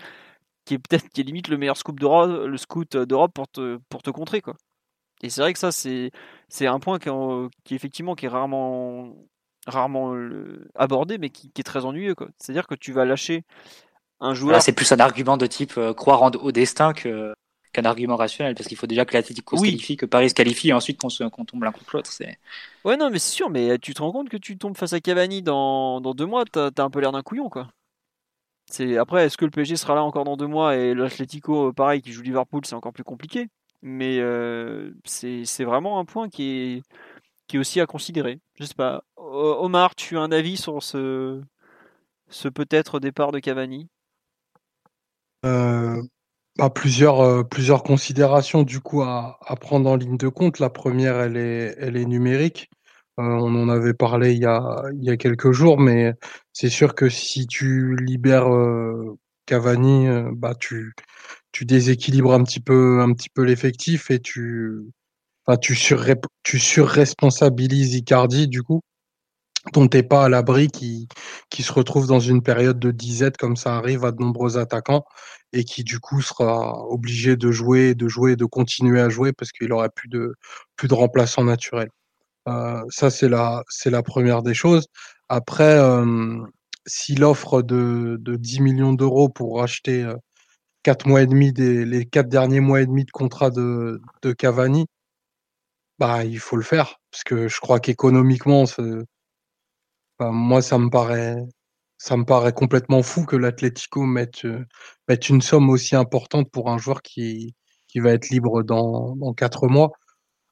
[0.66, 3.80] qui est peut-être qui est limite le meilleur scoop d'Europe, le scout d'Europe pour te,
[3.90, 4.56] pour te contrer quoi.
[5.22, 6.12] Et c'est vrai que ça c'est
[6.50, 7.10] c'est un point qui,
[7.64, 9.16] qui effectivement qui est rarement
[9.66, 10.14] rarement
[10.76, 12.28] abordé mais qui, est très ennuyeux quoi.
[12.38, 13.44] C'est-à-dire que tu vas lâcher
[14.20, 14.62] un joueur.
[14.62, 17.34] c'est plus un argument de type euh, croire au destin que
[17.74, 20.70] qu'un argument rationnel parce qu'il faut déjà que l'Atlético se qualifie, que Paris se qualifie
[20.70, 22.12] et ensuite qu'on tombe l'un contre l'autre.
[22.86, 25.00] Ouais non mais c'est sûr mais tu te rends compte que tu tombes face à
[25.00, 27.70] Cavani dans, dans deux mois t'as, as un peu l'air d'un couillon quoi
[29.00, 32.02] après, est-ce que le PSG sera là encore dans deux mois et l'Atlético, euh, pareil,
[32.02, 33.50] qui joue Liverpool, c'est encore plus compliqué.
[33.82, 36.82] Mais euh, c'est vraiment un point qui est,
[37.48, 38.40] qui est aussi à considérer.
[38.60, 39.04] Je sais pas.
[39.18, 41.42] Omar, tu as un avis sur ce,
[42.30, 43.90] ce peut-être départ de Cavani?
[45.46, 46.02] Euh,
[46.58, 50.60] bah, plusieurs, plusieurs considérations du coup à, à, prendre en ligne de compte.
[50.60, 52.70] La première, elle est, elle est numérique.
[53.18, 56.14] On en avait parlé il y a, il y a quelques jours, mais
[56.54, 58.50] c'est sûr que si tu libères
[59.46, 60.94] Cavani, bah tu,
[61.52, 64.92] tu déséquilibres un petit peu, un petit peu l'effectif et tu,
[65.46, 66.04] enfin, tu, sur,
[66.44, 68.82] tu surresponsabilises Icardi du coup
[69.72, 71.08] dont t'es pas à l'abri qui,
[71.50, 75.06] qui se retrouve dans une période de disette comme ça arrive à de nombreux attaquants
[75.54, 79.52] et qui du coup sera obligé de jouer, de jouer, de continuer à jouer parce
[79.52, 80.36] qu'il aura plus de
[80.76, 81.90] plus de remplaçants naturels.
[82.90, 84.88] Ça c'est la c'est la première des choses.
[85.30, 86.40] Après, euh,
[86.86, 90.06] s'il offre de, de 10 millions d'euros pour racheter
[90.84, 94.34] quatre mois et demi des les quatre derniers mois et demi de contrat de, de
[94.34, 94.86] Cavani,
[96.00, 98.66] bah il faut le faire parce que je crois qu'économiquement
[100.20, 101.38] moi, ça me paraît,
[101.98, 104.46] ça me paraît complètement fou que l'Atlético mette,
[105.08, 107.56] mette une somme aussi importante pour un joueur qui,
[107.88, 109.92] qui va être libre dans, dans quatre mois.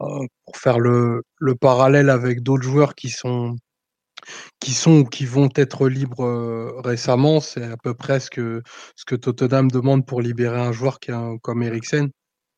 [0.02, 3.56] Euh, pour faire le, le parallèle avec d'autres joueurs qui sont,
[4.60, 8.64] qui sont ou qui vont être libres euh, récemment, c'est à peu près ce que,
[8.95, 12.10] ce que Tottenham demande pour libérer un joueur qui comme Eriksen,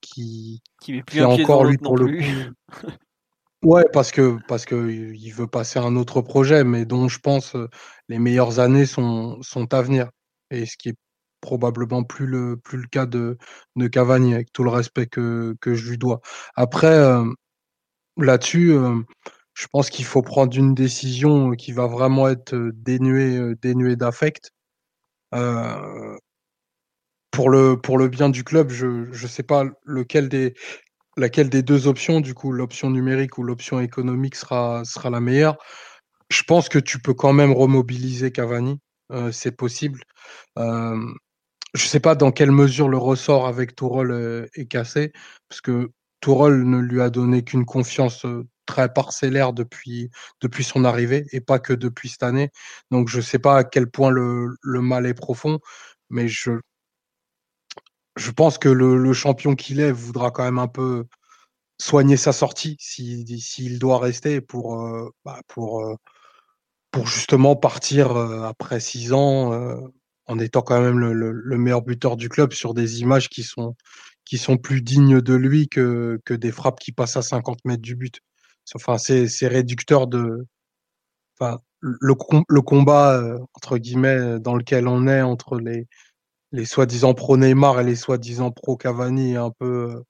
[0.02, 2.68] qui, qui, met plus un encore lui pour le coup.
[3.64, 7.20] Ouais, parce que parce que il veut passer à un autre projet, mais dont je
[7.20, 7.56] pense
[8.10, 10.10] les meilleures années sont sont à venir.
[10.52, 10.96] Et ce qui est
[11.44, 13.38] probablement plus le plus le cas de
[13.76, 16.22] de Cavani, avec tout le respect que que je lui dois.
[16.56, 16.98] Après,
[18.18, 18.74] là-dessus,
[19.54, 24.52] je pense qu'il faut prendre une décision qui va vraiment être dénuée dénuée d'affect.
[27.32, 30.54] pour le pour le bien du club, je je sais pas lequel des
[31.18, 35.58] laquelle des deux options, du coup, l'option numérique ou l'option économique sera, sera la meilleure.
[36.30, 38.80] Je pense que tu peux quand même remobiliser Cavani,
[39.12, 40.02] euh, c'est possible.
[40.60, 41.00] Euh,
[41.74, 45.12] je ne sais pas dans quelle mesure le ressort avec Tourol euh, est cassé,
[45.50, 48.26] parce que Tourol ne lui a donné qu'une confiance
[48.66, 50.10] très parcellaire depuis,
[50.42, 52.50] depuis son arrivée, et pas que depuis cette année.
[52.92, 55.60] Donc je ne sais pas à quel point le, le mal est profond,
[56.10, 56.52] mais je,
[58.16, 61.06] je pense que le, champion qu'il est voudra quand même un peu
[61.80, 65.96] soigner sa sortie s'il doit rester pour, euh, bah, pour, euh,
[66.92, 69.52] pour justement partir euh, après six ans
[70.28, 73.76] en étant quand même le, meilleur buteur du club sur des images qui sont,
[74.26, 77.82] qui sont plus dignes de lui que, que des frappes qui passent à 50 mètres
[77.82, 78.20] du but.
[78.76, 80.48] Enfin, c'est réducteur de.
[81.40, 82.16] Enfin, le,
[82.48, 83.22] le combat,
[83.56, 85.88] entre guillemets, dans lequel on est entre les,
[86.54, 90.02] les soi-disant pro Neymar et les soi-disant pro Cavani un peu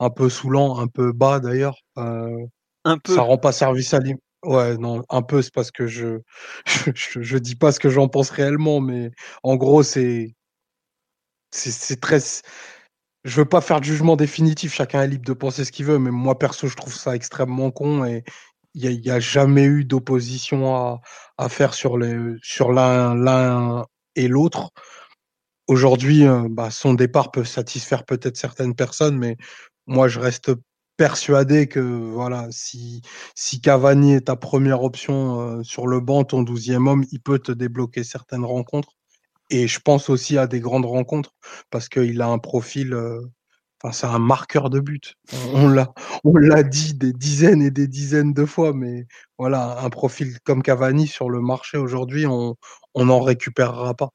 [0.00, 1.78] un peu saoulant, un peu bas d'ailleurs.
[1.96, 2.46] Euh,
[2.84, 3.14] un peu.
[3.14, 4.20] Ça rend pas service à l'image.
[4.48, 6.20] Ouais, non, un peu, c'est parce que je,
[6.64, 6.90] je,
[7.20, 9.10] je, dis pas ce que j'en pense réellement, mais
[9.42, 10.34] en gros, c'est,
[11.50, 12.18] c'est, très,
[13.24, 15.98] je veux pas faire de jugement définitif, chacun est libre de penser ce qu'il veut,
[15.98, 18.24] mais moi, perso, je trouve ça extrêmement con et
[18.72, 21.02] il n'y a, jamais eu d'opposition à,
[21.36, 23.84] à faire sur les, sur l'un, l'un
[24.16, 24.70] et l'autre.
[25.66, 29.36] Aujourd'hui, euh, bah, son départ peut satisfaire peut-être certaines personnes, mais
[29.86, 30.52] moi, je reste
[30.98, 33.02] persuadé que voilà, si,
[33.62, 37.52] Cavani est ta première option euh, sur le banc, ton douzième homme, il peut te
[37.52, 38.96] débloquer certaines rencontres.
[39.50, 41.34] Et je pense aussi à des grandes rencontres
[41.70, 43.20] parce qu'il a un profil, euh,
[43.92, 45.14] c'est un marqueur de but.
[45.54, 45.94] On l'a,
[46.24, 49.06] on l'a dit des dizaines et des dizaines de fois, mais
[49.38, 52.56] voilà, un profil comme Cavani sur le marché aujourd'hui, on
[52.96, 54.10] n'en récupérera pas.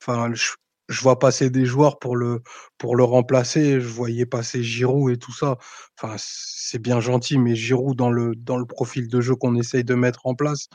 [0.00, 0.52] Enfin, je,
[0.88, 2.42] je vois passer des joueurs pour le,
[2.78, 3.80] pour le remplacer.
[3.80, 5.58] Je voyais passer Giroud et tout ça.
[5.98, 9.84] Enfin, c'est bien gentil, mais Giroud, dans le, dans le profil de jeu qu'on essaye
[9.84, 10.68] de mettre en place,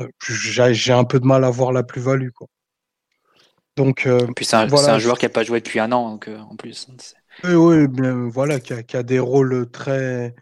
[0.00, 2.30] euh, j'ai un peu de mal à voir la plus-value.
[3.76, 6.28] Donc, euh, puis c'est un, un, joueur qui n'a pas joué depuis un an, donc,
[6.28, 6.86] euh, en plus.
[7.42, 10.34] Oui, oui, bien, voilà, qui a, qui a, des rôles très,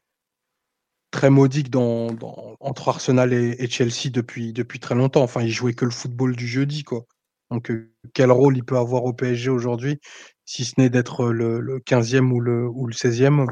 [1.10, 5.22] très modiques dans, dans, entre Arsenal et, et, Chelsea depuis, depuis très longtemps.
[5.22, 7.06] Enfin, il jouait que le football du jeudi, quoi.
[7.52, 7.70] Donc,
[8.14, 10.00] quel rôle il peut avoir au PSG aujourd'hui,
[10.46, 13.46] si ce n'est d'être le, 15e ou le, ou le 16e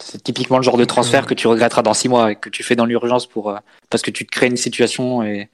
[0.00, 2.62] C'est typiquement le genre de transfert que tu regretteras dans six mois et que tu
[2.62, 3.58] fais dans l'urgence pour
[3.90, 5.50] parce que tu te crées une situation et,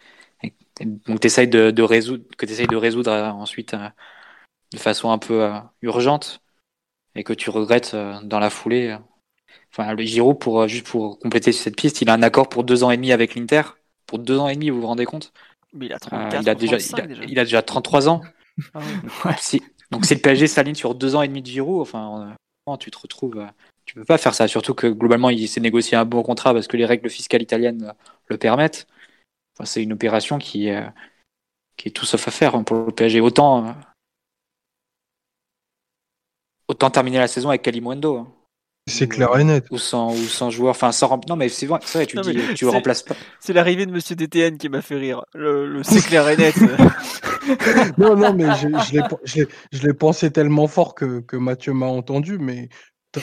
[1.06, 3.74] donc tu essayes de, résoudre, que tu de résoudre ensuite
[4.72, 5.48] de façon un peu
[5.82, 6.42] urgente
[7.16, 8.96] et que tu regrettes dans la foulée.
[9.72, 12.84] Enfin, le Giro, pour, juste pour compléter cette piste, il a un accord pour deux
[12.84, 13.62] ans et demi avec l'Inter.
[14.06, 15.32] Pour deux ans et demi, vous vous rendez compte?
[15.72, 16.76] Mais il a, euh, déjà,
[17.26, 18.20] il a, déjà, 33 ans.
[18.74, 18.80] Ah
[19.90, 22.36] donc si le PSG s'aligne sur deux ans et demi de Giroud, enfin,
[22.78, 23.38] tu te retrouves.
[23.38, 23.46] Euh,
[23.84, 26.68] tu peux pas faire ça, surtout que globalement il s'est négocié un bon contrat parce
[26.68, 27.92] que les règles fiscales italiennes euh,
[28.28, 28.86] le permettent.
[29.54, 30.86] Enfin, c'est une opération qui est,
[31.76, 33.20] qui est tout sauf à faire hein, pour le PSG.
[33.20, 33.74] Autant,
[36.68, 38.18] autant terminer la saison avec Kalimundo.
[38.18, 38.32] Hein.
[38.88, 39.64] C'est clair et net.
[39.70, 40.72] Ou sans, ou sans joueur.
[40.72, 42.70] Enfin, sans rem- Non, mais c'est vrai, c'est vrai, tu Non, dis, mais tu le
[42.72, 43.14] remplaces pas.
[43.38, 45.22] C'est l'arrivée de Monsieur DTN qui m'a fait rire.
[45.34, 46.54] Le, le c'est clair et net.
[47.98, 51.36] Non, non, mais je, je l'ai- je l'ai- je l'ai pensé tellement fort que, que
[51.36, 52.68] Mathieu m'a entendu, mais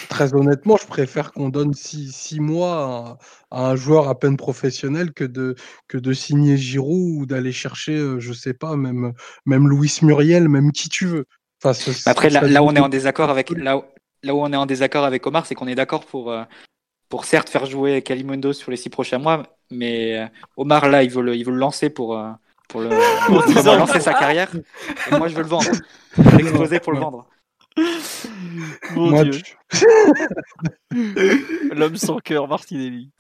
[0.09, 3.17] très honnêtement, je préfère qu'on donne six, six mois
[3.51, 5.55] à, à un joueur à peine professionnel que de,
[5.87, 9.13] que de signer Giroud ou d'aller chercher, euh, je sais pas, même,
[9.45, 11.25] même Louis Muriel, même qui tu veux.
[11.63, 13.81] Enfin, ce- Mais Après, là, là où on est en désaccord avec là,
[14.23, 16.43] là où on est en désaccord avec Omar, c'est qu'on est d'accord pour euh,
[17.09, 20.27] pour certes faire jouer Kalimundo sur les six prochains mois, mais euh,
[20.57, 22.29] Omar là, il veut le il veut le lancer pour euh,
[22.67, 22.89] pour le
[23.27, 24.51] pour lancer sa carrière.
[25.11, 25.71] Et moi, je veux le vendre.
[26.17, 27.25] Je veux l'exposer pour le vendre.
[28.95, 29.31] Mon Moi, Dieu.
[29.31, 29.55] tu-
[31.71, 33.11] L'homme sans cœur, Martinelli.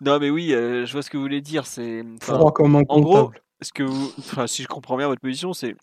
[0.00, 1.66] Non, mais oui, euh, je vois ce que vous voulez dire.
[1.66, 2.02] C'est.
[2.20, 5.20] enfin, froid comme un en gros, ce que vous- enfin, si je comprends bien votre
[5.20, 5.74] position, c'est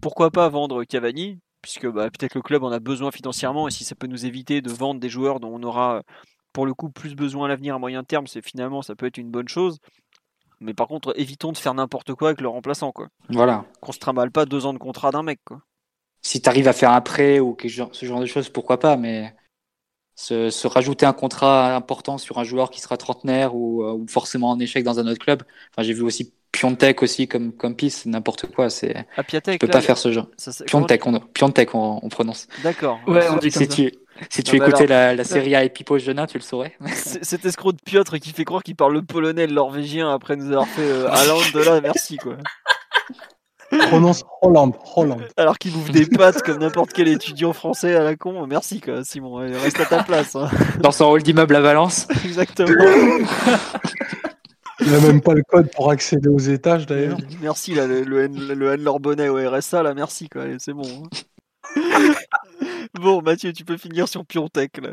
[0.00, 3.84] pourquoi pas vendre Cavani, puisque bah, peut-être le club en a besoin financièrement, et si
[3.84, 6.02] ça peut nous éviter de vendre des joueurs dont on aura
[6.52, 9.16] pour le coup plus besoin à l'avenir à moyen terme, c'est finalement ça peut être
[9.16, 9.78] une bonne chose.
[10.60, 13.08] Mais par contre, évitons de faire n'importe quoi avec le remplaçant, quoi.
[13.30, 13.64] Voilà.
[13.80, 15.62] Qu'on se trimballe pas deux ans de contrat d'un mec, quoi.
[16.20, 19.34] Si tu arrives à faire un prêt ou ce genre de choses, pourquoi pas, mais
[20.14, 24.06] se, se rajouter un contrat important sur un joueur qui sera trentenaire ou, euh, ou
[24.06, 25.42] forcément en échec dans un autre club.
[25.70, 28.70] Enfin, j'ai vu aussi Piontek aussi comme, comme piste, n'importe quoi.
[28.70, 30.28] C'est, tu Piatek, peux là, pas faire ce genre.
[30.36, 32.46] ça, c'est- comment Piontek, on, Piontek on, on prononce.
[32.62, 33.00] D'accord.
[33.06, 33.74] Ouais, on dit Si comme ça.
[33.74, 33.92] tu,
[34.30, 35.08] si tu Ah bah écoutais alors.
[35.10, 36.72] la, la série A et Pipo Jeunin, tu le saurais.
[36.94, 40.36] Cet escroc de Piotr qui fait croire qu'il parle le polonais et le norvégien après
[40.36, 42.36] nous avoir fait euh, Haaland de là, merci quoi.
[43.88, 45.26] Prononce Hollande, Hollande.
[45.36, 49.02] Alors qu'il bouffe des pâtes comme n'importe quel étudiant français à la con, merci quoi,
[49.02, 50.36] Simon, reste à ta place.
[50.36, 50.48] hein.
[50.78, 52.06] Dans son hall d'immeuble à Valence.
[52.24, 52.68] Exactement.
[54.84, 57.18] Il n'a même pas le code pour accéder aux étages d'ailleurs.
[57.40, 60.72] merci là, le, le, N- le Anne Lorbonnet au RSA là, merci quoi, allez, c'est
[60.72, 60.82] bon.
[61.04, 61.08] hein.
[63.00, 64.90] bon Mathieu, tu peux finir sur Piontek là.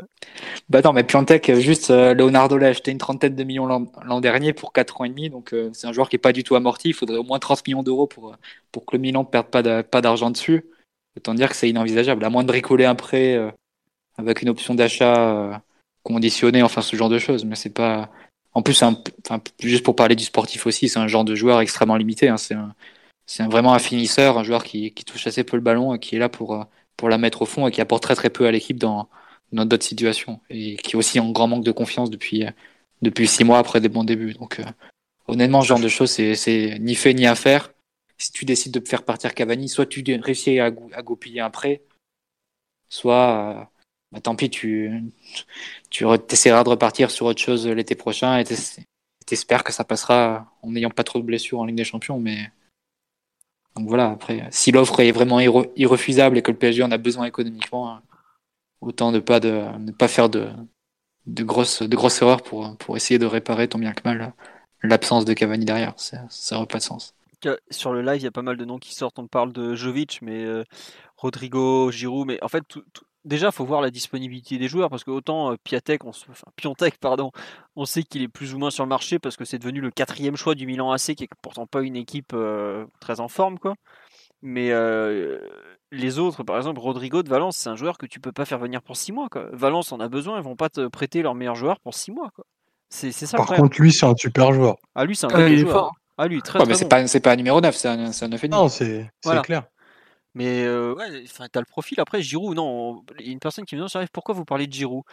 [0.68, 4.20] Bah non, mais Piontek, euh, juste euh, Leonardo l'a acheté une trentaine de millions l'an
[4.20, 6.44] dernier pour 4 ans et demi, donc euh, c'est un joueur qui est pas du
[6.44, 6.88] tout amorti.
[6.88, 8.34] Il faudrait au moins 30 millions d'euros pour,
[8.72, 10.64] pour que le Milan ne perde pas d'a- pas d'argent dessus.
[11.16, 12.24] Autant dire que c'est inenvisageable.
[12.24, 13.50] À moins de bricoler un prêt euh,
[14.16, 15.52] avec une option d'achat euh,
[16.02, 17.44] conditionnée, enfin ce genre de choses.
[17.44, 18.10] Mais c'est pas.
[18.54, 21.60] En plus, un- enfin, juste pour parler du sportif aussi, c'est un genre de joueur
[21.60, 22.28] extrêmement limité.
[22.28, 22.36] hein.
[22.36, 22.74] C'est un-
[23.40, 26.16] un- vraiment un finisseur, un joueur qui, qui touche assez peu le ballon et qui
[26.16, 26.64] est là pour, euh,
[26.96, 29.08] pour la mettre au fond et qui apporte très très peu à l'équipe dans,
[29.52, 32.50] d'autres situations et qui est aussi en grand manque de confiance depuis, euh,
[33.02, 34.34] depuis six mois après des bons débuts.
[34.34, 34.64] Donc, euh,
[35.28, 37.72] honnêtement, ce genre de choses, c'est, ni fait ni à faire.
[38.18, 41.82] Si tu décides de faire partir Cavani, soit tu réussis à, à goupiller un prêt,
[42.88, 43.64] soit, euh,
[44.12, 44.90] bah, tant pis, tu,
[45.90, 48.56] tu essaieras de repartir sur autre chose l'été prochain et t'es-
[49.26, 52.18] t'espères que ça passera en n'ayant pas trop de blessures en Ligue des Champions.
[52.20, 52.50] Mais
[53.76, 56.98] donc voilà, après, si l'offre est vraiment irre- irrefusable et que le PSG en a
[56.98, 58.02] besoin économiquement, hein,
[58.80, 60.48] autant ne pas, de, ne pas faire de,
[61.26, 64.34] de, grosses, de grosses erreurs pour, pour essayer de réparer tant bien que mal
[64.82, 65.94] l'absence de Cavani derrière.
[65.96, 67.14] Ça n'aurait pas de sens.
[67.70, 69.18] Sur le live, il y a pas mal de noms qui sortent.
[69.18, 70.64] On parle de Jovic, mais euh,
[71.16, 72.26] Rodrigo, Giroud.
[72.26, 72.84] Mais en fait, tout-
[73.24, 76.46] déjà, faut voir la disponibilité des joueurs parce que autant euh, Piatek, on se- enfin,
[76.56, 77.30] Piontek, pardon,
[77.76, 79.90] on sait qu'il est plus ou moins sur le marché parce que c'est devenu le
[79.90, 83.58] quatrième choix du Milan AC, qui est pourtant pas une équipe euh, très en forme,
[83.58, 83.74] quoi.
[84.42, 85.38] Mais euh,
[85.92, 88.58] les autres, par exemple, Rodrigo de Valence, c'est un joueur que tu peux pas faire
[88.58, 89.28] venir pour six mois.
[89.28, 89.46] Quoi.
[89.52, 92.30] Valence en a besoin, ils vont pas te prêter leur meilleur joueur pour six mois.
[92.34, 92.44] Quoi.
[92.90, 94.76] C'est ça Par contre, lui, c'est un super joueur.
[94.94, 95.72] Ah lui, c'est un Ah, est joueur.
[95.72, 95.92] fort.
[96.18, 96.88] Ah lui, très Ouais, très mais c'est bon.
[96.90, 98.50] pas, c'est pas un numéro 9, c'est un, c'est un 9,5.
[98.50, 99.40] Non, c'est c'est Voilà.
[99.42, 99.62] clair.
[100.34, 102.00] Mais euh, ouais, enfin, t'as le profil.
[102.00, 104.72] Après, Giroud, non, il y a une personne qui me demande pourquoi vous parlez de
[104.72, 105.04] Giroud?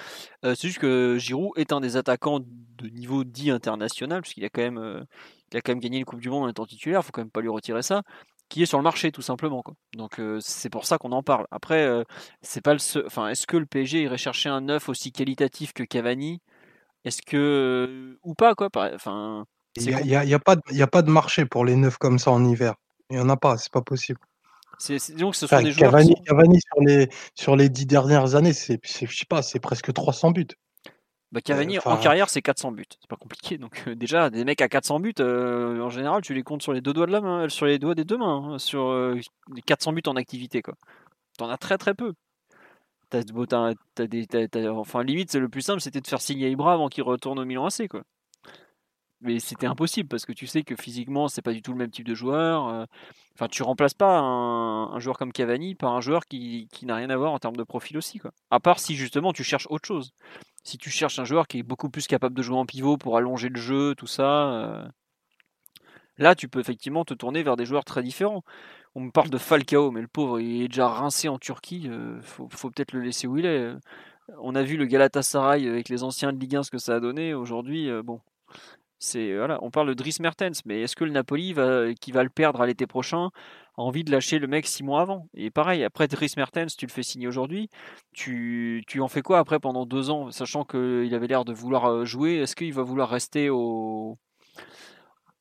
[0.45, 4.49] Euh, C'est juste que Giroud est un des attaquants de niveau dit international, puisqu'il a
[4.49, 5.03] quand même, euh,
[5.51, 7.03] il a quand même gagné une Coupe du Monde en étant titulaire.
[7.03, 8.03] Faut quand même pas lui retirer ça.
[8.49, 9.61] Qui est sur le marché tout simplement.
[9.61, 9.75] Quoi.
[9.95, 11.47] Donc euh, c'est pour ça qu'on en parle.
[11.51, 12.03] Après,
[12.41, 15.73] c'est pas le seul- Enfin, est-ce que le PSG irait chercher un neuf aussi qualitatif
[15.73, 16.41] que Cavani?
[17.05, 18.69] Est-ce que ou pas quoi?
[18.93, 20.39] Enfin, Il n'y a, a
[20.87, 22.75] pas de marché pour les neufs comme ça en hiver.
[23.09, 24.19] Il n'y en a pas, c'est pas possible.
[24.79, 25.91] C'est que ce sont Enfin, des joueurs.
[25.91, 29.59] Cavani, sont- Cavani sur, les, sur les dix dernières années, c'est, je sais pas, c'est
[29.59, 30.47] presque 300 buts.
[31.31, 33.59] Bah, Cavani en carrière c'est 400 buts, c'est pas compliqué.
[33.59, 36.73] Donc euh, déjà des mecs à 400 buts, euh, en général tu les comptes sur
[36.73, 39.13] les deux doigts de la main, sur les doigts des deux mains, hein, sur euh,
[39.53, 40.73] les 400 buts en activité quoi.
[41.37, 42.13] T'en as très très peu.
[43.11, 43.21] T'as,
[43.95, 47.03] t'as- t'as- enfin limite c'est le plus simple c'était de faire signer Ibra avant qu'il
[47.03, 48.01] retourne au Milan AC quoi.
[49.21, 51.91] Mais c'était impossible parce que tu sais que physiquement c'est pas du tout le même
[51.91, 52.67] type de joueur.
[52.69, 52.85] euh,
[53.35, 57.09] Enfin tu remplaces pas un, joueur comme Cavani par un joueur qui, qui n'a rien
[57.09, 58.31] à voir en termes de profil aussi quoi.
[58.49, 60.13] À part si justement tu cherches autre chose
[60.63, 63.17] si tu cherches un joueur qui est beaucoup plus capable de jouer en pivot pour
[63.17, 64.87] allonger le jeu, tout ça, euh,
[66.17, 68.43] là tu peux effectivement te tourner vers des joueurs très différents.
[68.95, 72.21] On me parle de Falcao, mais le pauvre il est déjà rincé en Turquie, euh,
[72.21, 73.73] faut, peut-être le laisser où il est.
[74.41, 76.99] On a vu le Galatasaray avec les anciens de Ligue 1 ce que ça a
[76.99, 77.33] donné.
[77.33, 78.21] Aujourd'hui, bon,
[78.99, 82.23] c'est voilà, on parle de Dries Mertens, mais est-ce que le Napoli va, qui va
[82.23, 83.29] le perdre à l'été prochain
[83.77, 85.27] a envie de lâcher le mec six mois avant?
[85.33, 87.69] Et pareil, après Dries Mertens, tu le fais signer aujourd'hui,
[88.13, 92.05] tu, tu en fais quoi après pendant deux ans, sachant qu'il avait l'air de vouloir
[92.05, 92.35] jouer?
[92.35, 94.17] Est-ce qu'il va vouloir rester au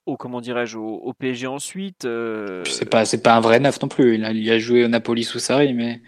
[0.06, 2.06] au comment dirais-je au, PSG ensuite.
[2.06, 2.64] Euh...
[2.64, 4.14] C'est pas pas un vrai neuf non plus.
[4.14, 6.01] Il a, il a joué au Napoli sous Sarri, mais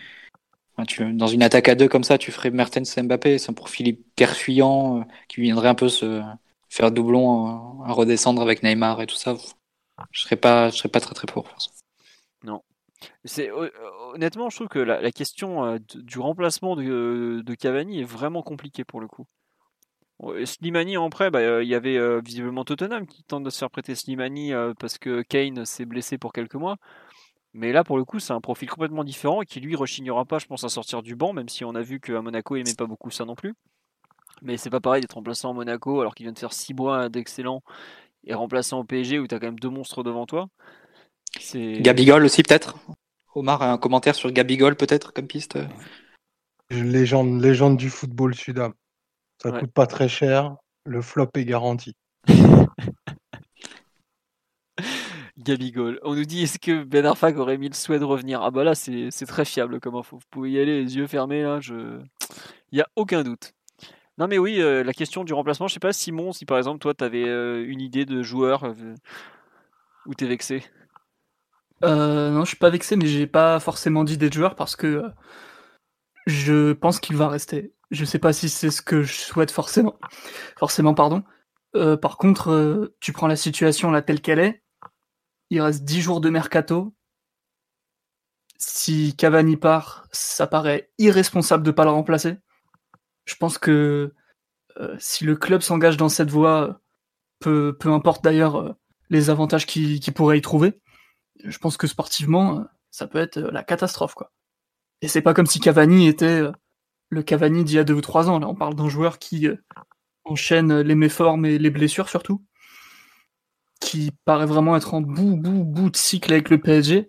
[1.13, 4.35] dans une attaque à deux comme ça, tu ferais Mertens Mbappé, c'est un profil hyper
[4.35, 6.23] fuyant euh, qui viendrait un peu se
[6.71, 9.37] faire doublon, à redescendre avec Neymar et tout ça.
[10.11, 10.37] Je serais
[10.73, 11.55] serais pas très très pour.
[12.43, 12.63] Non.
[13.25, 13.51] C'est
[14.15, 18.85] honnêtement, je trouve que la, question euh, du remplacement de, de Cavani est vraiment compliquée
[18.85, 19.27] pour le coup.
[20.45, 23.59] Slimani en prêt, bah, euh, il y avait euh, visiblement Tottenham qui tente de se
[23.59, 26.77] faire prêter Slimani euh, parce que Kane s'est blessé pour quelques mois.
[27.55, 30.39] Mais là, pour le coup, c'est un profil complètement différent et qui lui rechignera pas,
[30.39, 32.75] je pense, à sortir du banc, même si on a vu qu'à Monaco, il aimait
[32.77, 33.55] pas beaucoup ça non plus.
[34.43, 37.09] Mais c'est pas pareil d'être remplaçant à Monaco alors qu'il vient de faire 6 mois
[37.09, 37.63] d'excellent
[38.25, 40.49] et remplaçant au PSG où tu as quand même deux monstres devant toi.
[41.55, 42.77] Gabigol aussi, peut-être?
[43.35, 45.59] Omar a un commentaire sur Gabigol, peut-être, comme piste?
[46.71, 48.75] Légende, légende du football sud-am.
[49.43, 50.57] Ça coûte pas très cher.
[50.85, 51.95] Le flop est garanti.
[55.39, 55.99] Gabigol.
[56.03, 58.43] On nous dit est-ce que Ben Arfak aurait mis le souhait de revenir?
[58.43, 60.17] Ah bah là c'est très fiable comme info.
[60.17, 61.61] Vous pouvez y aller les yeux fermés là.
[61.61, 62.01] Je...
[62.73, 63.53] Il n'y a aucun doute.
[64.21, 66.79] Non mais oui, euh, la question du remplacement, je sais pas Simon, si par exemple
[66.79, 68.95] toi tu avais euh, une idée de joueur euh,
[70.07, 70.63] ou t'es vexé?
[71.83, 75.03] Non, je suis pas vexé, mais j'ai pas forcément d'idée de joueur parce que
[76.27, 77.73] je pense qu'il va rester.
[77.91, 79.99] Je sais pas si c'est ce que je souhaite forcément.
[80.59, 81.25] Forcément, pardon.
[81.77, 84.63] Euh, par contre, euh, tu prends la situation là telle qu'elle est.
[85.51, 86.95] Il reste 10 jours de mercato.
[88.59, 92.37] Si Cavani part, ça paraît irresponsable de pas le remplacer.
[93.25, 94.13] Je pense que
[94.79, 96.81] euh, si le club s'engage dans cette voie,
[97.39, 98.77] peu, peu importe d'ailleurs
[99.09, 100.81] les avantages qu'il pourrait y trouver,
[101.45, 104.15] je pense que sportivement, ça peut être la catastrophe.
[104.15, 104.33] quoi.
[105.03, 106.43] Et c'est pas comme si Cavani était
[107.09, 108.39] le Cavani d'il y a deux ou trois ans.
[108.39, 109.57] Là, on parle d'un joueur qui euh,
[110.25, 112.45] enchaîne les méformes et les blessures surtout,
[113.81, 117.09] qui paraît vraiment être en bout, bout, bout de cycle avec le PSG.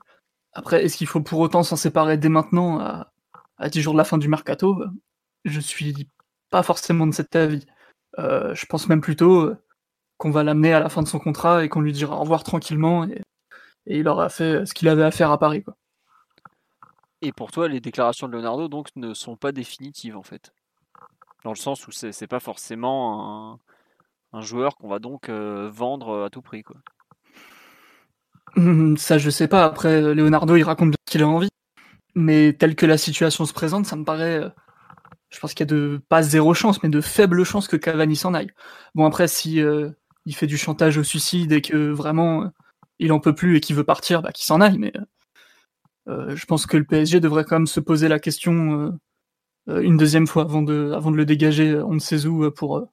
[0.54, 3.14] Après, est-ce qu'il faut pour autant s'en séparer dès maintenant, à,
[3.58, 4.84] à 10 jours de la fin du mercato?
[5.46, 6.08] Je suis
[6.50, 7.66] pas forcément de cet avis.
[8.20, 9.58] Euh, je pense même plutôt euh,
[10.18, 12.44] qu'on va l'amener à la fin de son contrat et qu'on lui dira au revoir
[12.44, 13.22] tranquillement et,
[13.88, 15.64] et il aura fait ce qu'il avait à faire à Paris.
[15.64, 15.76] Quoi.
[17.22, 20.54] Et pour toi, les déclarations de Leonardo donc ne sont pas définitives en fait.
[21.44, 23.60] Dans le sens où c'est pas forcément
[24.34, 26.64] un, joueur qu'on va donc euh, vendre à tout prix.
[26.64, 26.78] Quoi.
[28.58, 29.66] Hum, ça, je sais pas.
[29.66, 31.50] Après, Leonardo, il raconte bien qu'il a envie.
[32.14, 34.52] Mais tel que la situation se présente, ça me paraît.
[35.32, 37.78] Euh, je pense qu'il y a de pas zéro chance, mais de faibles chances que
[37.78, 38.52] Cavani s'en aille.
[38.96, 39.90] Bon, après, si euh,
[40.26, 42.52] il fait du chantage au suicide et que vraiment
[43.00, 44.78] il en peut plus et qu'il veut partir, bah, qu'il s'en aille.
[44.78, 44.94] Mais
[46.08, 48.92] euh, je pense que le PSG devrait quand même se poser la question euh,
[49.70, 52.88] euh, une deuxième fois avant de, avant de le dégager on ne sait où pour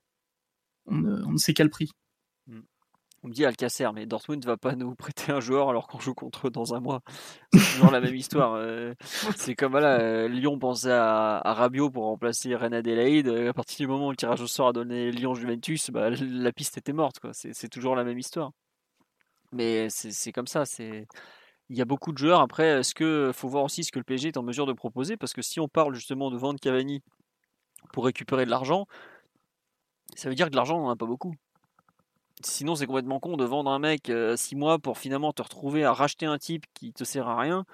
[0.86, 1.90] on ne, sait quel prix.
[3.24, 5.98] On me dit Alcacer, mais Dortmund ne va pas nous prêter un joueur alors qu'on
[5.98, 7.00] joue contre eux dans un mois.
[7.52, 8.62] C'est toujours la même histoire.
[9.36, 13.28] c'est comme voilà, Lyon pensait à, à, Rabiot pour remplacer Reine Adelaide.
[13.28, 16.78] À partir du moment où le tirage au sort a donné Lyon-Juventus, bah, la piste
[16.78, 17.18] était morte.
[17.32, 18.52] C'est toujours la même histoire.
[19.52, 20.64] Mais c'est comme ça.
[20.78, 22.40] Il y a beaucoup de joueurs.
[22.40, 25.32] Après, que faut voir aussi ce que le PSG est en mesure de proposer Parce
[25.32, 27.02] que si on parle justement de vendre Cavani
[27.92, 28.86] pour récupérer de l'argent,
[30.14, 31.34] ça veut dire que l'argent, on n'en a pas beaucoup.
[32.42, 35.84] Sinon, c'est complètement con de vendre un mec 6 euh, mois pour finalement te retrouver
[35.84, 37.64] à racheter un type qui te sert à rien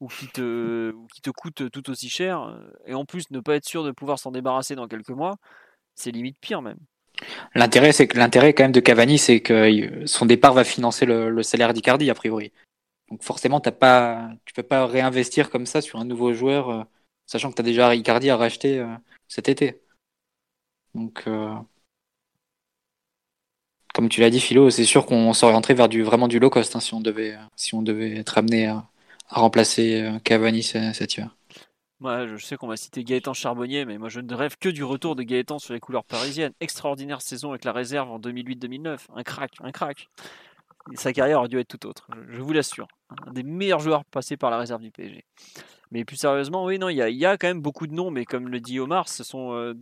[0.00, 2.58] ou qui te, qui te coûte tout aussi cher.
[2.86, 5.36] Et en plus, ne pas être sûr de pouvoir s'en débarrasser dans quelques mois,
[5.94, 6.78] c'est limite pire même.
[7.54, 11.42] L'intérêt, c'est que l'intérêt quand même de Cavani, c'est que son départ va financer le,
[11.42, 12.52] salaire d'Icardi a priori.
[13.10, 16.84] Donc forcément, t'as pas, tu peux pas réinvestir comme ça sur un nouveau joueur, euh,
[17.26, 18.94] sachant que tu as déjà Ricardi à racheter euh,
[19.28, 19.80] cet été.
[20.94, 21.54] Donc, euh,
[23.96, 26.76] comme tu l'as dit, Philo, c'est sûr qu'on s'orienterait vers du vraiment du low cost
[26.76, 28.84] hein, si on devait, être amené à,
[29.30, 31.34] remplacer Cavani cet hiver.
[32.00, 34.84] Moi, je sais qu'on va citer Gaëtan Charbonnier, mais moi je ne rêve que du
[34.84, 36.52] retour de Gaëtan sur les couleurs parisiennes.
[36.60, 38.98] Extraordinaire saison avec la réserve en 2008-2009.
[39.14, 40.08] Un crack, un crack
[40.94, 42.86] sa carrière aurait dû être tout autre, je, vous l'assure.
[43.26, 45.24] Un des meilleurs joueurs passés par la réserve du PSG.
[45.90, 48.48] Mais plus sérieusement, oui, non, il y a, quand même beaucoup de noms, mais comme
[48.48, 49.52] le dit Omar, ce sont.
[49.54, 49.74] Euh,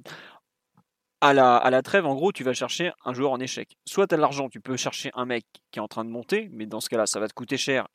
[1.29, 3.77] à, la, trêve, en gros, tu vas chercher un joueur en échec.
[3.87, 6.49] Soit tu as l'argent, tu peux chercher un mec qui est en train de monter,
[6.53, 7.89] mais dans ce cas-là, ça va te coûter cher.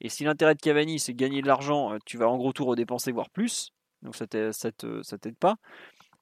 [0.00, 2.64] Et si l'intérêt de Cavani, c'est gagner de l'argent, euh, tu vas en gros tout
[2.64, 3.72] redépenser, voire plus.
[4.02, 5.56] Donc ça t'aide pas.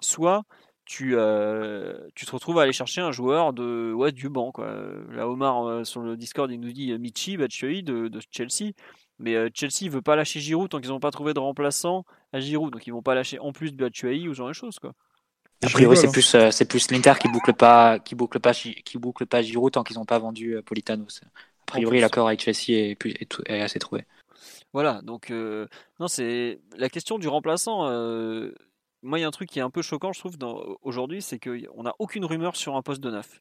[0.00, 0.44] soit
[0.84, 4.52] tu, euh, tu te retrouves à aller chercher un joueur du banc.
[4.58, 8.72] Là, Omar, euh, sur le Discord, il nous dit Michi Batshuayi de, Chelsea.
[9.18, 12.40] Mais euh, Chelsea veut pas lâcher Giroud tant qu'ils n'ont pas trouvé de remplaçant à
[12.40, 12.72] Giroud.
[12.72, 14.78] Donc ils vont pas lâcher en plus Batshuayi ou ce genre de choses.
[15.64, 16.12] A priori, c'est hein.
[16.12, 19.72] plus, euh, c'est plus l'Inter qui boucle pas, qui boucle pas, qui boucle pas Giroud
[19.72, 21.04] tant qu'ils n'ont pas vendu euh, Politano.
[21.04, 24.04] A priori, l'accord avec Chelsea est, assez trouvé.
[24.72, 25.66] Voilà, donc euh,
[26.00, 27.84] non, c'est la question du remplaçant.
[29.02, 31.22] moi, il y a un truc qui est un peu choquant, je trouve, dans- aujourd'hui,
[31.22, 33.40] c'est qu'on n'a aucune rumeur sur un poste de neuf.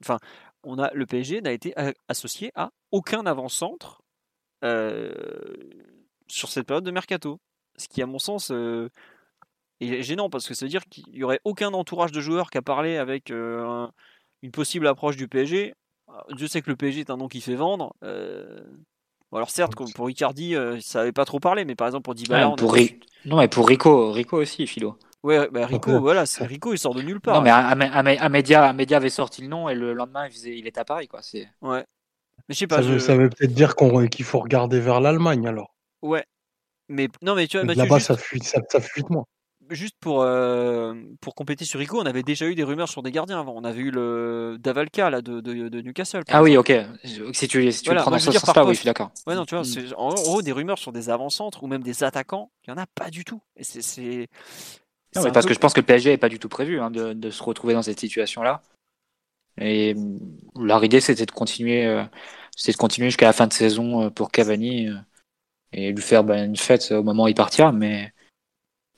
[0.00, 0.18] Enfin,
[0.64, 1.74] on a le PSG n'a été
[2.08, 4.02] associé à aucun avant-centre
[6.26, 7.38] sur cette période de mercato,
[7.76, 8.50] ce qui, à mon sens,
[9.90, 12.50] euh, est gênant parce que ça veut dire qu'il y aurait aucun entourage de joueurs
[12.50, 13.92] qui a parlé avec euh, un-
[14.42, 15.74] une possible approche du PSG.
[16.36, 17.94] Je sais que le PSG est un nom qui fait vendre.
[18.04, 18.60] euh,
[19.30, 22.04] Bon, alors certes, comme pour Icardi, euh, ça n'avait pas trop parlé, mais par exemple
[22.04, 24.98] pour Dybala, Ouais, on a pour Ri- Non, mais pour Rico, Rico aussi, Philo.
[25.22, 25.98] Ouais, bah Rico, Ouais.
[26.00, 27.36] voilà, c'est Rico, il sort de nulle part.
[27.36, 30.26] Non, mais un, un, un média, un média avait sorti le nom et le lendemain,
[30.26, 31.22] il, faisait, il était à Paris, quoi.
[31.22, 31.48] C'est...
[31.62, 31.82] Ouais.
[32.48, 34.80] Mais je sais Ça, pas, veut, je- ça veut peut-être dire qu'on- qu'il faut regarder
[34.80, 35.74] vers l'Allemagne alors.
[36.02, 36.24] ouais.
[36.88, 39.24] Mais non, mais tu vois, Mathieu, Là-bas, juste, ça fuit, ça, ça fuit de moi.
[39.72, 43.10] Juste pour euh, pour compléter sur Rico, on avait déjà eu des rumeurs sur des
[43.10, 43.54] gardiens avant.
[43.56, 46.22] On avait eu le Davalka là de, de, de Newcastle.
[46.28, 46.72] Ah oui, ok.
[47.32, 49.10] Si tu, si tu Voilà, le prends dans ce sens-là, oui, je suis d'accord.
[49.26, 49.94] Ouais, non, tu vois, Mm.
[49.96, 52.86] en gros des rumeurs sur des avant-centres ou même des attaquants, il y en a
[52.86, 53.40] pas du tout.
[53.56, 54.28] Et c'est
[55.14, 56.80] Non, mais parce peu- que je pense que le PSG n'est pas du tout prévu
[56.80, 58.62] hein, de, de se retrouver dans cette situation-là.
[59.60, 60.18] Et mm,
[60.56, 62.04] leur idée, c'était de continuer, euh,
[62.56, 64.96] c'était de continuer jusqu'à la fin de saison euh, pour Cavani euh,
[65.72, 67.72] et lui faire bah, une fête au moment où il partira.
[67.72, 68.12] Mais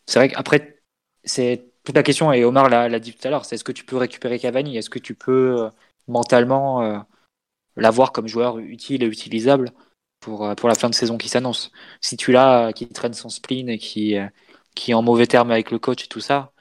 [0.06, 0.82] c'est vrai qu'après,
[1.24, 3.84] c'est toute la question, et Omar l'a dit tout à l'heure, c'est est-ce que tu
[3.84, 4.76] peux récupérer Cavani?
[4.76, 5.70] Est-ce que tu peux euh,
[6.08, 6.98] mentalement euh,
[7.76, 9.72] l'avoir comme joueur utile et utilisable
[10.20, 11.72] pour, euh, pour la fin de saison qui s'annonce?
[12.00, 14.16] Si tu l'as, euh, qui traîne son spleen et qui,
[14.74, 16.52] qui est en mauvais terme avec le coach et tout ça,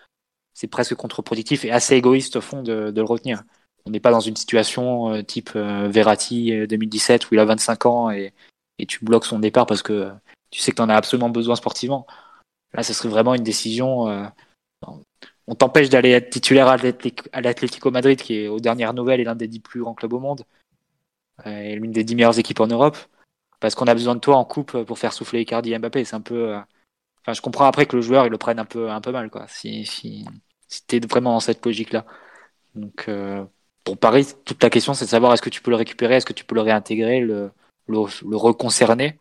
[0.53, 3.44] c'est presque contre-productif et assez égoïste au fond de, de le retenir.
[3.86, 8.11] On n'est pas dans une situation type Verratti euh, 2017 où il a 25 ans
[8.11, 8.34] et,
[8.80, 10.11] et tu bloques son départ parce que
[10.52, 12.07] tu sais que tu en as absolument besoin sportivement.
[12.74, 14.08] Là, ce serait vraiment une décision.
[14.10, 14.26] euh,
[15.48, 19.36] on t'empêche d'aller être titulaire à l'Atlético- Madrid, qui est aux dernières nouvelles est l'un
[19.36, 20.44] des dix plus grands clubs au monde
[21.45, 22.98] euh, et l'une des dix meilleures équipes en Europe,
[23.60, 26.06] parce qu'on a besoin de toi en coupe pour faire souffler Icardi et Mbappé.
[26.06, 26.56] C'est un peu.
[26.56, 26.60] euh,
[27.22, 29.30] Enfin, je comprends après que le joueur il le prenne un peu, un peu mal,
[29.30, 29.45] quoi.
[29.48, 30.26] Si, si,
[30.68, 32.06] si t'es vraiment dans cette logique-là.
[32.76, 33.10] Donc,
[33.86, 36.26] pour Paris, toute la question, c'est de savoir est-ce que tu peux le récupérer, est-ce
[36.26, 37.52] que tu peux le réintégrer, le,
[37.88, 39.20] le, le reconcerner.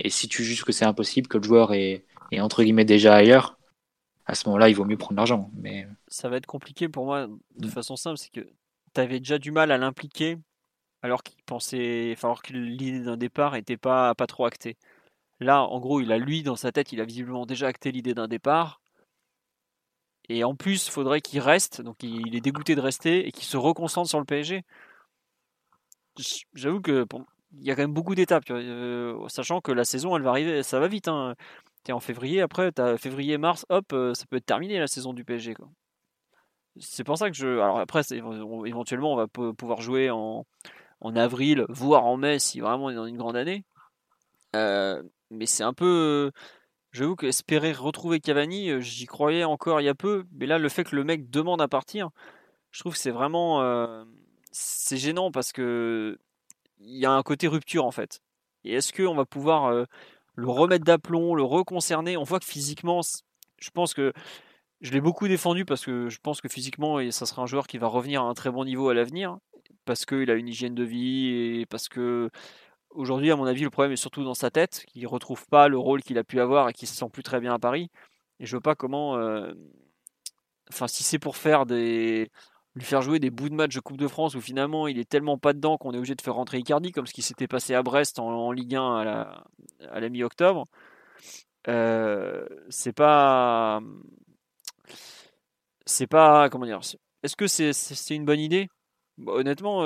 [0.00, 3.14] Et si tu juges que c'est impossible, que le joueur est, est entre guillemets déjà
[3.14, 3.58] ailleurs,
[4.26, 5.50] à ce moment-là, il vaut mieux prendre l'argent.
[5.56, 8.46] Mais ça va être compliqué pour moi de façon simple, c'est que
[8.94, 10.38] tu avais déjà du mal à l'impliquer
[11.02, 14.76] alors qu'il pensait, enfin, alors que l'idée d'un départ était pas pas trop actée.
[15.40, 18.14] Là, en gros, il a lui dans sa tête, il a visiblement déjà acté l'idée
[18.14, 18.80] d'un départ.
[20.28, 23.56] Et en plus, faudrait qu'il reste, donc il est dégoûté de rester et qu'il se
[23.56, 24.62] reconcentre sur le PSG.
[26.54, 27.24] J'avoue que pour-
[27.58, 30.62] il y a quand même beaucoup d'étapes, euh, sachant que la saison, elle va arriver,
[30.62, 31.08] ça va vite.
[31.08, 31.34] Hein.
[31.92, 35.54] En février, après, t'as février-mars, hop, euh, ça peut être terminé la saison du PSG.
[35.54, 35.68] Quoi.
[36.78, 37.46] C'est pour ça que je.
[37.46, 40.44] Alors après, éventuellement, on va pou- pouvoir jouer en,
[41.14, 43.64] avril, voire en mai si vraiment on est dans une grande année.
[44.54, 46.30] Euh, mais c'est un peu.
[46.92, 50.24] J'avoue que espérer retrouver Cavani, euh, j'y croyais encore il y a peu.
[50.32, 52.10] Mais là, le fait que le mec demande à partir,
[52.72, 54.04] je trouve que c'est vraiment.
[54.52, 56.18] c'est gênant parce que.
[56.78, 58.20] Il y a un côté rupture en fait.
[58.64, 59.86] Et est-ce qu'on va pouvoir
[60.36, 63.00] le remettre d'aplomb, le reconcerner On voit que physiquement,
[63.58, 64.12] je pense que
[64.80, 67.66] je l'ai beaucoup défendu parce que je pense que physiquement, et ça sera un joueur
[67.66, 69.38] qui va revenir à un très bon niveau à l'avenir,
[69.84, 71.28] parce qu'il a une hygiène de vie
[71.60, 72.30] et parce que
[72.90, 75.68] aujourd'hui, à mon avis, le problème est surtout dans sa tête, qu'il ne retrouve pas
[75.68, 77.90] le rôle qu'il a pu avoir et qu'il se sent plus très bien à Paris.
[78.40, 79.52] Et je vois pas comment, euh,
[80.70, 82.30] enfin, si c'est pour faire des
[82.76, 85.08] lui faire jouer des bouts de match de Coupe de France où finalement il est
[85.08, 87.74] tellement pas dedans qu'on est obligé de faire rentrer Icardi, comme ce qui s'était passé
[87.74, 89.44] à Brest en, Ligue 1 à la,
[89.90, 90.66] à la mi-octobre.
[91.68, 93.80] Euh, c'est pas
[95.86, 96.80] c'est pas comment dire
[97.22, 98.68] est-ce que c'est une bonne idée?
[99.18, 99.80] Bah, honnêtement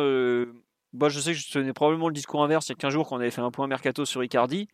[0.93, 3.09] moi je sais que je tenais probablement le discours inverse il y a 15 jours
[3.09, 4.69] quand on avait fait un point mercato sur Icardi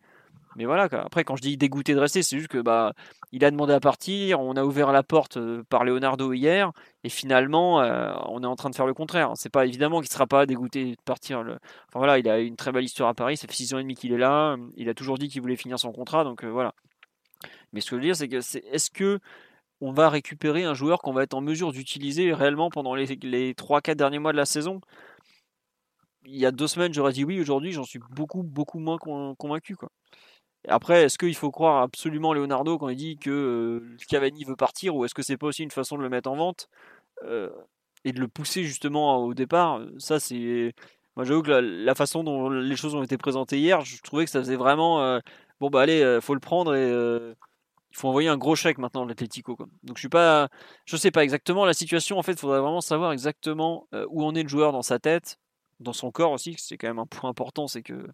[0.55, 2.93] mais voilà après quand je dis dégoûté de rester c'est juste que bah
[3.31, 6.71] il a demandé à partir on a ouvert la porte euh, par Leonardo hier
[7.03, 10.09] et finalement euh, on est en train de faire le contraire c'est pas évidemment qu'il
[10.09, 11.53] sera pas dégoûté de partir le...
[11.53, 13.83] enfin voilà il a une très belle histoire à Paris ça fait 6 ans et
[13.83, 16.49] demi qu'il est là il a toujours dit qu'il voulait finir son contrat donc euh,
[16.49, 16.73] voilà
[17.73, 19.19] mais ce que je veux dire c'est que est-ce que
[19.81, 23.53] on va récupérer un joueur qu'on va être en mesure d'utiliser réellement pendant les, les
[23.53, 24.81] 3-4 derniers mois de la saison?
[26.25, 29.33] Il y a deux semaines, j'aurais dit oui, aujourd'hui, j'en suis beaucoup, beaucoup moins con-
[29.35, 29.75] convaincu.
[29.75, 29.89] Quoi.
[30.67, 34.95] Après, est-ce qu'il faut croire absolument Leonardo quand il dit que euh, Cavani veut partir
[34.95, 36.69] ou est-ce que c'est pas aussi une façon de le mettre en vente
[37.23, 37.49] euh,
[38.03, 39.81] et de le pousser justement au départ?
[39.97, 40.73] Ça, c'est.
[41.15, 44.31] Moi, j'avoue que la, façon dont les choses ont été présentées hier, je trouvais que
[44.31, 45.01] ça faisait vraiment.
[45.01, 45.19] Euh,
[45.59, 46.89] bon, bah allez, faut le prendre et
[47.91, 49.57] il faut envoyer un gros chèque maintenant à l'Atletico.
[49.83, 50.49] Donc je suis pas,
[50.85, 52.19] je sais pas exactement la situation.
[52.19, 55.39] En fait, il faudrait vraiment savoir exactement où en est le joueur dans sa tête,
[55.79, 56.55] dans son corps aussi.
[56.59, 58.07] C'est quand même un point important, c'est que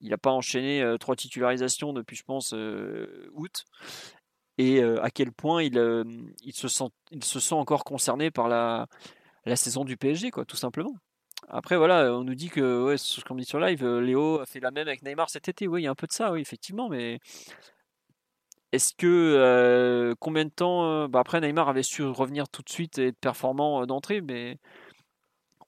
[0.00, 2.54] il n'a pas enchaîné trois titularisations depuis, je pense,
[3.32, 3.64] août.
[4.58, 5.76] Et à quel point il,
[6.42, 8.86] il, se sent, il se sent encore concerné par la,
[9.44, 10.94] la saison du PSG, quoi, tout simplement.
[11.48, 14.60] Après, voilà, on nous dit que, ouais, ce qu'on dit sur live, Léo a fait
[14.60, 15.66] la même avec Neymar cet été.
[15.66, 17.18] Oui, il y a un peu de ça, oui, effectivement, mais
[18.72, 23.08] est-ce que combien de temps bah Après, Neymar avait su revenir tout de suite et
[23.08, 24.58] être performant d'entrée, mais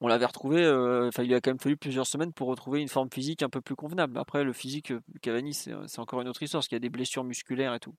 [0.01, 3.09] on l'avait retrouvé, euh, il a quand même fallu plusieurs semaines pour retrouver une forme
[3.13, 4.19] physique un peu plus convenable.
[4.19, 6.91] Après le physique, euh, Cavani c'est encore une autre histoire, parce qu'il y a des
[6.91, 7.95] blessures musculaires et tout.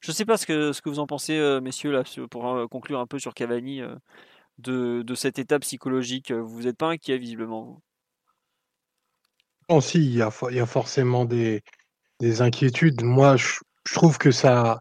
[0.00, 3.06] Je ne sais pas ce que, vous en pensez, euh, messieurs, là, pour conclure un
[3.06, 3.82] peu sur Cavani,
[4.58, 6.32] de, cette étape psychologique.
[6.32, 7.82] Vous n'êtes pas inquiet visiblement, vous?
[9.70, 10.30] Non, si, il y a,
[10.66, 11.62] forcément des,
[12.20, 13.02] des inquiétudes.
[13.04, 13.60] Moi, je,
[13.94, 14.80] trouve que sa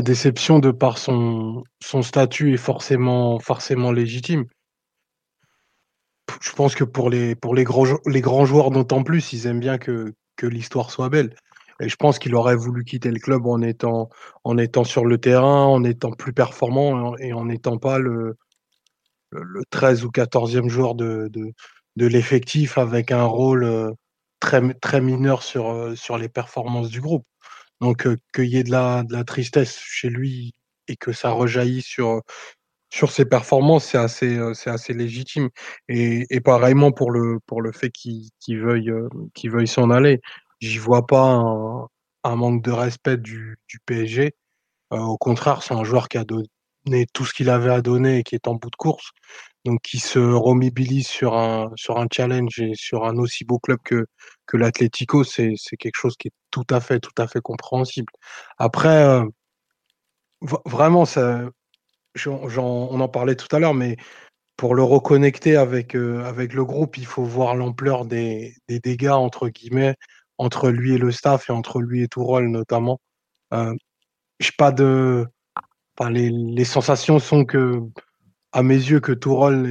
[0.00, 4.46] déception de par son, statut est forcément légitime
[6.40, 9.60] je pense que pour les, pour les, grands, les grands joueurs d'autant plus, ils aiment
[9.60, 11.34] bien que, que l'histoire soit belle.
[11.80, 14.10] Et je pense qu'il aurait voulu quitter le club en étant,
[14.44, 18.36] en étant sur le terrain, en étant plus performant et en n'étant pas le,
[19.30, 21.52] le 13 ou 14e joueur de, de,
[21.96, 23.92] de l'effectif avec un rôle euh,
[24.40, 27.26] très, très mineur sur, euh, sur les performances du groupe.
[27.80, 30.54] Donc euh, qu'il y ait de la, de la tristesse chez lui
[30.88, 32.22] et que ça rejaillisse sur,
[32.90, 35.48] sur ses performances, c'est assez, euh, c'est assez légitime.
[35.88, 40.20] Et, et, pareillement pour le, pour le fait qu'il veuille, euh, qu'il veuille s'en aller.
[40.60, 41.88] J'y vois pas un,
[42.24, 44.34] un, manque de respect du, du PSG.
[44.92, 48.18] Euh, au contraire, c'est un joueur qui a donné tout ce qu'il avait à donner
[48.18, 49.10] et qui est en bout de course.
[49.66, 53.78] Donc, qui se remobilise sur un, sur un challenge et sur un aussi beau club
[53.84, 54.06] que,
[54.46, 58.12] que l'Atlético, c'est quelque chose qui est tout à fait, tout à fait compréhensible.
[58.58, 59.24] Après, euh,
[60.64, 61.42] vraiment, ça,
[62.26, 63.96] on en parlait tout à l'heure, mais
[64.56, 69.08] pour le reconnecter avec, euh, avec le groupe, il faut voir l'ampleur des, des, dégâts,
[69.08, 69.96] entre guillemets,
[70.38, 73.00] entre lui et le staff et entre lui et Tourol notamment.
[73.54, 73.74] Euh,
[74.58, 75.26] pas de.
[75.98, 77.80] Enfin, les, les, sensations sont que,
[78.52, 79.66] à mes yeux, que Tourol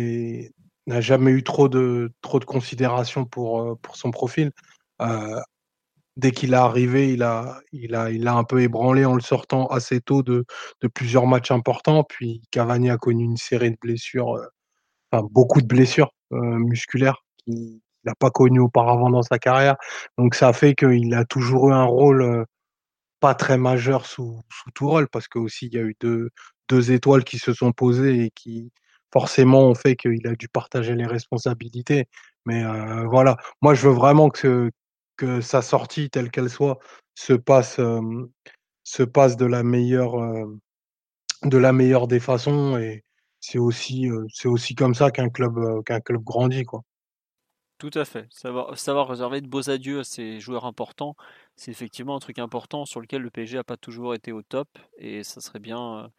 [0.88, 4.52] n'a jamais eu trop de, trop de considération pour, euh, pour son profil.
[5.02, 5.40] Euh,
[6.20, 9.22] dès qu'il est arrivé, il a, il, a, il a un peu ébranlé en le
[9.22, 10.46] sortant assez tôt de,
[10.82, 12.04] de plusieurs matchs importants.
[12.04, 14.46] Puis Cavani a connu une série de blessures, euh,
[15.12, 19.76] enfin, beaucoup de blessures euh, musculaires qu'il n'a pas connues auparavant dans sa carrière.
[20.18, 22.44] Donc ça fait qu'il a toujours eu un rôle euh,
[23.20, 26.30] pas très majeur sous, sous tout rôle, parce que aussi il y a eu deux,
[26.70, 28.72] deux étoiles qui se sont posées et qui
[29.12, 32.08] forcément ont fait qu'il a dû partager les responsabilités.
[32.46, 32.64] Mais
[33.08, 34.72] voilà, moi je veux vraiment que,
[35.20, 36.80] que sa sortie, telle qu'elle soit,
[37.14, 37.80] se passe,
[38.84, 40.16] se passe de la meilleure,
[41.44, 42.78] de la meilleure des façons.
[42.78, 43.04] Et
[43.42, 44.08] c'est aussi,
[44.46, 46.82] aussi comme ça qu'un club, qu'un club grandit, quoi.
[47.78, 48.28] Tout à fait.
[48.30, 51.16] Savoir, savoir réserver de beaux adieux à ces joueurs importants,
[51.56, 54.68] c'est effectivement un truc important sur lequel le PSG n'a pas toujours été au top.
[54.98, 56.12] Et ça serait bien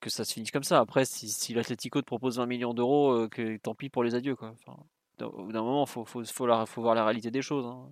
[0.00, 0.80] que ça se finisse comme ça.
[0.80, 4.36] Après, si, si l'Atletico te propose 20 millions d'euros, que tant pis pour les adieux.
[4.36, 4.54] Quoi.
[5.20, 7.64] Au bout d'un moment, il faut, faut, faut, faut, voir la réalité des choses.
[7.64, 7.90] Hein.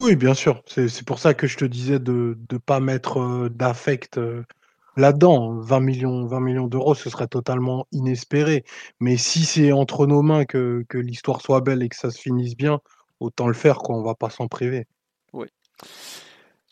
[0.00, 0.62] Oui, bien sûr.
[0.66, 4.20] C'est pour ça que je te disais de ne pas mettre d'affect
[4.96, 5.60] là-dedans.
[5.60, 8.64] 20 millions, 20 millions d'euros, ce serait totalement inespéré.
[9.00, 12.20] Mais si c'est entre nos mains que, que l'histoire soit belle et que ça se
[12.20, 12.80] finisse bien,
[13.20, 13.96] autant le faire, quoi.
[13.96, 14.86] On va pas s'en priver.
[15.32, 15.46] Oui.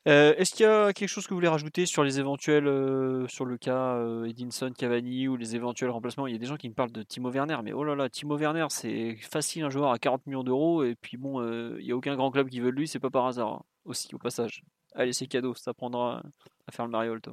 [0.08, 3.28] Euh, est-ce qu'il y a quelque chose que vous voulez rajouter sur les éventuels, euh,
[3.28, 6.26] sur le cas euh, Edinson, Cavani ou les éventuels remplacements?
[6.26, 8.08] Il y a des gens qui me parlent de Timo Werner, mais oh là là,
[8.08, 11.40] Timo Werner, c'est facile un joueur à 40 millions d'euros, et puis bon,
[11.78, 13.62] il n'y a aucun grand club qui veut de lui, c'est pas par hasard, hein,
[13.84, 14.64] aussi au passage.
[14.94, 16.22] Allez, c'est cadeau, ça prendra
[16.66, 17.32] à faire le Mariolto.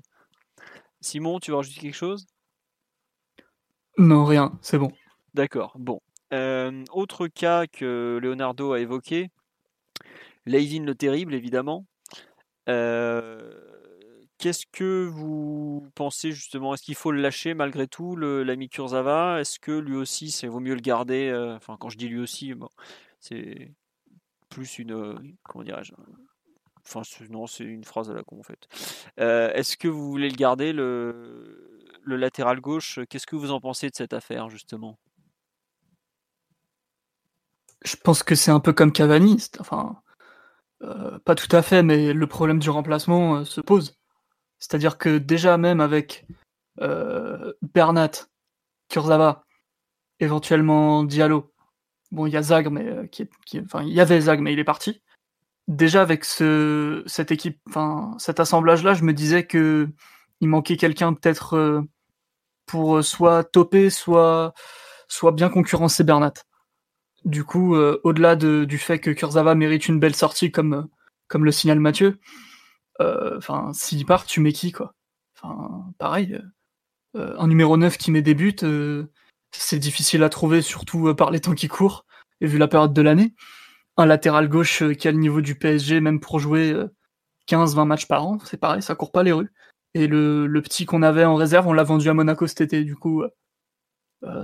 [1.02, 2.28] Simon, tu veux rajouter quelque chose?
[3.98, 4.92] Non, rien, c'est bon.
[5.34, 6.02] D'accord, bon.
[6.92, 9.32] autre cas que Leonardo a évoqué,
[10.46, 11.86] Leivin le Terrible, évidemment.
[12.70, 13.52] Euh,
[14.38, 16.74] qu'est-ce que vous pensez justement?
[16.74, 19.42] Est-ce qu'il faut le lâcher malgré tout, l'ami Kurzawa?
[19.42, 22.20] Est-ce que lui aussi, c'est vaut mieux le garder euh, Enfin, quand je dis lui
[22.20, 22.54] aussi,
[23.20, 23.72] c'est
[24.50, 25.36] plus une.
[25.44, 25.94] Comment dirais-je?
[26.86, 28.68] Enfin, non, c'est une phrase à la con en fait.
[29.20, 33.00] Euh, est-ce que vous voulez le garder, le, le latéral gauche?
[33.10, 34.98] Qu'est-ce que vous en pensez de cette affaire justement?
[37.84, 39.38] Je pense que c'est un peu comme Cavani.
[39.60, 40.02] Enfin,
[41.26, 43.98] pas tout à fait, mais le problème du remplacement se pose.
[44.60, 46.26] C'est-à-dire que déjà même avec
[46.78, 48.12] Bernat,
[48.90, 49.46] Kurzawa,
[50.20, 51.52] éventuellement Diallo,
[52.12, 53.30] bon il y a Zag, mais qui,
[53.60, 55.02] enfin il y avait Zag, mais il est parti.
[55.68, 59.88] Déjà avec ce cette équipe, enfin cet assemblage-là, je me disais que
[60.42, 61.84] il manquait quelqu'un peut-être
[62.66, 64.54] pour soit toper, soit
[65.08, 66.34] soit bien concurrencer Bernat.
[67.26, 70.88] Du coup, euh, au-delà de, du fait que Kurzawa mérite une belle sortie comme,
[71.28, 72.20] comme le signale Mathieu,
[73.02, 74.96] euh, enfin, s'il part, tu mets qui, quoi?
[75.36, 76.40] Enfin, pareil,
[77.16, 78.56] euh, un numéro 9 qui met des buts,
[79.52, 82.06] c'est difficile à trouver, surtout par les temps qui courent,
[82.42, 83.34] et vu la période de l'année.
[83.98, 86.74] Un latéral gauche qui a le niveau du PSG, même pour jouer
[87.50, 89.52] 15-20 matchs par an, c'est pareil, ça court pas les rues.
[89.96, 92.84] Et le, le petit qu'on avait en réserve, on l'a vendu à Monaco cet été,
[92.84, 93.30] du coup, euh,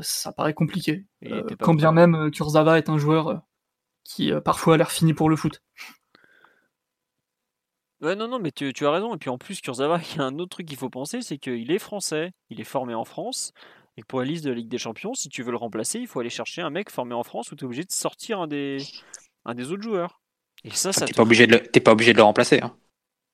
[0.01, 1.05] ça paraît compliqué.
[1.25, 3.41] Euh, quand bien même euh, Kurzawa est un joueur
[4.03, 5.61] qui parfois a l'air fini pour le foot.
[8.01, 9.15] Ouais, non, non, mais tu, as raison.
[9.15, 11.37] Et puis en plus, Kurzawa, il y a un autre truc qu'il faut penser, c'est
[11.37, 13.51] qu'il est français, il est formé en France.
[13.97, 16.07] Et pour la liste de la Ligue des Champions, si tu veux le remplacer, il
[16.07, 18.47] faut aller chercher un mec formé en France où tu es obligé de sortir un
[18.47, 18.77] des,
[19.45, 20.21] un des autres joueurs.
[20.65, 21.05] Et ça, ça.
[21.05, 21.81] T'es pas, obligé de le...
[21.81, 22.59] pas obligé de le remplacer.
[22.61, 22.75] Hein.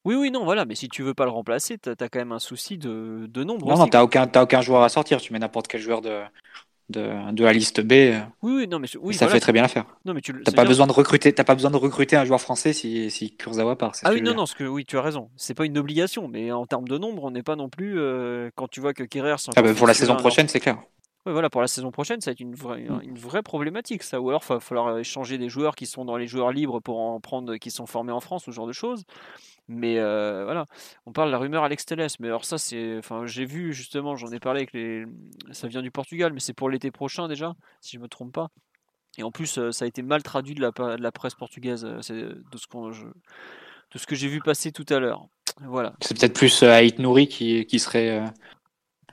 [0.04, 2.32] Oui, oui, non, voilà, mais si tu veux pas le remplacer, tu as, quand même
[2.32, 3.68] un souci de, de nombre.
[3.70, 5.22] Non, non, tu aucun, aucun joueur à sortir.
[5.22, 6.22] Tu mets n'importe quel joueur de,
[6.90, 7.92] de, de, la liste B.
[7.94, 9.86] Euh, oui, oui, non, mais oui, ça fait très bien l'affaire.
[10.06, 12.74] Non, mais tu n'as pas, besoin de recruter, pas besoin de recruter un joueur français
[12.74, 13.94] si, si Kurzawa part.
[14.04, 15.30] Ah oui, non, non, que, oui, tu as raison.
[15.38, 18.00] C'est pas une obligation, mais en termes de nombre, on n'est pas non plus.
[18.00, 19.36] Euh, quand tu vois que Kerrer.
[19.56, 20.78] Ah bah, pour la saison prochaine, c'est clair.
[21.28, 23.02] Oui, voilà, pour la saison prochaine, ça va être une vraie, mm.
[23.04, 24.20] une vraie problématique, ça.
[24.20, 27.00] Ou alors, il va falloir échanger des joueurs qui sont dans les joueurs libres pour
[27.00, 29.04] en prendre, qui sont formés en France, ce genre de choses.
[29.74, 30.66] Mais euh, voilà,
[31.06, 34.18] on parle de la rumeur Alex Telles, mais alors ça c'est, enfin j'ai vu justement,
[34.18, 35.06] j'en ai parlé avec les,
[35.52, 38.50] ça vient du Portugal, mais c'est pour l'été prochain déjà, si je me trompe pas.
[39.18, 41.86] Et en plus, euh, ça a été mal traduit de la, de la presse portugaise,
[41.86, 42.00] euh,
[42.52, 45.26] de ce qu'on, de ce que j'ai vu passer tout à l'heure.
[45.62, 45.94] Voilà.
[46.02, 48.24] C'est peut-être plus Haït Nouri qui, qui serait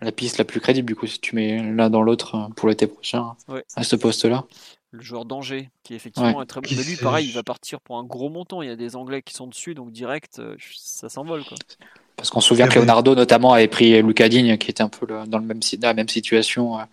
[0.00, 2.86] la piste la plus crédible du coup si tu mets l'un dans l'autre pour l'été
[2.86, 3.34] prochain
[3.74, 4.44] à ce poste-là
[4.90, 6.68] le joueur d'Angers, qui effectivement est très bon.
[6.70, 8.62] Mais lui, pareil, il va partir pour un gros montant.
[8.62, 11.42] Il y a des Anglais qui sont dessus, donc direct, euh, ça s'envole.
[12.16, 15.06] Parce qu'on se souvient que Leonardo, notamment, avait pris Lucas Digne, qui était un peu
[15.06, 16.84] dans, le même, la même situation euh,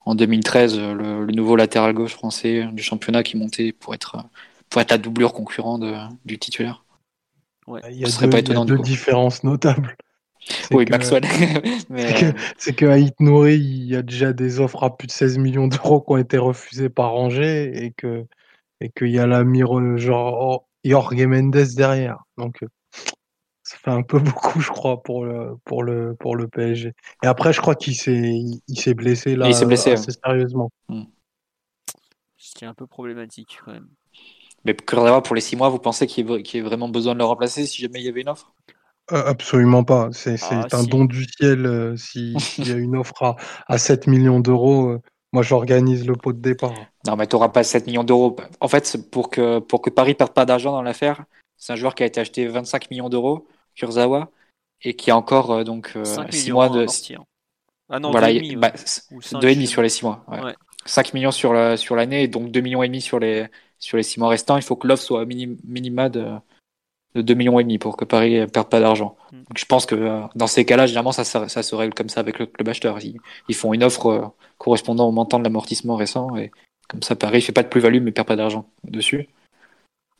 [0.00, 4.18] en 2013, euh, le, nouveau latéral gauche français du championnat qui montait pour être,
[4.68, 5.78] pour être la doublure concurrent
[6.24, 6.84] du titulaire.
[7.66, 7.80] Ouais.
[7.90, 9.96] Il y a, deux, pas étonnant, il y a deux différences notables.
[10.70, 11.24] Oui, Maxwell.
[11.90, 15.38] Euh, c'est que, Haït Nouri, il y a déjà des offres à plus de 16
[15.38, 18.24] millions d'euros qui ont été refusées par Angers et que
[18.80, 19.62] et qu'il y a l'ami
[19.96, 22.24] genre Jorge Mendes derrière.
[22.38, 22.68] Donc euh,
[23.62, 26.92] ça fait un peu beaucoup, je crois, pour le pour le pour le PSG.
[27.22, 29.48] Et après, je crois qu'il s'est il, s'est blessé là.
[29.48, 30.70] il s'est blessé assez sérieusement.
[30.88, 31.04] Hmm.
[32.36, 33.88] Ce qui est un peu problématique quand même.
[34.64, 37.64] Mais pour les 6 mois, vous pensez qu'il y, ait vraiment besoin de le remplacer
[37.64, 38.52] si jamais il y avait une offre?
[39.10, 40.08] Absolument pas.
[40.12, 41.66] C'est ah, un don du ciel.
[41.66, 46.14] Euh, s'il y a une offre à, à 7 millions d'euros, euh, moi j'organise le
[46.16, 46.74] pot de départ.
[47.06, 48.36] Non, mais tu n'auras pas 7 millions d'euros.
[48.60, 51.24] En fait, pour que, pour que Paris perde pas d'argent dans l'affaire,
[51.56, 54.30] c'est un joueur qui a été acheté 25 millions d'euros, Kurzawa,
[54.82, 55.94] et qui a encore donc
[56.30, 56.86] 6 mois de.
[57.92, 58.72] Ah non, voilà, 2,5 bah,
[59.66, 60.24] sur les 6 mois.
[60.86, 63.46] 5 millions sur l'année, sur et donc 2 millions et demi sur les,
[63.78, 64.56] sur les 6 mois restants.
[64.56, 66.26] Il faut que l'offre soit minima de
[67.14, 69.16] de 2 millions et demi pour que Paris ne perde pas d'argent.
[69.32, 69.36] Mm.
[69.36, 72.20] Donc je pense que euh, dans ces cas-là, généralement, ça, ça, se règle comme ça
[72.20, 72.98] avec le club acheteur.
[73.48, 74.26] Ils, font une offre euh,
[74.58, 76.50] correspondant au montant de l'amortissement récent et
[76.88, 79.28] comme ça, Paris fait pas de plus-value mais perd pas d'argent dessus.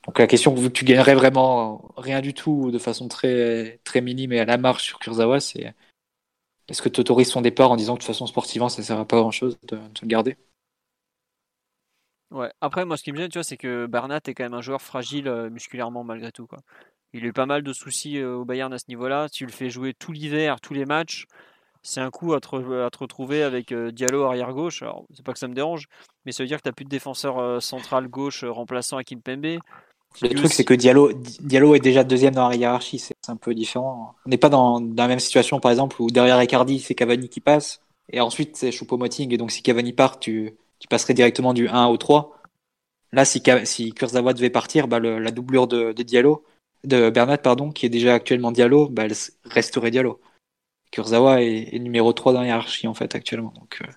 [0.07, 4.01] Donc la question, vu que tu gagnerais vraiment rien du tout de façon très, très
[4.01, 5.75] minime et à la marge sur Kurzawa, c'est
[6.69, 8.87] est-ce que tu autorises son départ en disant que de toute façon sportivement ça ne
[8.87, 10.37] sert à pas grand-chose de, de le garder?
[12.31, 12.51] Ouais.
[12.61, 14.61] Après, moi, ce qui me gêne, tu vois, c'est que Bernat est quand même un
[14.61, 16.47] joueur fragile euh, musculairement malgré tout.
[16.47, 16.59] Quoi.
[17.13, 19.27] Il a eu pas mal de soucis euh, au Bayern à ce niveau-là.
[19.29, 21.27] Si tu le fais jouer tout l'hiver, tous les matchs,
[21.83, 24.83] c'est un coup à te, à te retrouver avec euh, Diallo arrière gauche.
[24.83, 25.89] Alors, c'est pas que ça me dérange,
[26.25, 29.59] mais ça veut dire que tu n'as plus de défenseur central gauche remplaçant à Kimpembe.
[30.23, 33.55] Le truc, c'est que Diallo, Diallo est déjà deuxième dans la hiérarchie, c'est un peu
[33.55, 34.15] différent.
[34.27, 37.29] On n'est pas dans, dans, la même situation, par exemple, où derrière Icardi, c'est Cavani
[37.29, 37.81] qui passe,
[38.13, 41.87] et ensuite c'est Choupo-Moting, et donc si Cavani part, tu, tu passerais directement du 1
[41.87, 42.37] au 3.
[43.13, 46.45] Là, si, si Kurzawa devait partir, bah, la doublure de, Diallo,
[46.85, 50.21] de Bernat, pardon, qui est déjà actuellement Diallo, bah, elle resterait Diallo.
[50.91, 53.53] Kurzawa est, numéro 3 dans la hiérarchie, en fait, actuellement.
[53.57, 53.93] Donc, euh.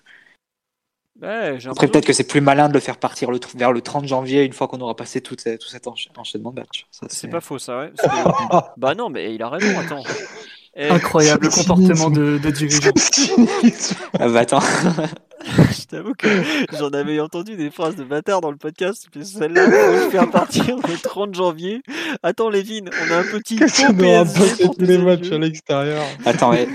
[1.22, 4.42] Après, peut-être que c'est plus malin de le faire partir le, vers le 30 janvier,
[4.42, 6.86] une fois qu'on aura passé tout, tout cet enchaînement de matchs.
[6.90, 7.92] C'est pas faux, ça, ouais.
[8.76, 10.02] bah non, mais il a raison, attends.
[10.76, 12.90] Incroyable le comportement de, de dirigeant.
[14.18, 14.62] ah bah attends.
[15.44, 16.28] je t'avoue que
[16.72, 20.76] j'en avais entendu des phrases de bâtard dans le podcast, mais celle-là, on faire partir
[20.76, 21.82] le 30 janvier.
[22.22, 26.02] Attends, Lévin, on a un petit tous les matchs à l'extérieur.
[26.24, 26.66] Attends, mais,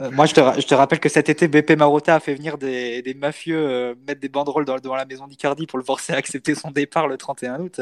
[0.00, 2.58] euh, moi je te, je te, rappelle que cet été, BP Marotta a fait venir
[2.58, 6.12] des, des mafieux euh, mettre des banderoles dans, devant la maison d'Icardi pour le forcer
[6.12, 7.80] à accepter son départ le 31 août.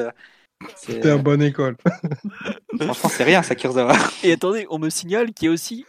[0.77, 1.77] C'était une bonne école.
[2.81, 3.97] Franchement, c'est rien, ça, Kurzawa.
[4.25, 5.85] Et attendez, on me signale qu'il y a aussi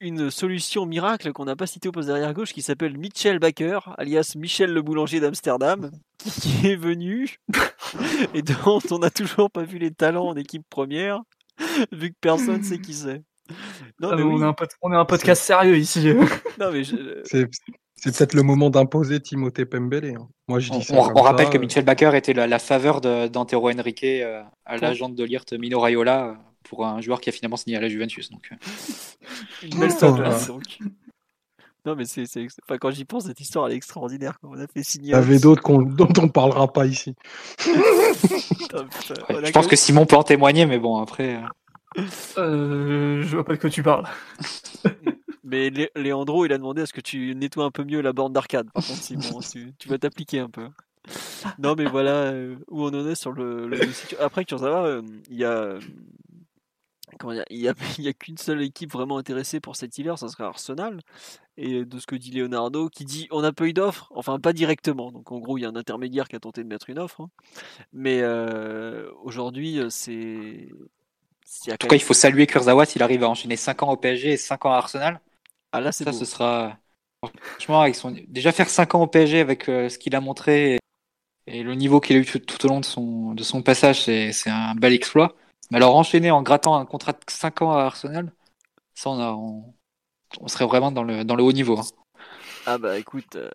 [0.00, 3.78] une solution miracle qu'on n'a pas citée au poste derrière gauche qui s'appelle Michel Baker,
[3.98, 7.36] alias Michel le boulanger d'Amsterdam, qui est venu
[8.34, 11.22] et dont on n'a toujours pas vu les talents en équipe première,
[11.92, 13.22] vu que personne sait qui c'est.
[14.00, 16.12] Non, ah, mais on, est un on, est un podcast sérieux ici.
[16.58, 16.82] non, mais
[18.02, 20.16] C'est peut-être le moment d'imposer Timothée Pembele.
[20.18, 20.28] Hein.
[20.48, 24.02] Moi, je dis on, on rappelle que Michel Baker était la, la faveur d'Antero Henrique
[24.02, 27.80] euh, à l'agent de Lirt Mino Raiola pour un joueur qui a finalement signé à
[27.80, 28.28] la Juventus.
[28.30, 28.50] Donc.
[28.50, 28.56] Euh.
[29.62, 30.60] Une belle oh.
[31.86, 32.24] Non, mais c'est,
[32.64, 34.36] enfin, quand j'y pense, cette histoire elle est extraordinaire.
[34.42, 35.10] On a fait signer.
[35.10, 37.14] Il y avait d'autres dont on ne parlera pas ici.
[37.60, 41.40] je pense que Simon peut en témoigner, mais bon, après.
[41.96, 42.02] Euh...
[42.38, 44.08] euh je vois pas de quoi tu parles.
[45.52, 48.14] mais Lé Léandro, il a demandé à ce que tu nettoies un peu mieux la
[48.14, 48.70] borne d'arcade.
[48.72, 50.66] Par contre, Simon, tu, tu vas t'appliquer un peu.
[51.58, 53.68] Non, mais voilà euh, où on en est sur le.
[53.68, 53.78] le...
[54.18, 55.78] Après, tu euh, il y a
[57.50, 57.72] il n'y a,
[58.08, 61.00] a qu'une seule équipe vraiment intéressée pour cet hiver, ça serait Arsenal.
[61.58, 64.54] Et de ce que dit Leonardo, qui dit on n'a pas eu d'offre, enfin pas
[64.54, 65.12] directement.
[65.12, 67.20] Donc en gros, il y a un intermédiaire qui a tenté de mettre une offre.
[67.20, 67.30] Hein.
[67.92, 70.68] Mais euh, aujourd'hui, c'est.
[71.70, 74.32] En tout cas, il faut saluer Kurzawa s'il arrive à enchaîner 5 ans au PSG
[74.32, 75.20] et 5 ans à Arsenal.
[75.72, 76.78] Ah là, c'est ça, ce sera.
[77.22, 78.14] Franchement, avec son...
[78.28, 80.78] déjà faire 5 ans au PSG avec euh, ce qu'il a montré
[81.46, 84.32] et, le niveau qu'il a eu tout, au long de son, de son passage, c'est
[84.50, 85.36] un bel exploit.
[85.70, 88.32] Mais alors enchaîner en grattant un contrat de 5 ans à Arsenal,
[88.94, 91.78] ça on, a, on, serait vraiment dans le, dans le haut niveau.
[91.78, 91.84] Hein.
[92.66, 93.50] Ah bah écoute, euh,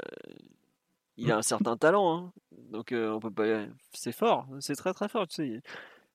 [1.18, 2.34] il a un certain talent, hein.
[2.72, 3.66] donc euh, on peut pas.
[3.94, 5.28] C'est fort, c'est très très fort.
[5.28, 5.62] Tu sais.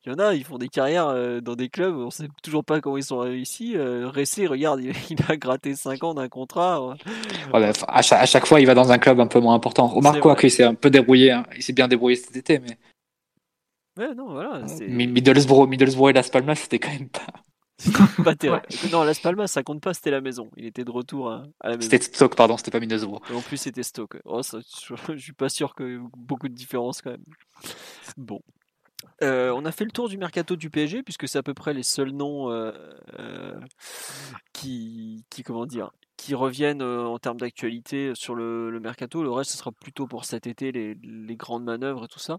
[0.04, 2.64] Il y en a, ils font des carrières euh, dans des clubs, on sait toujours
[2.64, 3.76] pas comment ils sont réussis.
[3.78, 6.96] Ressé, regarde, il, a gratté 5 ans d'un contrat.
[7.52, 9.86] Bah, à, chaque, fois, il va dans un club un peu moins important.
[9.86, 11.46] Remarque quoi qu'il s'est un peu débrouillé, hein.
[11.56, 12.76] il s'est bien débrouillé cet été, mais
[13.96, 14.64] Ouais, non, voilà.
[14.88, 17.26] Middlesbrough, Middlesbrough et Las Palmas, c'était quand même pas.
[18.24, 18.62] pas terrible.
[18.90, 20.50] Non, Las Palmas, ça compte pas, c'était la maison.
[20.56, 21.90] Il était de retour à, la maison.
[21.90, 23.20] C'était Stoke, pardon, c'était pas Middlesbrough.
[23.34, 24.18] en plus, c'était Stoke.
[24.24, 27.24] Oh, je, suis pas sûr que beaucoup de différence quand même.
[28.16, 28.40] Bon.
[29.22, 31.74] Euh, on a fait le tour du mercato du PSG puisque c'est à peu près
[31.74, 32.72] les seuls noms euh,
[33.18, 33.54] euh,
[34.52, 39.22] qui, qui, comment dire, qui reviennent en termes d'actualité sur le, mercato.
[39.22, 42.38] Le reste, ce sera plutôt pour cet été, les, les grandes manœuvres et tout ça.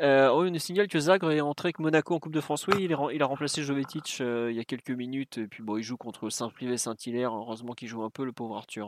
[0.00, 2.66] Euh, oh, une signale que Zagre est entré avec Monaco en Coupe de France.
[2.68, 5.38] Oui, il, il a remplacé Jovetic il y a quelques minutes.
[5.38, 7.34] Et puis bon, il joue contre Saint-Privé Saint-Hilaire.
[7.34, 8.86] Heureusement qu'il joue un peu, le pauvre Arthur.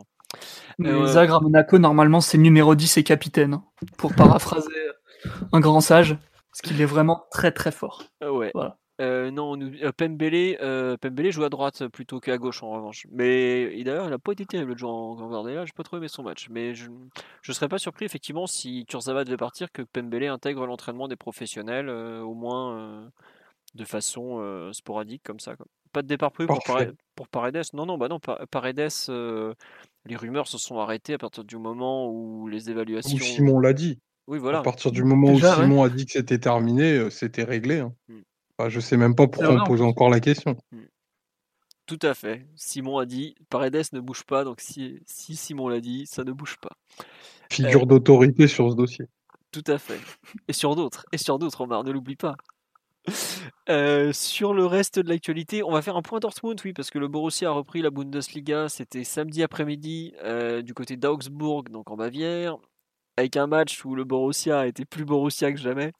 [0.79, 3.55] Zagre à Monaco, normalement, c'est numéro 10 et capitaine.
[3.55, 3.63] Hein,
[3.97, 4.69] pour paraphraser
[5.51, 6.17] un grand sage.
[6.51, 8.03] Parce qu'il est vraiment très très fort.
[8.21, 8.51] ouais.
[8.53, 8.77] Voilà.
[9.01, 13.07] Euh, non, nous, euh, Pembele, euh, Pembele joue à droite plutôt qu'à gauche en revanche.
[13.11, 15.65] Mais d'ailleurs, il n'a pas été terrible le joueur en Guardiola.
[15.65, 16.47] J'ai pas trop aimé son match.
[16.51, 21.07] Mais je ne serais pas surpris effectivement si Kurzawa devait partir que Pembele intègre l'entraînement
[21.07, 23.09] des professionnels, au moins
[23.73, 25.55] de façon sporadique comme ça.
[25.93, 26.63] Pas de départ prévu pour,
[27.15, 27.63] pour, Paredes.
[27.73, 28.89] Non, non, bah non, Paredes.
[30.05, 33.17] les rumeurs se sont arrêtées à partir du moment où les évaluations.
[33.17, 33.99] Simon l'a dit.
[34.31, 34.59] Oui, voilà.
[34.59, 37.79] À partir du moment où Simon a dit que c'était terminé, c'était réglé.
[37.79, 37.93] Hein.
[38.07, 38.21] Hmm.
[38.59, 40.55] Je je sais même pas pourquoi on pose encore la question.
[40.71, 40.85] Hmm.
[41.85, 42.47] Tout à fait.
[42.55, 46.31] Simon a dit Paredes ne bouge pas, donc si, si Simon l'a dit, ça ne
[46.31, 46.77] bouge pas.
[47.51, 49.05] Figure euh, d'autorité sur ce dossier.
[49.51, 49.99] Tout à fait.
[50.47, 51.05] Et sur d'autres.
[51.11, 52.37] Et sur d'autres, Omar, ne l'oublie pas.
[53.69, 56.99] Euh, sur le reste de l'actualité, on va faire un point Dortmund, oui, parce que
[56.99, 58.69] le Borussia a repris la Bundesliga.
[58.69, 62.57] C'était samedi après-midi euh, du côté d'Augsbourg, donc en Bavière,
[63.21, 65.93] avec un match où le Borussia a été plus Borussia que jamais.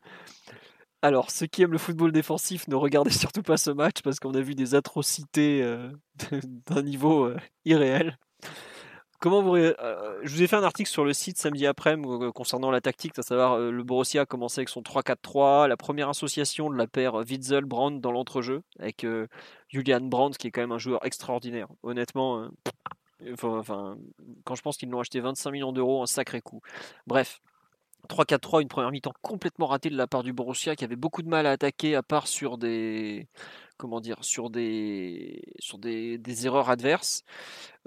[1.03, 4.33] Alors, ceux qui aiment le football défensif, ne regardez surtout pas ce match parce qu'on
[4.33, 5.89] a vu des atrocités euh,
[6.67, 8.17] d'un niveau euh, irréel.
[9.19, 11.95] Comment vous, euh, je vous ai fait un article sur le site samedi après
[12.33, 16.71] concernant la tactique, à savoir le Borussia a commencé avec son 3-4-3, la première association
[16.71, 19.05] de la paire Witzel-Brandt dans l'entrejeu, avec
[19.67, 21.67] Julian Brandt qui est quand même un joueur extraordinaire.
[21.83, 22.49] Honnêtement,
[23.41, 23.97] enfin,
[24.43, 26.61] quand je pense qu'ils l'ont acheté 25 millions d'euros, un sacré coup.
[27.07, 27.41] Bref,
[28.09, 31.29] 3-4-3, une première mi-temps complètement ratée de la part du Borussia qui avait beaucoup de
[31.29, 33.27] mal à attaquer à part sur des
[33.77, 37.23] comment dire sur des sur des, erreurs adverses.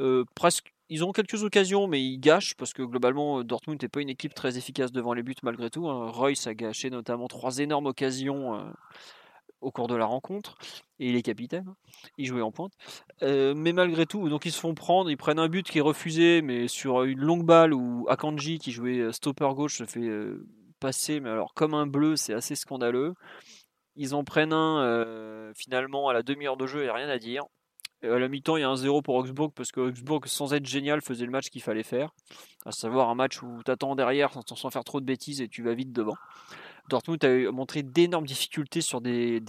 [0.00, 4.00] Euh, presque ils ont quelques occasions mais ils gâchent parce que globalement Dortmund n'est pas
[4.00, 5.88] une équipe très efficace devant les buts malgré tout.
[5.88, 6.10] Hein.
[6.10, 8.62] Royce a gâché notamment trois énormes occasions euh,
[9.64, 10.56] au cours de la rencontre.
[11.00, 11.76] Et il est capitaine, hein.
[12.18, 12.72] il jouait en pointe.
[13.22, 16.42] mais malgré tout, donc ils se font prendre, ils prennent un but qui est refusé,
[16.42, 20.08] mais sur une longue balle où Akanji, qui jouait stopper gauche, se fait
[20.78, 23.14] passer, mais alors comme un bleu, c'est assez scandaleux.
[23.96, 27.44] Ils en prennent un finalement à la demi-heure de jeu, a rien à dire.
[28.02, 30.66] à la mi-temps, il y a un 0 pour Augsbourg parce que Augsbourg, sans être
[30.66, 32.10] génial, faisait le match qu'il fallait faire.
[32.66, 35.62] À savoir un match où tu attends derrière sans, faire trop de bêtises et tu
[35.62, 36.16] vas vite devant.
[36.88, 39.40] Dortmund a montré d'énormes difficultés sur des,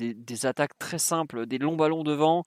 [0.45, 2.43] attaques très simples, des longs ballons devant,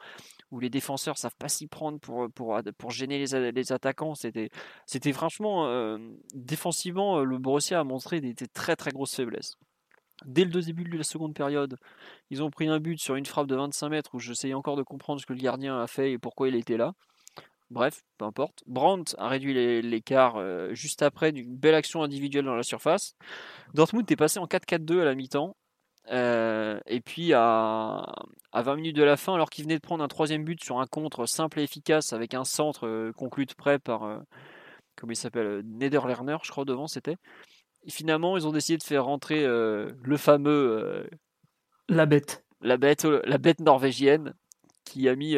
[0.51, 4.15] où les défenseurs savent pas s'y prendre pour, gêner les, attaquants.
[4.15, 5.98] C'était, franchement, euh,
[6.35, 9.56] défensivement, le Borussia a montré des, très très grosses faiblesses.
[10.24, 11.77] Dès le début de la seconde période,
[12.31, 14.82] ils ont pris un but sur une frappe de 25 mètres où j'essayais encore de
[14.82, 16.94] comprendre ce que le gardien a fait et pourquoi il était là.
[17.70, 18.62] Bref, peu importe.
[18.66, 23.15] Brandt a réduit l'écart euh, juste après d'une belle action individuelle dans la surface.
[23.74, 25.55] Dortmund est passé en 4-4-2 à la mi-temps.
[26.11, 28.07] Euh, et puis à,
[28.55, 30.86] 20 minutes de la fin, alors qu'il venait de prendre un troisième but sur un
[30.86, 34.23] contre simple et efficace avec un centre euh, conclu de près par,
[34.97, 37.16] comment il s'appelle, Nederlerner, je crois, devant c'était.
[37.86, 41.07] finalement, ils ont décidé de faire rentrer le fameux.
[41.90, 42.47] la bête.
[42.62, 44.35] La bête, la bête norvégienne
[44.85, 45.36] qui a mis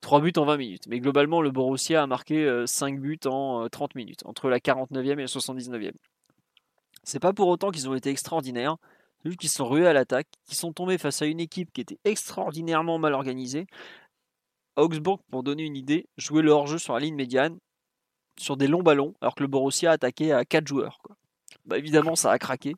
[0.00, 0.86] 3 buts en 20 minutes.
[0.88, 4.58] Mais globalement, le Borussia a marqué 5 euh, buts en 30 euh, minutes, entre la
[4.58, 5.92] 49e et la 79e.
[7.02, 8.76] C'est pas pour autant qu'ils ont été extraordinaires,
[9.22, 11.80] c'est juste qu'ils sont rués à l'attaque, qu'ils sont tombés face à une équipe qui
[11.80, 13.66] était extraordinairement mal organisée.
[14.76, 17.58] Augsburg, pour donner une idée, jouait le hors-jeu sur la ligne médiane,
[18.38, 21.00] sur des longs ballons, alors que le Borussia attaquait à 4 joueurs.
[21.64, 22.74] Bah, évidemment, ça a craqué.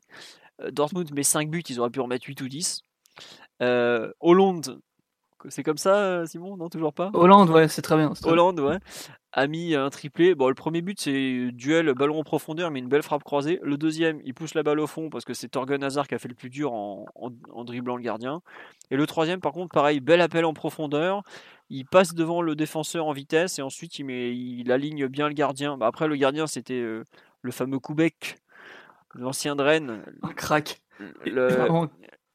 [0.61, 2.81] Euh, Dortmund met 5 buts, ils auraient pu en mettre 8 ou 10.
[3.59, 4.81] Hollande
[5.49, 6.57] c'est comme ça, euh, Simon?
[6.57, 7.11] Non, toujours pas?
[7.13, 8.13] Hollande, ouais, c'est très bien.
[8.23, 8.77] Hollande, ouais.
[9.33, 10.35] A mis un triplé.
[10.35, 13.59] Bon, le premier but, c'est duel ballon en profondeur, mais une belle frappe croisée.
[13.63, 16.19] Le deuxième, il pousse la balle au fond parce que c'est Torgen Hazard qui a
[16.19, 17.05] fait le plus dur en,
[17.63, 18.41] dribblant le gardien.
[18.89, 21.23] Et le troisième, par contre, pareil, bel appel en profondeur.
[21.69, 25.33] Il passe devant le défenseur en vitesse et ensuite il, met, il aligne bien le
[25.33, 25.77] gardien.
[25.77, 27.05] Bah, après, le gardien, c'était euh,
[27.41, 28.35] le fameux Koubek,
[29.15, 30.03] l'ancien de Rennes.
[30.23, 30.81] Un crack.
[31.25, 31.47] Le,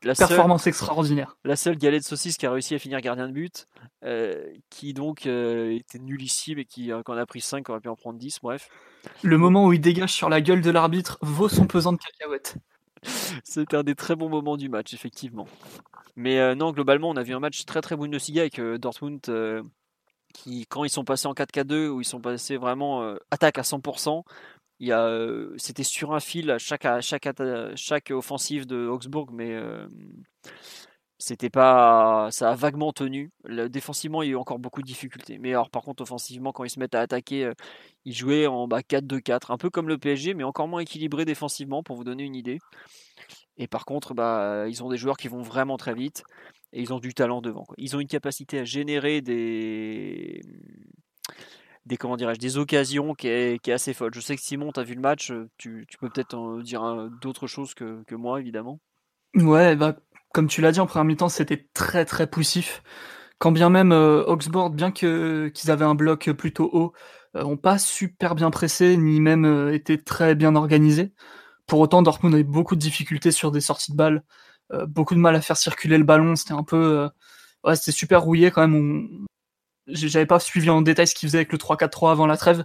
[0.07, 1.37] la Performance extraordinaire.
[1.45, 3.67] La seule galette de saucisse qui a réussi à finir gardien de but,
[4.05, 7.81] euh, qui donc euh, était nullissime et qui, euh, quand on a pris 5, aurait
[7.81, 8.69] pu en prendre 10, bref.
[9.23, 12.57] Le moment où il dégage sur la gueule de l'arbitre vaut son pesant de cacahuètes.
[13.45, 15.47] C'est un des très bons moments du match, effectivement.
[16.17, 19.21] Mais non, globalement, on a vu un match très très Bundesliga avec Dortmund
[20.33, 24.25] qui, quand ils sont passés en 4K2, où ils sont passés vraiment attaque à 100%,
[24.79, 25.11] il y a,
[25.57, 27.29] c'était sur un fil chaque, chaque,
[27.77, 29.57] chaque offensive de Augsburg, mais
[31.19, 33.31] c'était pas, ça a vaguement tenu.
[33.49, 35.39] Défensivement, il y a eu encore beaucoup de difficultés.
[35.39, 37.53] Mais alors, par contre, offensivement, quand ils se mettent à attaquer,
[38.05, 41.83] ils jouaient en bas 4-2-4, un peu comme le PSG, mais encore moins équilibré défensivement,
[41.83, 42.59] pour vous donner une idée.
[43.57, 46.23] Et par contre, bah, ils ont des joueurs qui vont vraiment très vite
[46.73, 47.65] et ils ont du talent devant.
[47.79, 50.43] Ils ont une capacité à générer des
[51.87, 54.13] des comment dirais-je des occasions qui est, qui est, assez folle.
[54.15, 57.09] Je sais que Simon, tu as vu le match, euh, tu, tu peux peut-être dire
[57.23, 58.81] d'autres choses que, que, moi, évidemment.
[59.35, 59.97] Ouais, bah,
[60.33, 62.83] comme tu l'as dit en première mi-temps, c'était très très poussif.
[63.39, 66.93] Quand bien même euh, Oxford, bien qu'ils avaient un bloc plutôt haut,
[67.37, 71.13] euh, pas super bien pressé, ni même euh, été très bien organisés.
[71.67, 74.23] Pour autant, Dortmund avait beaucoup de difficultés sur des sorties de balles,
[74.89, 76.37] beaucoup de mal à faire circuler le ballon.
[76.37, 77.09] C'était un peu,
[77.65, 78.75] ouais, c'était super rouillé quand même.
[78.77, 79.27] On,
[79.89, 82.65] j'avais pas suivi en détail ce qu'ils faisaient avec le 3-4-3 avant la trêve.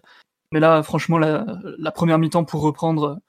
[0.52, 3.20] Mais là, franchement, la, première mi-temps pour reprendre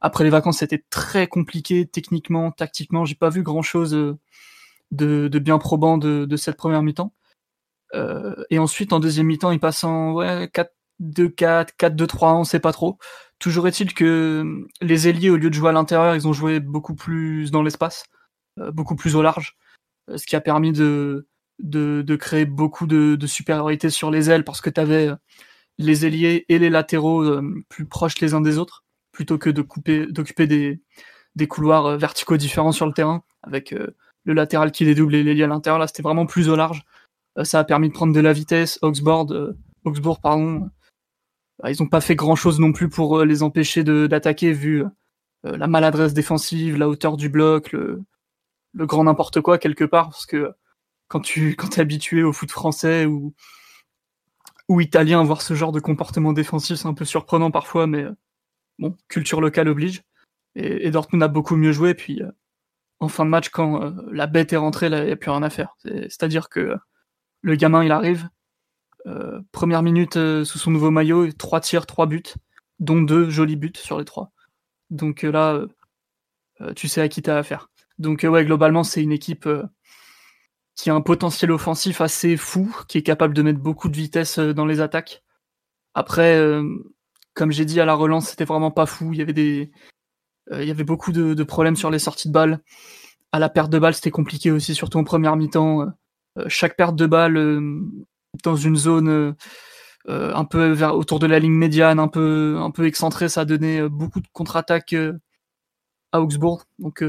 [0.00, 3.04] après les vacances, c'était très compliqué techniquement, tactiquement.
[3.04, 4.18] J'ai pas vu grand chose euh,
[4.92, 7.12] de, bien probant de, cette première mi-temps.
[7.94, 10.48] Euh, et ensuite, en deuxième mi-temps, il passe en ouais,
[11.00, 12.98] 4-2-4, 4-2-3, on sait pas trop.
[13.40, 16.94] Toujours est-il que les ailiers, au lieu de jouer à l'intérieur, ils ont joué beaucoup
[16.94, 18.04] plus dans l'espace,
[18.58, 19.56] euh, beaucoup plus au large,
[20.14, 21.26] ce qui a permis de,
[21.62, 25.16] de, de créer beaucoup de, de, supériorité sur les ailes parce que tu avais euh,
[25.78, 29.62] les ailiers et les latéraux euh, plus proches les uns des autres plutôt que de
[29.62, 30.80] couper d'occuper des,
[31.36, 33.74] des couloirs euh, verticaux différents sur le terrain avec
[34.24, 35.78] le latéral qui les double et l'ailier à l'intérieur.
[35.78, 36.82] Là c'était vraiment plus au large.
[37.42, 38.78] Ça a permis de prendre de la vitesse.
[38.82, 39.32] Augsbourg
[39.84, 40.68] Augsbourg pardon
[41.62, 44.84] bah, ils ont pas fait grand chose non plus pour les empêcher d'attaquer vu
[45.42, 48.02] la maladresse défensive la hauteur du bloc le,
[48.74, 50.52] le grand n'importe quoi quelque part parce que
[51.10, 53.34] quand tu es habitué au foot français ou,
[54.68, 58.12] ou italien, voir ce genre de comportement défensif, c'est un peu surprenant parfois, mais euh,
[58.78, 60.02] bon, culture locale oblige.
[60.54, 62.30] Et, et Dortmund a beaucoup mieux joué, puis euh,
[63.00, 65.42] en fin de match, quand euh, la bête est rentrée, il n'y a plus rien
[65.42, 65.74] à faire.
[65.84, 66.76] C'est-à-dire que
[67.42, 68.28] le gamin, il arrive,
[69.50, 72.34] première minute sous son nouveau maillot, trois tirs, trois buts,
[72.78, 74.30] dont deux jolis buts sur les trois.
[74.90, 75.64] Donc là,
[76.76, 77.70] tu sais à qui t'as affaire.
[77.98, 79.48] Donc ouais, globalement, c'est une équipe
[80.82, 84.38] qui a un potentiel offensif assez fou, qui est capable de mettre beaucoup de vitesse
[84.38, 85.22] dans les attaques.
[85.94, 86.40] Après,
[87.34, 89.12] comme j'ai dit à la relance, c'était vraiment pas fou.
[89.12, 89.70] Il y avait des,
[90.52, 92.60] il y avait beaucoup de, problèmes sur les sorties de balles.
[93.32, 95.86] À la perte de balles, c'était compliqué aussi, surtout en première mi-temps.
[96.48, 97.70] chaque perte de balle
[98.44, 99.34] dans une zone
[100.06, 103.88] un peu autour de la ligne médiane, un peu, un peu excentrée, ça a donné
[103.88, 104.94] beaucoup de contre-attaques
[106.12, 106.64] à Augsbourg.
[106.78, 107.04] Donc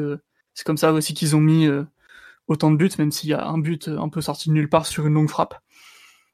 [0.53, 1.68] c'est comme ça aussi qu'ils ont mis
[2.51, 4.85] autant de buts, même s'il y a un but un peu sorti de nulle part
[4.85, 5.55] sur une longue frappe.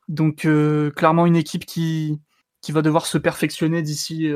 [0.08, 0.48] Donc
[0.96, 2.20] clairement une équipe qui,
[2.62, 4.30] qui va devoir se perfectionner d'ici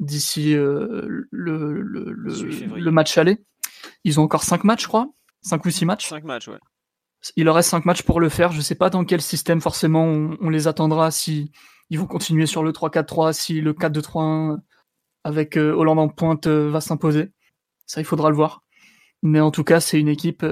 [0.00, 3.44] d'ici le, le, le, match aller.
[4.04, 5.08] Ils ont encore 5 matchs, je crois.
[5.42, 6.08] 5 ou 6 matchs.
[6.08, 6.58] 5 matchs, ouais.
[7.36, 8.52] Il leur reste 5 matchs pour le faire.
[8.52, 11.52] Je sais pas dans quel système forcément on, les attendra, si
[11.90, 14.58] ils vont continuer sur le 3-4-3, si le 4-2-3-1
[15.24, 17.30] avec Hollande en pointe va s'imposer.
[17.86, 18.62] Ça, il faudra le voir.
[19.22, 20.46] Mais en tout cas, c'est une équipe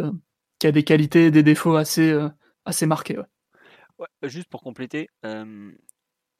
[0.58, 2.16] qui a des qualités et des défauts assez,
[2.64, 3.18] assez marqués.
[3.18, 4.28] Ouais.
[4.28, 5.08] juste pour compléter,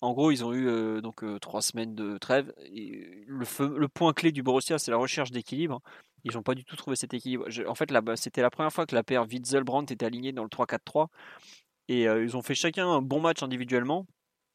[0.01, 2.53] en gros, ils ont eu donc trois semaines de trêve.
[2.67, 5.81] Le, point clé du Borussia, c'est la recherche d'équilibre.
[6.25, 7.47] Ils n'ont pas du tout trouvé cet équilibre.
[7.67, 11.09] en fait, c'était la première fois que la paire Witzel-Brandt était alignée dans le 3-4-3.
[11.89, 14.07] Et ils ont fait chacun un bon match individuellement.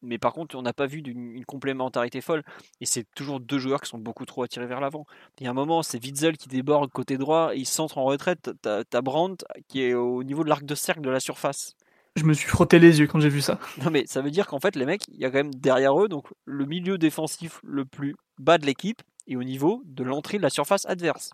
[0.03, 2.43] Mais par contre, on n'a pas vu d'une complémentarité folle.
[2.81, 5.05] Et c'est toujours deux joueurs qui sont beaucoup trop attirés vers l'avant.
[5.39, 8.03] Il y a un moment, c'est Witzel qui déborde côté droit et il centre en
[8.03, 8.51] retraite.
[8.61, 11.75] T'as as Brandt qui est au niveau de l'arc de cercle de la surface.
[12.15, 13.59] Je me suis frotté les yeux quand j'ai vu ça.
[13.83, 15.99] Non mais ça veut dire qu'en fait les mecs, il y a quand même derrière
[15.99, 20.37] eux donc le milieu défensif le plus bas de l'équipe et au niveau de l'entrée
[20.37, 21.31] de la surface adverse.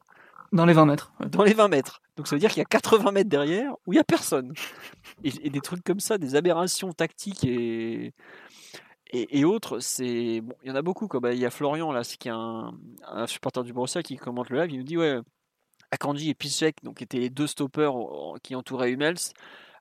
[0.52, 1.14] Dans les 20 mètres.
[1.32, 2.02] Dans les 20 mètres.
[2.18, 4.54] Donc ça veut dire qu'il y a 80 mètres derrière où il n'y a personne.
[5.24, 8.14] Et, des trucs comme ça, des aberrations tactiques et,
[9.12, 11.08] et, autres, c'est bon, il y en a beaucoup.
[11.08, 11.20] Quoi.
[11.20, 12.74] Bah, il y a Florian là, qui est un,
[13.28, 14.72] supporter du Borussia qui commente le live.
[14.72, 15.20] Il nous dit ouais,
[15.92, 17.94] Akanji et Piszczek, donc étaient les deux stoppers
[18.44, 19.18] qui entouraient Hummels.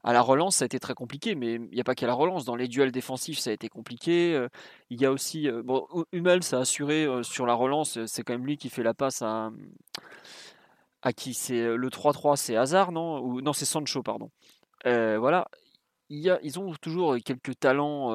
[0.04, 2.14] À la relance, ça a été très compliqué, mais il n'y a pas qu'à la
[2.14, 2.44] relance.
[2.44, 4.34] Dans les duels défensifs, ça a été compliqué.
[4.34, 4.48] Euh,
[4.90, 5.48] il y a aussi.
[5.48, 5.62] Euh,
[6.12, 9.22] Hummels a assuré euh, sur la relance, c'est quand même lui qui fait la passe
[9.22, 9.50] à.
[11.02, 11.34] À qui?
[11.34, 13.20] C'est le 3-3, c'est Hazard, non?
[13.20, 14.30] Ou non, c'est Sancho, pardon.
[14.84, 15.48] voilà,
[16.10, 18.12] ils ont toujours quelques talents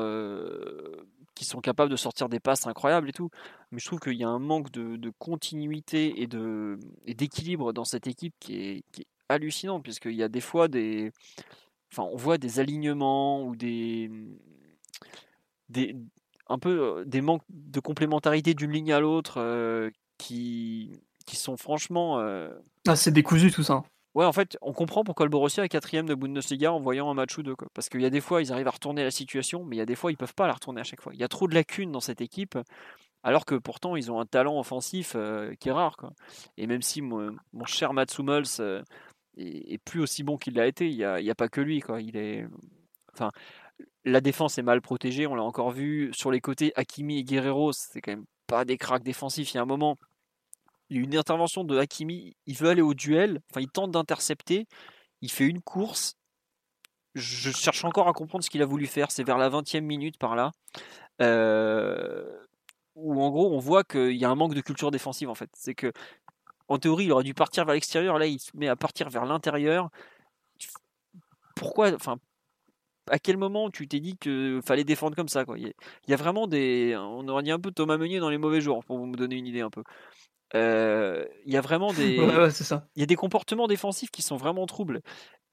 [1.35, 3.29] qui sont capables de sortir des passes incroyables et tout,
[3.71, 8.33] mais je trouve qu'il y a un manque de, continuité et d'équilibre dans cette équipe
[8.39, 11.11] qui est, qui est hallucinant, puisqu'il y a des fois des,
[11.91, 14.11] enfin, on voit des alignements ou des,
[15.69, 15.95] des
[16.49, 20.91] un peu des manques de complémentarité d'une ligne à l'autre qui,
[21.25, 22.19] qui sont franchement.
[22.87, 23.83] Ah, c'est décousu tout ça.
[24.13, 27.15] Ouais, en fait, on comprend pourquoi le Borussia est quatrième de Bundesliga en voyant un
[27.15, 27.55] match ou deux.
[27.55, 27.67] Quoi.
[27.73, 29.81] Parce qu'il y a des fois, ils arrivent à retourner la situation, mais il y
[29.81, 31.13] a des fois, ils peuvent pas la retourner à chaque fois.
[31.13, 32.57] Il y a trop de lacunes dans cette équipe,
[33.23, 35.15] alors que pourtant, ils ont un talent offensif
[35.59, 35.97] qui est rare.
[35.97, 36.13] Quoi.
[36.57, 37.35] Et même si mon,
[37.65, 38.83] cher Mats Hummels
[39.37, 40.89] est, plus aussi bon qu'il l'a été.
[40.89, 41.79] Il n'y a, a, pas que lui.
[41.79, 42.01] Quoi.
[42.01, 42.45] Il est...
[43.13, 43.31] enfin,
[44.05, 46.11] la défense est mal protégée, on l'a encore vu.
[46.13, 49.53] Sur les côtés, Hakimi et Guerrero, c'est quand même pas des cracks défensifs.
[49.53, 49.97] Il y a un moment,
[50.89, 53.91] il y a une intervention de Hakimi, il veut aller au duel, enfin, il tente
[53.91, 54.67] d'intercepter,
[55.21, 56.15] il fait une course.
[57.15, 59.11] Je cherche encore à comprendre ce qu'il a voulu faire.
[59.11, 60.51] C'est vers la 20e minute par là.
[61.21, 62.25] Euh,
[62.95, 65.49] où en gros on voit qu'il y a un manque de culture défensive en fait.
[65.53, 65.91] C'est que
[66.67, 68.17] en théorie, il aurait dû partir vers l'extérieur.
[68.17, 69.89] Là, il se met à partir vers l'intérieur.
[71.55, 72.17] Pourquoi Enfin,
[73.09, 75.73] à quel moment tu t'es dit qu'il fallait défendre comme ça il,
[76.07, 76.95] y a, vraiment des.
[76.97, 79.47] On aurait dit un peu Thomas Meunier dans les mauvais jours, pour vous donner une
[79.47, 79.83] idée un peu.
[80.55, 82.17] Euh, il y a vraiment des.
[82.51, 82.87] ça.
[82.95, 85.01] Il y a des comportements défensifs qui sont vraiment troubles.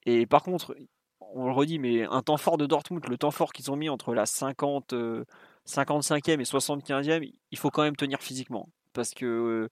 [0.06, 0.76] Et par contre,
[1.20, 3.88] on le redit, mais un temps fort de Dortmund, le temps fort qu'ils ont mis
[3.88, 8.68] entre la 50, 55e euh, et 75e, il faut quand même tenir physiquement.
[8.92, 9.68] Parce que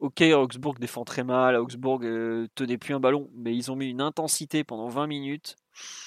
[0.00, 3.90] Ok, Augsbourg défend très mal, Augsbourg euh, tenait plus un ballon, mais ils ont mis
[3.90, 5.56] une intensité pendant 20 minutes.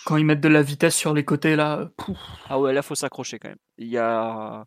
[0.05, 1.91] Quand ils mettent de la vitesse sur les côtés, là.
[2.49, 3.59] Ah ouais, là, faut s'accrocher quand même.
[3.77, 4.65] Il y a,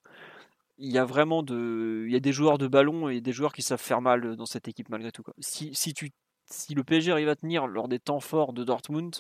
[0.79, 3.53] il y a vraiment de, il y a des joueurs de ballon et des joueurs
[3.53, 5.23] qui savent faire mal dans cette équipe malgré tout.
[5.39, 6.11] Si, si, tu,
[6.47, 9.17] si le PSG arrive à tenir lors des temps forts de Dortmund,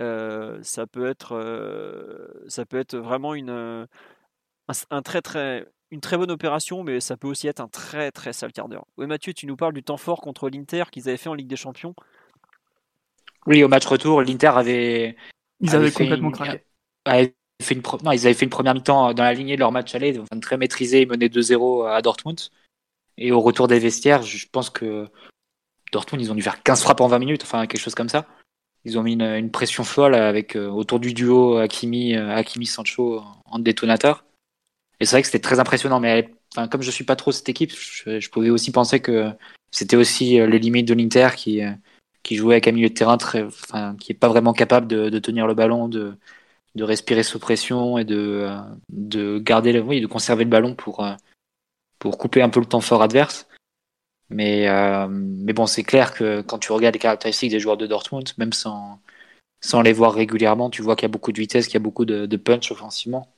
[0.00, 3.86] euh, ça peut être, euh, ça peut être vraiment une,
[4.90, 8.32] un très très une très bonne opération, mais ça peut aussi être un très très
[8.32, 8.86] sale quart d'heure.
[8.96, 11.46] Oui, Mathieu, tu nous parles du temps fort contre l'Inter qu'ils avaient fait en Ligue
[11.46, 11.94] des Champions.
[13.46, 15.16] Oui, au match retour, l'Inter avait.
[15.60, 16.64] Ils avaient complètement craqué.
[17.60, 21.02] Ils avaient fait une première mi-temps dans la lignée de leur match aller, très maîtrisé,
[21.02, 22.40] ils menaient 2-0 à Dortmund.
[23.18, 25.08] Et au retour des vestiaires, je pense que
[25.92, 28.26] Dortmund, ils ont dû faire 15 frappes en 20 minutes, enfin quelque chose comme ça.
[28.84, 33.22] Ils ont mis une, pression folle avec euh, autour du duo Hakimi, euh, Hakimi Sancho
[33.46, 34.24] en détonateur.
[35.00, 35.98] Et c'est vrai que c'était très impressionnant.
[35.98, 39.30] Mais enfin, comme je suis pas trop cette équipe, je, pouvais aussi penser que
[39.72, 41.62] c'était aussi les limites de l'Inter qui,
[42.22, 45.18] qui jouait avec un milieu de terrain enfin, qui est pas vraiment capable de, de
[45.18, 46.16] tenir le ballon, de,
[46.76, 48.48] de respirer sous pression et de,
[48.90, 51.04] de garder, le, oui, de conserver le ballon pour,
[51.98, 53.48] pour couper un peu le temps fort adverse.
[54.28, 57.86] Mais, euh, mais bon, c'est clair que quand tu regardes les caractéristiques des joueurs de
[57.86, 59.00] Dortmund, même sans,
[59.60, 61.80] sans les voir régulièrement, tu vois qu'il y a beaucoup de vitesse, qu'il y a
[61.80, 63.28] beaucoup de, de, punch offensivement.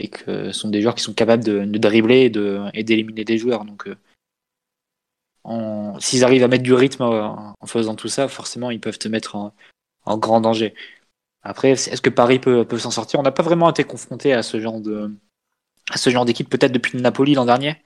[0.00, 2.32] Et que ce sont des joueurs qui sont capables de, de dribbler
[2.74, 3.64] et d'éliminer des joueurs.
[3.64, 3.88] Donc,
[5.46, 9.06] euh, s'ils arrivent à mettre du rythme en, faisant tout ça, forcément, ils peuvent te
[9.06, 9.54] mettre en,
[10.04, 10.74] en grand danger.
[11.44, 13.20] Après, est-ce que Paris peut, peut s'en sortir?
[13.20, 15.14] On n'a pas vraiment été confronté à ce genre de
[15.90, 17.76] à ce genre d'équipe, peut-être depuis Napoli l'an dernier.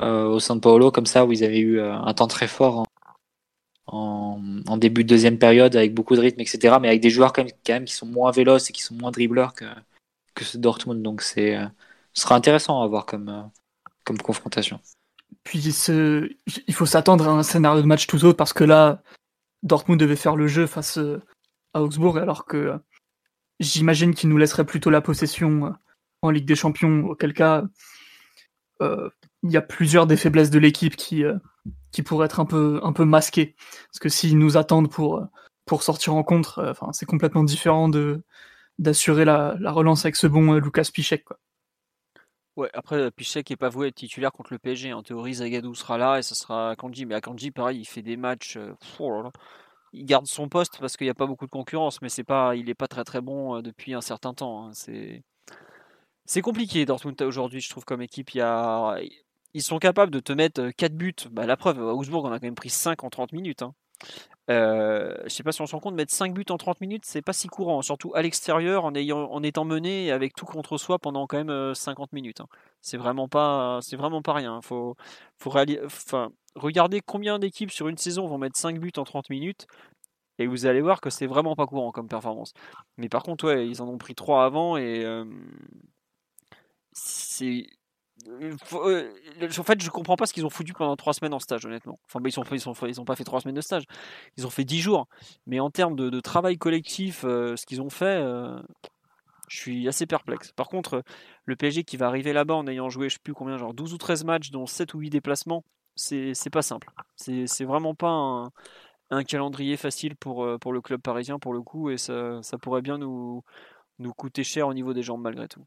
[0.00, 2.84] Euh, au San Paolo, comme ça, où ils avaient eu euh, un temps très fort
[3.86, 6.76] en, début de deuxième période, avec beaucoup de rythme, etc.
[6.80, 9.54] Mais avec des joueurs quand même, qui sont moins véloces et qui sont moins dribbleurs
[9.54, 9.64] que,
[10.34, 11.02] que ce Dortmund.
[11.02, 11.66] Donc c'est, euh,
[12.12, 13.50] ce sera intéressant à voir comme,
[14.04, 14.80] comme confrontation.
[15.44, 19.02] Puis il faut s'attendre à un scénario de match tout autre parce que là,
[19.62, 20.98] Dortmund devait faire le jeu face
[21.76, 22.78] à alors que
[23.60, 25.74] j'imagine qu'il nous laisserait plutôt la possession
[26.22, 27.64] en Ligue des Champions, auquel cas
[28.82, 29.08] euh,
[29.42, 31.36] il y a plusieurs des faiblesses de l'équipe qui, euh,
[31.92, 33.54] qui pourraient être un peu, un peu masquées.
[33.88, 35.28] Parce que s'ils nous attendent pour,
[35.80, 37.88] sortir en contre, euh, c'est complètement différent
[38.78, 41.24] d'assurer la, la, relance avec ce bon Lucas Pichek.
[42.56, 44.92] Ouais, après, Pichek n'est pas voué à être titulaire contre le PSG.
[44.92, 47.04] En théorie, Zagadou sera là et ça sera Akanji.
[47.04, 48.58] Mais Akanji, pareil, il fait des matchs.
[48.98, 49.22] Oh
[49.96, 52.54] il garde son poste parce qu'il n'y a pas beaucoup de concurrence, mais c'est pas,
[52.56, 54.66] il n'est pas très très bon depuis un certain temps.
[54.66, 54.70] Hein.
[54.74, 55.22] C'est
[56.26, 58.34] c'est compliqué Dortmund aujourd'hui, je trouve, comme équipe.
[58.34, 58.98] Il y a...
[59.54, 61.14] Ils sont capables de te mettre 4 buts.
[61.30, 63.62] Bah, la preuve, à Augsbourg, on a quand même pris 5 en 30 minutes.
[63.62, 63.74] Hein.
[64.48, 67.22] Je sais pas si on se rend compte, mettre 5 buts en 30 minutes, c'est
[67.22, 70.98] pas si courant, surtout à l'extérieur, en, ayant, en étant mené avec tout contre soi
[70.98, 72.40] pendant quand même 50 minutes.
[72.40, 72.48] Hein.
[72.80, 74.60] C'est vraiment pas, c'est vraiment pas rien.
[74.62, 74.96] Faut,
[75.38, 75.52] faut
[75.84, 79.66] enfin, regarder combien d'équipes sur une saison vont mettre 5 buts en 30 minutes,
[80.38, 82.52] et vous allez voir que c'est vraiment pas courant comme performance.
[82.96, 85.24] Mais par contre, ouais, ils en ont pris 3 avant et euh,
[86.92, 87.66] c'est
[88.28, 88.56] euh,
[89.58, 92.00] en fait, je comprends pas ce qu'ils ont foutu pendant trois semaines en stage, honnêtement.
[92.06, 93.84] Enfin, ils, sont, ils, sont, ils ont pas fait trois semaines de stage,
[94.36, 95.06] ils ont fait dix jours.
[95.46, 98.20] Mais en termes de, travail collectif, euh, ce qu'ils ont fait,
[99.48, 100.52] je suis assez perplexe.
[100.52, 101.02] Par contre,
[101.44, 103.94] le PSG qui va arriver là-bas en ayant joué, je sais plus combien, genre 12
[103.94, 105.62] ou 13 matchs, dont 7 ou 8 déplacements,
[105.96, 106.88] c'est pas simple.
[107.16, 108.50] C'est vraiment pas
[109.10, 112.82] un, calendrier facile pour, pour le club parisien, pour le coup, et ça, ça pourrait
[112.82, 113.42] bien nous,
[113.98, 115.64] nous coûter cher au niveau des jambes malgré tout.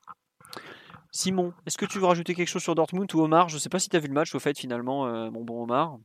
[1.12, 3.50] Simon, est-ce que tu veux rajouter quelque chose sur Dortmund ou Omar?
[3.50, 5.44] Je ne sais pas si tu as vu le match au fait finalement, euh, mon
[5.44, 5.98] bon Omar.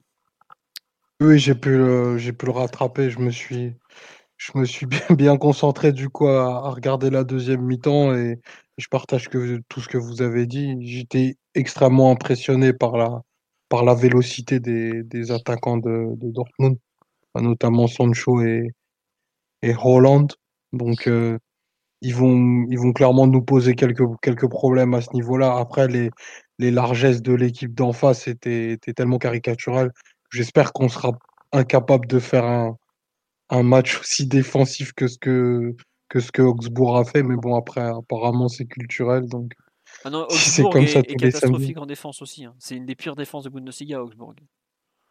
[1.21, 3.11] Oui, j'ai pu, le, pu le rattraper.
[3.11, 3.75] Je me suis,
[4.37, 8.41] je me suis bien, bien concentré du coup à, regarder la deuxième mi-temps et
[8.79, 10.77] je partage que, tout ce que vous avez dit.
[10.81, 13.23] J'étais extrêmement impressionné par la,
[13.75, 16.79] par la vélocité des, des attaquants de, Dortmund,
[17.35, 18.69] notamment Sancho et,
[19.63, 20.29] et Holland.
[20.73, 21.39] Donc, euh,
[22.01, 25.57] ils vont, ils vont clairement nous poser quelques, quelques problèmes à ce niveau-là.
[25.57, 26.11] Après, les,
[26.61, 29.91] les largesses de l'équipe d'en face étaient, étaient, tellement caricaturales.
[30.31, 31.11] J'espère qu'on sera
[31.51, 32.77] incapable de faire un,
[33.51, 35.75] un, match aussi défensif que ce que,
[36.09, 37.25] que ce que Augsbourg a fait.
[37.25, 39.27] Mais bon, après, apparemment, c'est culturel.
[39.27, 39.51] Donc,
[40.05, 42.45] ah non, c'est comme est, ça est catastrophique en défense aussi.
[42.45, 42.55] Hein.
[42.59, 44.35] C'est une des pires défenses de Bundesliga, Augsbourg.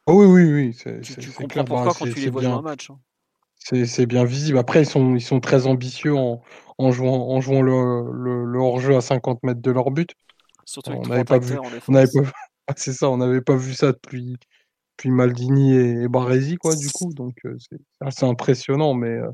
[0.05, 1.01] Oh oui, oui, oui.
[1.01, 2.51] Tu, tu comprends pourquoi bah, quand tu les vois bien.
[2.51, 2.89] dans un match.
[2.89, 2.99] Hein.
[3.57, 4.57] C'est bien visible.
[4.57, 6.41] Après, ils sont, ils sont très ambitieux en,
[6.77, 10.13] en jouant, en jouant le, le, le hors-jeu à 50 mètres de leur but.
[10.65, 11.57] Surtout on n'avait pas vu.
[11.87, 14.37] On avait pas, c'est ça, on n'avait pas vu ça depuis,
[14.97, 17.13] depuis Maldini et, Baresi, quoi, du coup.
[17.13, 18.93] Donc, euh, c'est assez impressionnant.
[18.93, 19.29] Mais euh,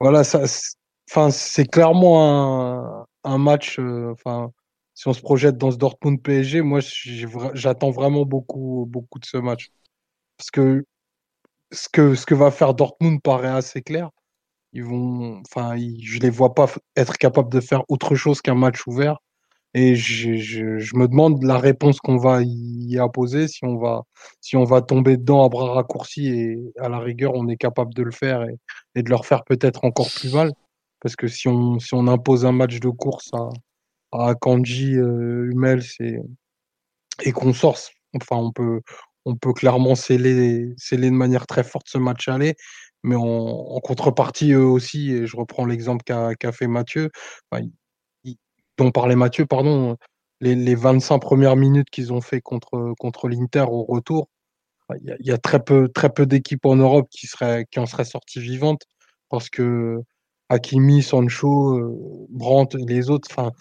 [0.00, 0.42] voilà, ça,
[1.10, 3.78] enfin, c'est clairement un, un match.
[3.78, 4.52] Euh, enfin,
[4.98, 6.80] si on se projette dans ce Dortmund PSG, moi,
[7.54, 9.70] j'attends vraiment beaucoup, beaucoup de ce match.
[10.36, 10.84] Parce que
[11.70, 14.10] ce que, ce que va faire Dortmund paraît assez clair.
[14.72, 16.66] Ils vont, enfin, je les vois pas
[16.96, 19.18] être capables de faire autre chose qu'un match ouvert.
[19.72, 24.02] Et je, je, me demande la réponse qu'on va y apposer, si on va,
[24.40, 27.94] si on va tomber dedans à bras raccourcis et à la rigueur, on est capable
[27.94, 28.56] de le faire et,
[28.96, 30.52] et de leur faire peut-être encore plus mal.
[31.00, 33.48] Parce que si on, si on impose un match de course à,
[34.12, 37.78] à Kanji, euh, Hummel, et sort,
[38.16, 38.80] enfin, on peut,
[39.24, 42.54] on peut clairement sceller, sceller de manière très forte ce match aller.
[43.04, 47.10] Mais en, contrepartie, eux aussi, et je reprends l'exemple qu'a fait Mathieu,
[48.78, 49.96] dont parlait Mathieu, pardon,
[50.40, 54.28] les, les 25 premières minutes qu'ils ont fait contre, contre l'Inter au retour,
[55.02, 57.28] il y, a très peu, très peu d'équipes en Europe qui,
[57.70, 58.82] qui en seraient sorties vivantes
[59.28, 59.98] parce que
[60.48, 63.52] Hakimi, Sancho, euh, Brandt et les autres, enfin,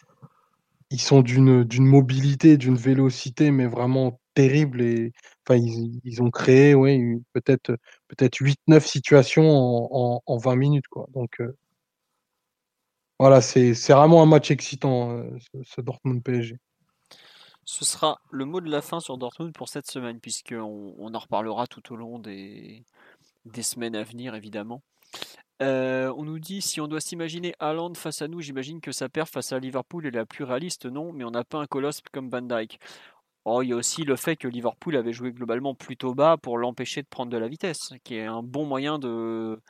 [0.90, 5.14] ils sont d'une mobilité, d'une vélocité, mais vraiment terrible et
[5.48, 7.76] enfin ils, ont créé ouais, peut-être
[8.08, 11.08] peut-être 8-9 situations en, en, 20 minutes quoi.
[11.14, 11.42] Donc
[13.20, 15.24] voilà, c'est vraiment un match excitant
[15.64, 16.58] ce, Dortmund PSG.
[17.66, 21.20] Ce sera le mot de la fin sur Dortmund pour cette semaine, puisqu'on on en
[21.20, 22.86] reparlera tout au long des,
[23.46, 24.84] des semaines à venir, évidemment.
[25.62, 29.10] Euh, on nous dit si on doit s'imaginer Haaland face à nous, j'imagine que sa
[29.10, 30.86] paire face à Liverpool est la plus réaliste.
[30.86, 32.80] Non, mais on n'a pas un colosse comme Van Dyke.
[33.46, 36.58] Oh, il y a aussi le fait que Liverpool avait joué globalement plutôt bas pour
[36.58, 39.62] l'empêcher de prendre de la vitesse, qui est un bon moyen de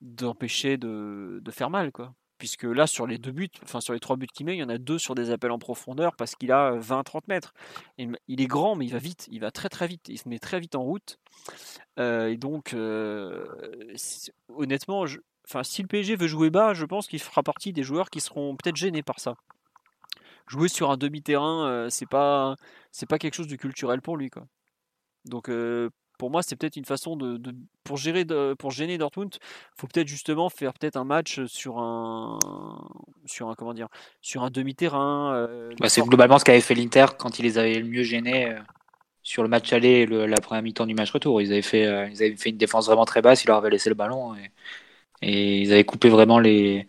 [0.00, 2.14] d'empêcher de, de, faire mal, quoi.
[2.38, 4.62] Puisque là, sur les deux buts, enfin sur les trois buts qu'il met, il y
[4.62, 7.52] en a deux sur des appels en profondeur parce qu'il a 20-30 mètres.
[7.98, 10.38] il est grand, mais il va vite, il va très très vite, il se met
[10.38, 11.18] très vite en route.
[11.98, 13.44] Euh, et donc, euh,
[14.48, 15.04] honnêtement,
[15.62, 18.56] si le PSG veut jouer bas, je pense qu'il fera partie des joueurs qui seront
[18.56, 19.34] peut-être gênés par ça.
[20.46, 22.56] Jouer sur un demi-terrain, euh, c'est pas,
[22.92, 24.46] c'est pas quelque chose de culturel pour lui, quoi.
[25.24, 25.50] Donc,
[26.18, 27.40] pour moi, c'est peut-être une façon de,
[27.84, 28.26] pour gérer,
[28.58, 29.34] pour gêner Dortmund,
[29.76, 32.38] faut peut-être justement faire peut-être un match sur un,
[33.24, 33.88] sur un comment dire,
[34.20, 35.48] sur un demi-terrain.
[35.80, 38.54] Bah, c'est globalement ce qu'avait fait l'Inter quand il les avait le mieux gênés
[39.28, 41.42] sur le match aller et la première mi-temps du match retour.
[41.42, 43.68] Ils avaient, fait, euh, ils avaient fait une défense vraiment très basse, ils leur avaient
[43.68, 44.34] laissé le ballon
[45.22, 46.86] et, ils avaient coupé vraiment les,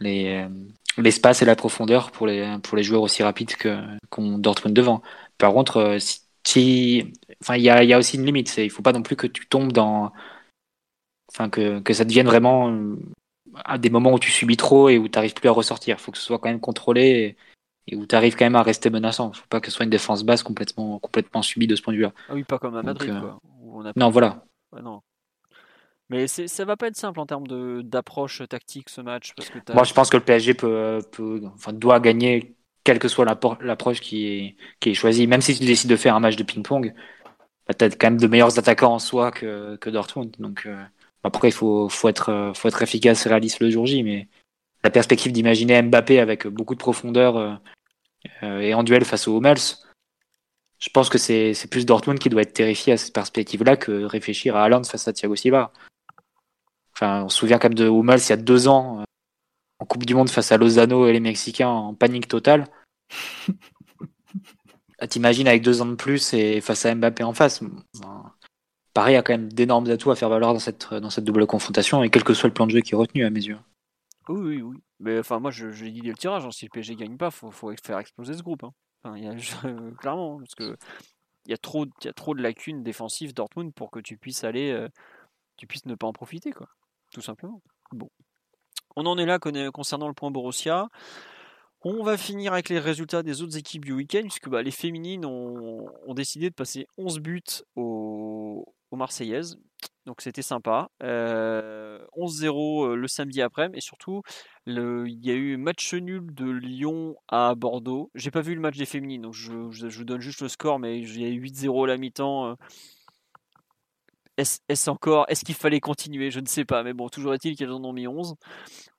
[0.00, 0.48] les, euh,
[0.96, 3.78] l'espace et la profondeur pour les, pour les joueurs aussi rapides que,
[4.08, 5.02] qu'on Dortmund devant.
[5.36, 5.98] Par contre, euh,
[7.42, 8.56] enfin, il y a, y a aussi une limite.
[8.58, 10.12] Il faut pas non plus que tu tombes dans,
[11.32, 12.96] enfin, que, que ça devienne vraiment
[13.64, 15.96] à des moments où tu subis trop et où tu n'arrives plus à ressortir.
[15.98, 17.36] Il faut que ce soit quand même contrôlé
[17.86, 19.32] et où tu arrives quand même à rester menaçant.
[19.32, 21.98] Faut pas que ce soit une défense basse complètement, complètement subie de ce point de
[21.98, 22.12] vue-là.
[22.28, 23.10] Ah oui, pas comme à Madrid.
[23.10, 24.44] Euh, quoi, Non, voilà.
[24.82, 25.00] non.
[26.08, 27.46] Mais ça va pas être simple en termes
[27.82, 29.32] d'approche tactique ce match.
[29.36, 32.54] Parce que Moi, je pense que le PSG peut, peut, enfin, doit gagner,
[32.86, 35.26] quelle que soit l'approche qui est, choisie.
[35.26, 36.94] Même si tu décides de faire un match de ping-pong,
[37.66, 40.34] bah, tu as quand même de meilleurs attaquants en soi que, Dortmund.
[40.38, 40.82] Donc, euh,
[41.24, 44.04] après, il faut, faut, être, efficace et réaliste le jour J.
[44.04, 44.28] Mais
[44.84, 47.54] la perspective d'imaginer Mbappé avec beaucoup de profondeur euh,
[48.44, 49.58] euh, et en duel face aux Hummels,
[50.78, 54.54] je pense que c'est plus Dortmund qui doit être terrifié à cette perspective-là que réfléchir
[54.54, 55.72] à Haaland face à Thiago Silva.
[56.92, 59.04] Enfin, on se souvient quand même de Hummels il y a deux ans, euh,
[59.78, 62.66] en Coupe du Monde face à Lozano et les Mexicains en panique totale.
[64.98, 67.60] Ah, t'imagines avec deux ans de plus et face à Mbappé en face.
[68.94, 72.02] Paris a quand même d'énormes atouts à faire valoir dans cette, dans cette double confrontation
[72.02, 73.58] et quel que soit le plan de jeu qui est retenu à mes yeux.
[74.28, 74.78] Oui, oui, oui.
[74.98, 76.46] Mais enfin, moi, je, dit le tirage.
[76.46, 76.50] Hein.
[76.50, 78.64] Si le PSG gagne pas, faut, faut faire exploser ce groupe.
[78.64, 78.72] Hein.
[79.04, 79.34] Enfin, y a,
[79.98, 80.76] clairement, parce que
[81.44, 84.44] il y a trop, y a trop de lacunes défensives Dortmund pour que tu puisses
[84.44, 84.88] aller, euh,
[85.56, 86.68] tu puisses ne pas en profiter, quoi.
[87.12, 87.62] Tout simplement.
[87.92, 88.10] Bon,
[88.96, 90.88] on en est là concernant le point Borussia.
[91.82, 95.24] On va finir avec les résultats des autres équipes du week-end, puisque bah, les féminines
[95.24, 97.42] ont, décidé de passer 11 buts
[97.76, 99.58] aux, Marseillaises.
[100.06, 100.88] Donc c'était sympa.
[101.00, 104.22] 11-0 euh, euh, le samedi après, et surtout
[104.66, 108.10] il y a eu match nul de Lyon à Bordeaux.
[108.14, 110.98] J'ai pas vu le match des féminines, donc je, vous donne juste le score, mais
[110.98, 112.56] il y a eu 8-0 à la mi-temps.
[114.38, 114.44] Euh.
[114.68, 116.30] Est-ce encore, est-ce qu'il fallait continuer?
[116.30, 118.34] Je ne sais pas, mais bon, toujours est-il qu'elles en ont mis 11.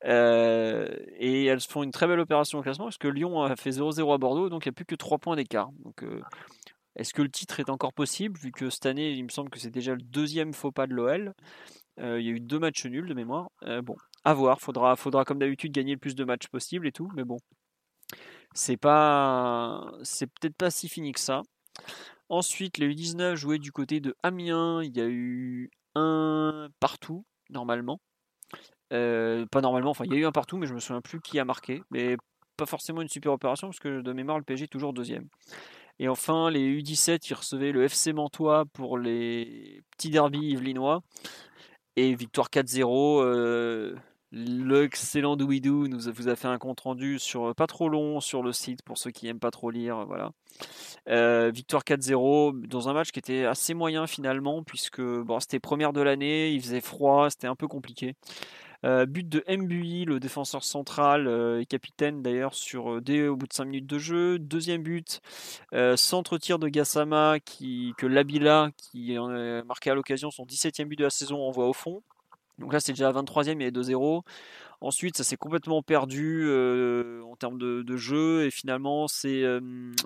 [0.03, 4.14] et elles font une très belle opération au classement, parce que Lyon a fait 0-0
[4.14, 5.69] à Bordeaux, donc il n'y a plus que 3 points d'écart.
[5.84, 6.03] Donc
[6.97, 9.59] est-ce que le titre est encore possible, vu que cette année, il me semble que
[9.59, 11.34] c'est déjà le deuxième faux pas de l'OL
[11.99, 13.51] euh, Il y a eu deux matchs nuls de mémoire.
[13.64, 14.59] Euh, bon, à voir.
[14.59, 17.38] Faudra, faudra comme d'habitude gagner le plus de matchs possible et tout, mais bon,
[18.55, 21.43] c'est pas, c'est peut-être pas si fini que ça.
[22.30, 24.84] Ensuite, les U19 jouaient du côté de Amiens.
[24.84, 27.99] Il y a eu un partout normalement.
[28.94, 31.22] Euh, pas normalement, enfin il y a eu un partout, mais je me souviens plus
[31.22, 31.82] qui a marqué.
[31.91, 32.18] Mais
[32.58, 35.28] pas forcément une super opération parce que de mémoire le PSG est toujours deuxième.
[35.99, 41.02] Et enfin, les U17, ils recevaient le FC Mantois pour les petits derbies yvelinois.
[41.95, 43.22] Et victoire 4-0.
[43.24, 43.95] Euh,
[44.32, 48.52] L'excellent Douidou nous vous a fait un compte rendu sur pas trop long sur le
[48.52, 50.06] site pour ceux qui aiment pas trop lire.
[50.06, 50.32] Voilà.
[51.10, 55.94] Euh, victoire 4-0 dans un match qui était assez moyen finalement puisque bon, c'était première
[55.94, 58.16] de l'année, il faisait froid, c'était un peu compliqué.
[58.86, 63.48] Euh, but de Mbui, le défenseur central euh, et capitaine d'ailleurs sur dès au bout
[63.48, 64.38] de 5 minutes de jeu.
[64.38, 65.22] Deuxième but,
[65.96, 70.98] centre tir de Gassama qui, que Labila qui a marqué à l'occasion son 17e but
[70.98, 72.04] de la saison envoie au fond.
[72.60, 74.24] Donc là c'est déjà 23e et 2-0.
[74.80, 76.48] Ensuite, ça s'est complètement perdu
[77.24, 79.44] en termes de, jeu et finalement c'est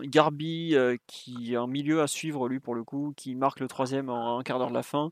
[0.01, 0.75] Garbi
[1.07, 4.39] qui est un milieu à suivre lui pour le coup, qui marque le troisième en
[4.39, 5.11] un quart d'heure de la fin.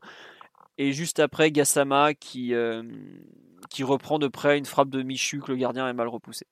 [0.80, 2.56] Et juste après, Gassama qui,
[3.84, 6.48] reprend de près une frappe de Michu que le gardien est mal repoussé.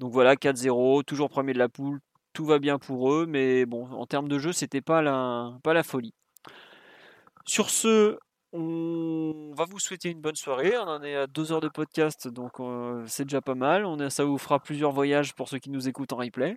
[0.00, 2.00] Donc voilà, 4-0, toujours premier de la poule,
[2.32, 5.82] tout va bien pour eux, mais bon, en termes de jeu, c'était la, pas la
[5.84, 6.14] folie.
[7.44, 8.18] Sur ce,
[8.52, 10.76] on va vous souhaiter une bonne soirée.
[10.76, 13.84] On en est à deux heures de podcast, donc euh, c'est déjà pas mal.
[13.84, 16.56] On ça vous fera plusieurs voyages pour ceux qui nous écoutent en replay.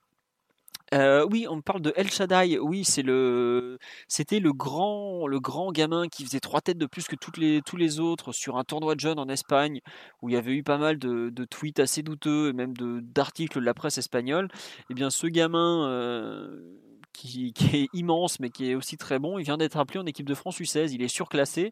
[0.94, 2.60] Euh, oui, on parle de El Shaddai.
[2.60, 7.08] Oui, c'est le, c'était le grand, le grand gamin qui faisait trois têtes de plus
[7.08, 9.82] que toutes les, tous les autres sur un tournoi de jeunes en Espagne,
[10.22, 13.66] où il y avait eu pas mal de, tweets assez douteux et même d'articles de
[13.66, 14.50] la presse espagnole.
[14.90, 15.88] Eh bien, ce gamin.
[15.90, 16.60] Euh,
[17.14, 19.40] qui, est immense mais qui est aussi très bon.
[19.40, 20.92] Il vient d'être appelé en équipe de France U16.
[20.92, 21.72] Il est surclassé.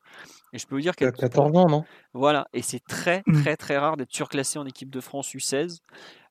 [0.54, 1.84] Et je peux vous dire qu'il a 14 ans, non?
[2.14, 2.48] Voilà.
[2.54, 3.42] Et c'est très, mmh.
[3.42, 5.80] très, très rare d'être surclassé en équipe de France U16.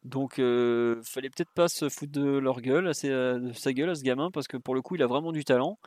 [0.05, 3.95] Donc, euh, fallait peut-être pas se foutre de leur gueule, euh, de sa gueule à
[3.95, 5.79] ce gamin, parce que pour le coup, il a vraiment du talent.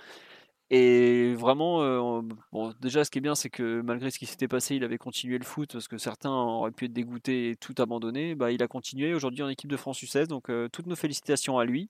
[0.76, 2.22] Et vraiment, euh,
[2.52, 4.98] bon, déjà, ce qui est bien, c'est que malgré ce qui s'était passé, il avait
[4.98, 8.34] continué le foot parce que certains auraient pu être dégoûtés et tout abandonné.
[8.34, 11.60] Bah, il a continué aujourd'hui en équipe de France U16, donc euh, toutes nos félicitations
[11.60, 11.90] à lui.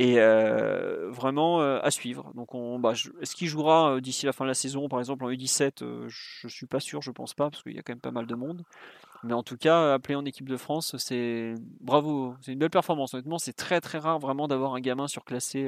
[0.00, 2.32] Et euh, vraiment à suivre.
[2.34, 5.30] Donc, on, bah, est-ce qu'il jouera d'ici la fin de la saison, par exemple en
[5.30, 8.10] U17 Je suis pas sûr, je pense pas, parce qu'il y a quand même pas
[8.10, 8.64] mal de monde.
[9.22, 13.12] Mais en tout cas, appelé en équipe de France, c'est bravo, c'est une belle performance.
[13.12, 15.58] Honnêtement, c'est très très rare vraiment d'avoir un gamin surclassé.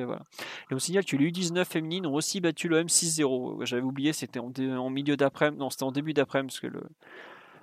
[0.70, 3.66] Et on signale que les U19 féminines ont aussi battu l'OM 6-0.
[3.66, 6.82] J'avais oublié, c'était en, milieu d'après-midi, non, c'était en début d'après-midi parce que le,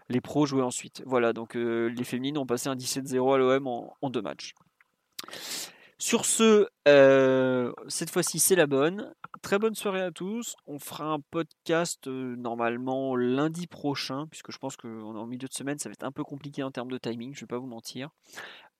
[0.09, 1.01] les pros jouaient ensuite.
[1.07, 4.53] Voilà, donc euh, les féminines ont passé un 17-0 à l'OM en, deux matchs.
[6.01, 9.13] Sur ce, euh, cette fois-ci, c'est la bonne.
[9.41, 10.55] Très bonne soirée à tous.
[10.65, 15.53] On fera un podcast euh, normalement lundi prochain, puisque je pense qu'en en milieu de
[15.53, 17.57] semaine, ça va être un peu compliqué en termes de timing, je ne vais pas
[17.57, 18.11] vous mentir.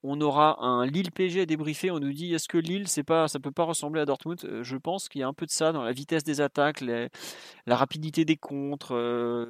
[0.01, 1.91] On aura un Lille PG à débriefer.
[1.91, 4.39] On nous dit est-ce que Lille, c'est pas, ça peut pas ressembler à Dortmund?
[4.45, 6.79] Euh, Je pense qu'il y a un peu de ça dans la vitesse des attaques,
[6.79, 8.93] la rapidité des contres.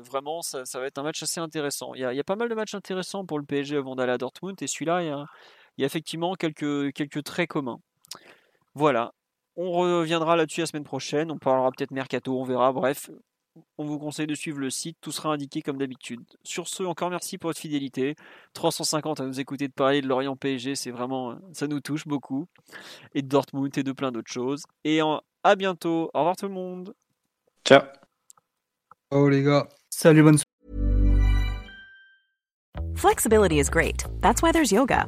[0.10, 1.94] vraiment, ça, va être un match assez intéressant.
[1.94, 3.96] Il y, a, il y, a, pas mal de matchs intéressants pour le PSG avant
[3.96, 5.26] d'aller à Dortmund, et celui-là, il y a
[5.80, 7.80] il y a effectivement quelques, quelques traits communs.
[8.76, 9.14] Voilà.
[9.56, 11.32] On reviendra là-dessus la semaine prochaine.
[11.32, 12.74] On parlera peut-être mercato, on verra.
[12.74, 13.10] Bref,
[13.78, 14.98] on vous conseille de suivre le site.
[15.00, 16.20] Tout sera indiqué comme d'habitude.
[16.44, 18.16] Sur ce, encore merci pour votre fidélité.
[18.56, 22.46] 350 à nous écouter de parler de Lorient PSG, c'est vraiment, ça nous touche beaucoup.
[23.16, 24.64] Et de Dortmund et de plein d'autres choses.
[24.84, 25.00] Et
[25.46, 26.12] à bientôt.
[26.14, 26.94] Au revoir tout le monde.
[27.66, 27.84] Ciao.
[29.14, 29.70] Ciao les gars.
[29.90, 30.40] Salut, bonne
[32.96, 34.04] Flexibility is great.
[34.20, 35.08] That's why there's yoga.